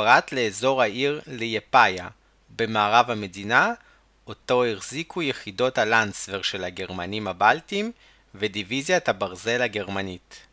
פרט 0.00 0.32
לאזור 0.32 0.82
העיר 0.82 1.20
ליפאיה, 1.26 2.08
במערב 2.56 3.10
המדינה, 3.10 3.72
אותו 4.26 4.64
החזיקו 4.64 5.22
יחידות 5.22 5.78
הלנסוור 5.78 6.42
של 6.42 6.64
הגרמנים 6.64 7.28
הבלטים 7.28 7.92
ודיוויזיית 8.34 9.08
הברזל 9.08 9.62
הגרמנית. 9.62 10.46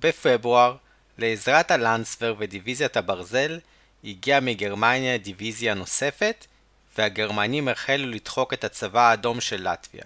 בפברואר, 0.00 0.76
לעזרת 1.18 1.70
הלנסוור 1.70 2.36
ודיוויזיית 2.38 2.96
הברזל, 2.96 3.58
הגיעה 4.04 4.40
מגרמניה 4.40 5.18
דיוויזיה 5.18 5.74
נוספת, 5.74 6.46
והגרמנים 6.98 7.68
החלו 7.68 8.06
לדחוק 8.06 8.52
את 8.52 8.64
הצבא 8.64 9.10
האדום 9.10 9.40
של 9.40 9.68
לטביה. 9.70 10.04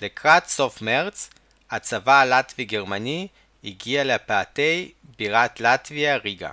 לקראת 0.00 0.46
סוף 0.46 0.82
מרץ, 0.82 1.30
הצבא 1.70 2.20
הלטבי-גרמני 2.20 3.28
הגיע 3.64 4.04
לפאתי 4.04 4.92
בירת 5.18 5.60
לטביה 5.60 6.16
ריגה. 6.16 6.50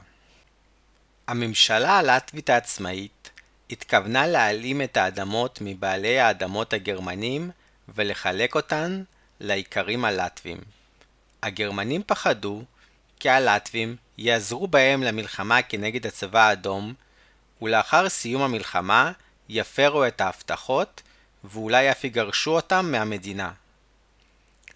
הממשלה 1.30 1.98
הלטבית 1.98 2.50
העצמאית 2.50 3.30
התכוונה 3.72 4.28
להעלים 4.28 4.82
את 4.82 4.98
האדמות 4.98 5.60
מבעלי 5.62 6.20
האדמות 6.20 6.74
הגרמנים 6.74 7.52
ולחלק 7.96 8.56
אותן 8.56 9.04
לאיכרים 9.42 10.06
הלטבים. 10.06 10.58
הגרמנים 11.44 12.04
פחדו 12.06 12.64
כי 13.20 13.30
הלטבים 13.30 13.96
יעזרו 14.18 14.68
בהם 14.68 15.04
למלחמה 15.04 15.62
כנגד 15.62 16.08
הצבא 16.08 16.40
האדום, 16.40 16.94
ולאחר 17.62 18.10
סיום 18.10 18.42
המלחמה 18.42 19.12
יפרו 19.50 20.08
את 20.08 20.22
ההבטחות, 20.22 21.02
ואולי 21.44 21.92
אף 21.92 22.04
יגרשו 22.04 22.52
אותם 22.52 22.92
מהמדינה. 22.92 23.52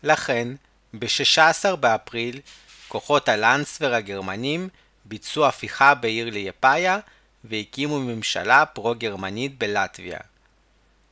לכן, 0.04 0.48
ב-16 0.94 1.76
באפריל, 1.76 2.40
כוחות 2.88 3.30
הלנסוור 3.30 3.94
הגרמנים 3.94 4.70
ביצעו 5.14 5.46
הפיכה 5.46 5.96
בעיר 5.96 6.30
ליפאיה 6.30 7.00
והקימו 7.44 8.00
ממשלה 8.00 8.66
פרו-גרמנית 8.66 9.58
בלטביה. 9.58 10.20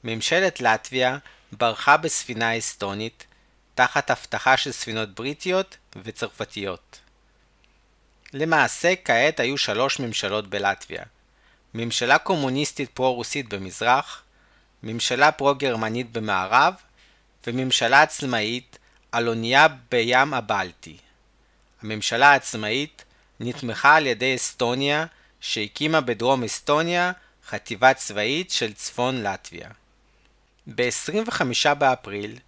ממשלת 0.03 0.61
לטביה 0.61 1.17
ברחה 1.51 1.97
בספינה 1.97 2.57
אסטונית 2.57 3.25
תחת 3.75 4.09
הבטחה 4.09 4.57
של 4.57 4.71
ספינות 4.71 5.09
בריטיות 5.15 5.77
וצרפתיות. 6.03 6.99
למעשה 8.33 8.93
כעת 9.05 9.39
היו 9.39 9.57
שלוש 9.57 9.99
ממשלות 9.99 10.47
בלטביה 10.47 11.03
ממשלה 11.73 12.17
קומוניסטית 12.17 12.89
פרו-רוסית 12.89 13.49
במזרח, 13.49 14.23
ממשלה 14.83 15.31
פרו-גרמנית 15.31 16.11
במערב 16.11 16.73
וממשלה 17.47 18.01
עצמאית 18.01 18.77
על 19.11 19.27
אונייה 19.27 19.67
בים 19.91 20.33
הבלטי. 20.33 20.97
הממשלה 21.81 22.31
העצמאית 22.31 23.03
נתמכה 23.43 23.95
על 23.95 24.07
ידי 24.07 24.35
אסטוניה 24.35 25.05
שהקימה 25.39 26.01
בדרום 26.01 26.43
אסטוניה 26.43 27.11
חטיבה 27.47 27.93
צבאית 27.93 28.51
של 28.51 28.73
צפון 28.73 29.23
לטביה. 29.23 29.69
ב-25 30.67 31.73
באפריל, 31.73 32.39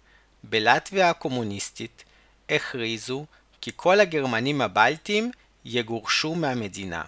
בלטביה 0.44 1.10
הקומוניסטית, 1.10 2.04
הכריזו 2.48 3.26
כי 3.60 3.70
כל 3.76 4.00
הגרמנים 4.00 4.60
הבלטים 4.60 5.30
יגורשו 5.64 6.34
מהמדינה, 6.34 7.04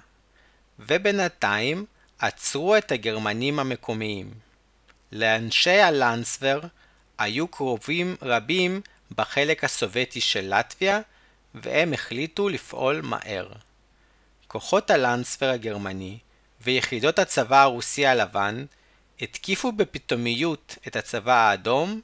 ובינתיים 0.78 1.84
עצרו 2.18 2.76
את 2.76 2.92
הגרמנים 2.92 3.58
המקומיים. 3.58 4.30
לאנשי 5.12 5.80
הלנסוור 5.80 6.60
היו 7.18 7.48
קרובים 7.48 8.16
רבים 8.22 8.80
בחלק 9.16 9.64
הסובייטי 9.64 10.20
של 10.20 10.54
לטביה, 10.58 11.00
והם 11.54 11.92
החליטו 11.92 12.48
לפעול 12.48 13.00
מהר. 13.02 13.48
כוחות 14.56 14.90
הלנספר 14.90 15.50
הגרמני 15.50 16.18
ויחידות 16.60 17.18
הצבא 17.18 17.62
הרוסי 17.62 18.06
הלבן 18.06 18.64
התקיפו 19.20 19.72
בפתאומיות 19.72 20.78
את 20.86 20.96
הצבא 20.96 21.32
האדום 21.32 22.00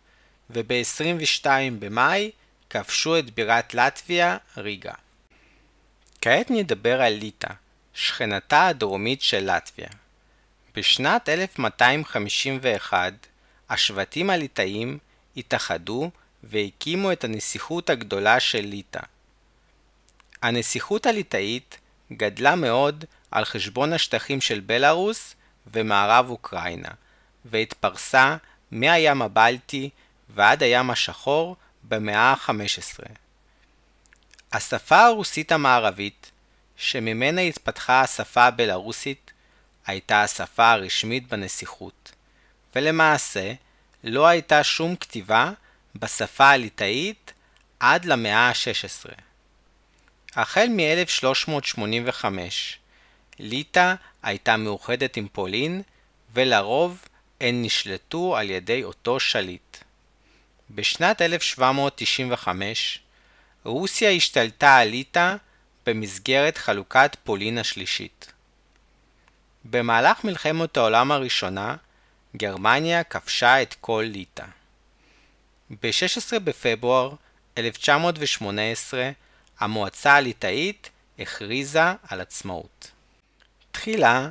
וב-22 0.50 1.46
במאי 1.78 2.30
כבשו 2.70 3.18
את 3.18 3.30
בירת 3.30 3.74
לטביה, 3.74 4.36
ריגה. 4.57 4.92
כעת 6.20 6.50
נדבר 6.50 7.03
על 7.03 7.12
ליטא, 7.12 7.48
שכנתה 7.94 8.66
הדרומית 8.66 9.22
של 9.22 9.57
לטביה. 9.57 9.88
בשנת 10.74 11.28
1251 11.28 13.12
השבטים 13.70 14.30
הליטאים 14.30 14.98
התאחדו 15.36 16.11
והקימו 16.42 17.12
את 17.12 17.24
הנסיכות 17.24 17.90
הגדולה 17.90 18.40
של 18.40 18.64
ליטא. 18.64 19.00
הנסיכות 20.42 21.07
הליטאית 21.07 21.78
גדלה 22.16 22.54
מאוד 22.54 23.04
על 23.30 23.44
חשבון 23.44 23.92
השטחים 23.92 24.40
של 24.40 24.60
בלארוס 24.60 25.34
ומערב 25.66 26.30
אוקראינה, 26.30 26.88
והתפרסה 27.44 28.36
מהים 28.70 29.22
הבלטי 29.22 29.90
ועד 30.28 30.62
הים 30.62 30.90
השחור 30.90 31.56
במאה 31.82 32.32
ה-15. 32.32 33.04
השפה 34.52 35.04
הרוסית 35.04 35.52
המערבית, 35.52 36.30
שממנה 36.76 37.40
התפתחה 37.40 38.00
השפה 38.00 38.44
הבלארוסית, 38.44 39.32
הייתה 39.86 40.22
השפה 40.22 40.70
הרשמית 40.70 41.28
בנסיכות, 41.28 42.12
ולמעשה 42.76 43.52
לא 44.04 44.26
הייתה 44.26 44.64
שום 44.64 44.96
כתיבה 44.96 45.52
בשפה 45.94 46.50
הליטאית 46.50 47.32
עד 47.80 48.04
למאה 48.04 48.48
ה-16. 48.48 49.10
החל 50.37 50.66
מ-1385 50.70 52.24
ליטא 53.39 53.95
הייתה 54.22 54.57
מאוחדת 54.57 55.16
עם 55.16 55.28
פולין, 55.33 55.83
ולרוב 56.35 57.05
הן 57.41 57.64
נשלטו 57.64 58.37
על 58.37 58.51
ידי 58.51 58.85
אותו 58.85 59.20
שליט. 59.20 59.76
בשנת 60.70 61.22
1795 61.22 62.99
רוסיה 63.64 64.11
השתלטה 64.11 64.76
על 64.76 64.89
ליטא 64.89 65.37
במסגרת 65.87 66.59
חלוקת 66.59 67.16
פולין 67.24 67.59
השלישית. 67.59 68.33
במהלך 69.64 70.24
מלחמת 70.24 70.76
העולם 70.76 71.12
הראשונה, 71.12 71.76
גרמניה 72.37 73.05
כבשה 73.05 73.62
את 73.62 73.74
כל 73.80 74.05
ליטא. 74.12 74.45
ב-16 75.70 76.39
בפברואר 76.39 77.14
1918 77.59 79.11
המועצה 79.62 80.12
הליטאית 80.12 80.90
הכריזה 81.18 81.82
על 82.08 82.20
עצמאות. 82.20 82.90
תחילה, 83.72 84.28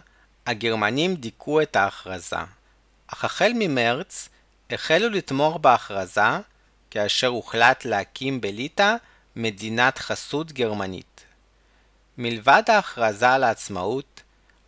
הגרמנים 0.47 1.15
דיכאו 1.15 1.61
את 1.61 1.75
ההכרזה, 1.75 2.35
אך 3.07 3.25
החל 3.25 3.51
ממרץ 3.55 4.29
החלו 4.69 5.09
לתמוך 5.09 5.57
בהכרזה 5.57 6.21
כאשר 6.91 7.27
הוחלט 7.27 7.85
להקים 7.85 8.41
בליטא 8.41 8.95
מדינת 9.35 9.97
חסות 9.97 10.51
גרמנית. 10.51 11.25
מלבד 12.17 12.63
ההכרזה 12.67 13.29
על 13.29 13.43
העצמאות, 13.43 14.21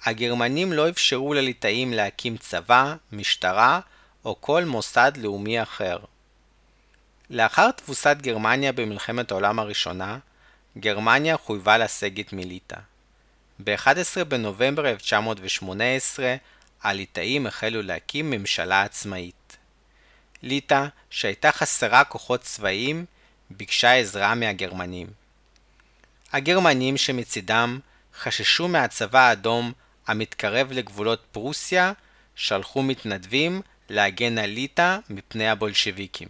הגרמנים 0.05 0.73
לא 0.73 0.89
אפשרו 0.89 1.33
לליטאים 1.33 1.93
להקים 1.93 2.37
צבא, 2.37 2.95
משטרה 3.11 3.79
או 4.25 4.41
כל 4.41 4.65
מוסד 4.65 5.11
לאומי 5.17 5.61
אחר. 5.63 5.97
לאחר 7.29 7.71
תבוסת 7.71 8.17
גרמניה 8.21 8.71
במלחמת 8.71 9.31
העולם 9.31 9.59
הראשונה, 9.59 10.19
גרמניה 10.77 11.37
חויבה 11.37 11.77
לסגת 11.77 12.33
מליטא. 12.33 12.77
ב-11 13.59 14.23
בנובמבר 14.23 14.89
1918 14.89 16.35
הליטאים 16.83 17.47
החלו 17.47 17.81
להקים 17.81 18.29
ממשלה 18.29 18.81
עצמאית. 18.81 19.57
ליטא, 20.43 20.85
שהייתה 21.09 21.51
חסרה 21.51 22.03
כוחות 22.03 22.41
צבאיים, 22.41 23.05
ביקשה 23.49 23.93
עזרה 23.93 24.35
מהגרמנים. 24.35 25.07
הגרמנים 26.31 26.97
שמצידם 26.97 27.79
חששו 28.19 28.67
מהצבא 28.67 29.19
האדום 29.19 29.71
המתקרב 30.07 30.71
לגבולות 30.71 31.23
פרוסיה, 31.31 31.93
שלחו 32.35 32.83
מתנדבים 32.83 33.61
להגן 33.89 34.37
על 34.37 34.49
ליטא 34.49 34.97
מפני 35.09 35.49
הבולשביקים. 35.49 36.27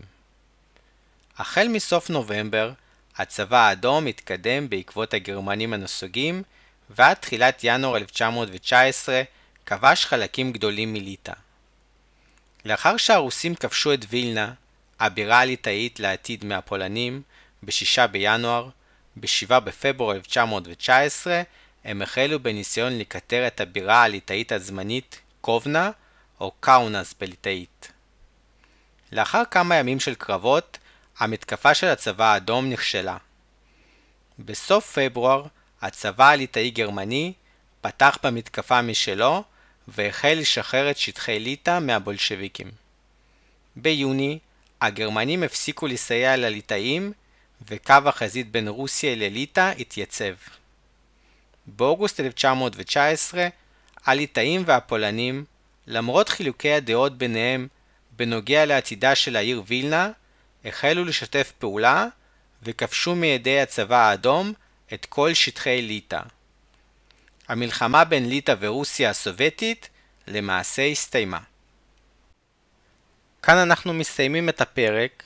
החל 1.38 1.68
מסוף 1.68 2.10
נובמבר, 2.10 2.72
הצבא 3.18 3.58
האדום 3.58 4.08
התקדם 4.08 4.70
בעקבות 4.70 5.14
הגרמנים 5.14 5.74
הנסוגים, 5.74 6.44
ועד 6.90 7.18
תחילת 7.18 7.60
ינואר 7.64 7.98
1919 7.98 9.22
כבש 9.66 10.06
חלקים 10.06 10.52
גדולים 10.52 10.94
מליטא. 10.94 11.34
לאחר 12.66 12.98
שהרוסים 12.98 13.56
כבשו 13.56 13.94
את 13.94 14.00
וילנה, 14.10 14.54
הבירה 15.00 15.40
הליטאית 15.40 16.00
לעתיד 16.00 16.46
מהפולנים, 16.46 17.22
ב-6 17.64 18.08
בינואר, 18.08 18.70
ב-7 19.16 19.60
בפברואר 19.60 20.16
1919 20.16 21.42
הם 21.84 22.02
החלו 22.02 22.40
בניסיון 22.40 23.00
לקטר 23.00 23.48
את 23.48 23.62
הבירה 23.62 24.04
הליטאית 24.04 24.52
הזמנית 24.52 25.20
קובנה, 25.42 25.92
או 26.40 26.52
קאונס 26.60 27.16
בליטאית. 27.20 27.92
לאחר 29.12 29.44
כמה 29.52 29.76
ימים 29.76 30.00
של 30.00 30.16
קרבות, 30.16 30.78
המתקפה 31.18 31.74
של 31.74 31.88
הצבא 31.88 32.34
האדום 32.34 32.70
נכשלה. 32.70 33.18
בסוף 34.40 35.00
פברואר, 35.00 35.46
הצבא 35.82 36.30
הליטאי-גרמני 36.30 37.34
פתח 37.82 38.18
במתקפה 38.24 38.82
משלו 38.82 39.44
והחל 39.88 40.34
לשחרר 40.38 40.92
את 40.92 40.98
שטחי 40.98 41.40
ליטא 41.40 41.80
מהבולשביקים. 41.80 42.72
ביוני, 43.76 44.40
הגרמנים 44.82 45.44
הפסיקו 45.44 45.88
לסייע 45.88 46.38
לליטאים 46.38 47.14
וקו 47.68 47.94
החזית 48.06 48.52
בין 48.52 48.68
רוסיה 48.68 49.16
לליטא 49.16 49.74
התייצב. 49.80 50.34
באוגוסט 51.66 52.20
1919, 52.20 53.48
הליטאים 54.06 54.64
והפולנים, 54.66 55.46
למרות 55.88 56.30
חילוקי 56.30 56.74
הדעות 56.74 57.18
ביניהם 57.18 57.68
בנוגע 58.12 58.66
לעתידה 58.66 59.16
של 59.16 59.36
העיר 59.36 59.64
וילנה, 59.68 60.12
החלו 60.66 61.06
לשתף 61.06 61.52
פעולה 61.60 62.06
וכבשו 62.64 63.16
מידי 63.16 63.60
הצבא 63.60 64.10
האדום 64.10 64.54
את 64.94 65.06
כל 65.06 65.34
שטחי 65.34 65.82
ליטא. 65.82 66.20
המלחמה 67.48 68.04
בין 68.04 68.30
ליטא 68.30 68.56
ורוסיה 68.60 69.10
הסובייטית 69.10 69.90
למעשה 70.28 70.86
הסתיימה. 70.86 71.40
כאן 73.42 73.58
אנחנו 73.58 73.94
מסיימים 73.94 74.50
את 74.50 74.62
הפרק, 74.62 75.24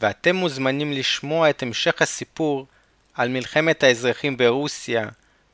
ואתם 0.00 0.36
מוזמנים 0.36 0.92
לשמוע 0.92 1.50
את 1.50 1.62
המשך 1.62 2.02
הסיפור 2.02 2.66
על 3.14 3.28
מלחמת 3.28 3.82
האזרחים 3.82 4.36
ברוסיה 4.36 5.08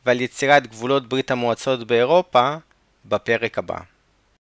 ועל 0.07 0.21
יצירת 0.21 0.67
גבולות 0.67 1.09
ברית 1.09 1.31
המועצות 1.31 1.87
באירופה 1.87 2.57
בפרק 3.05 3.59
הבא. 3.59 3.79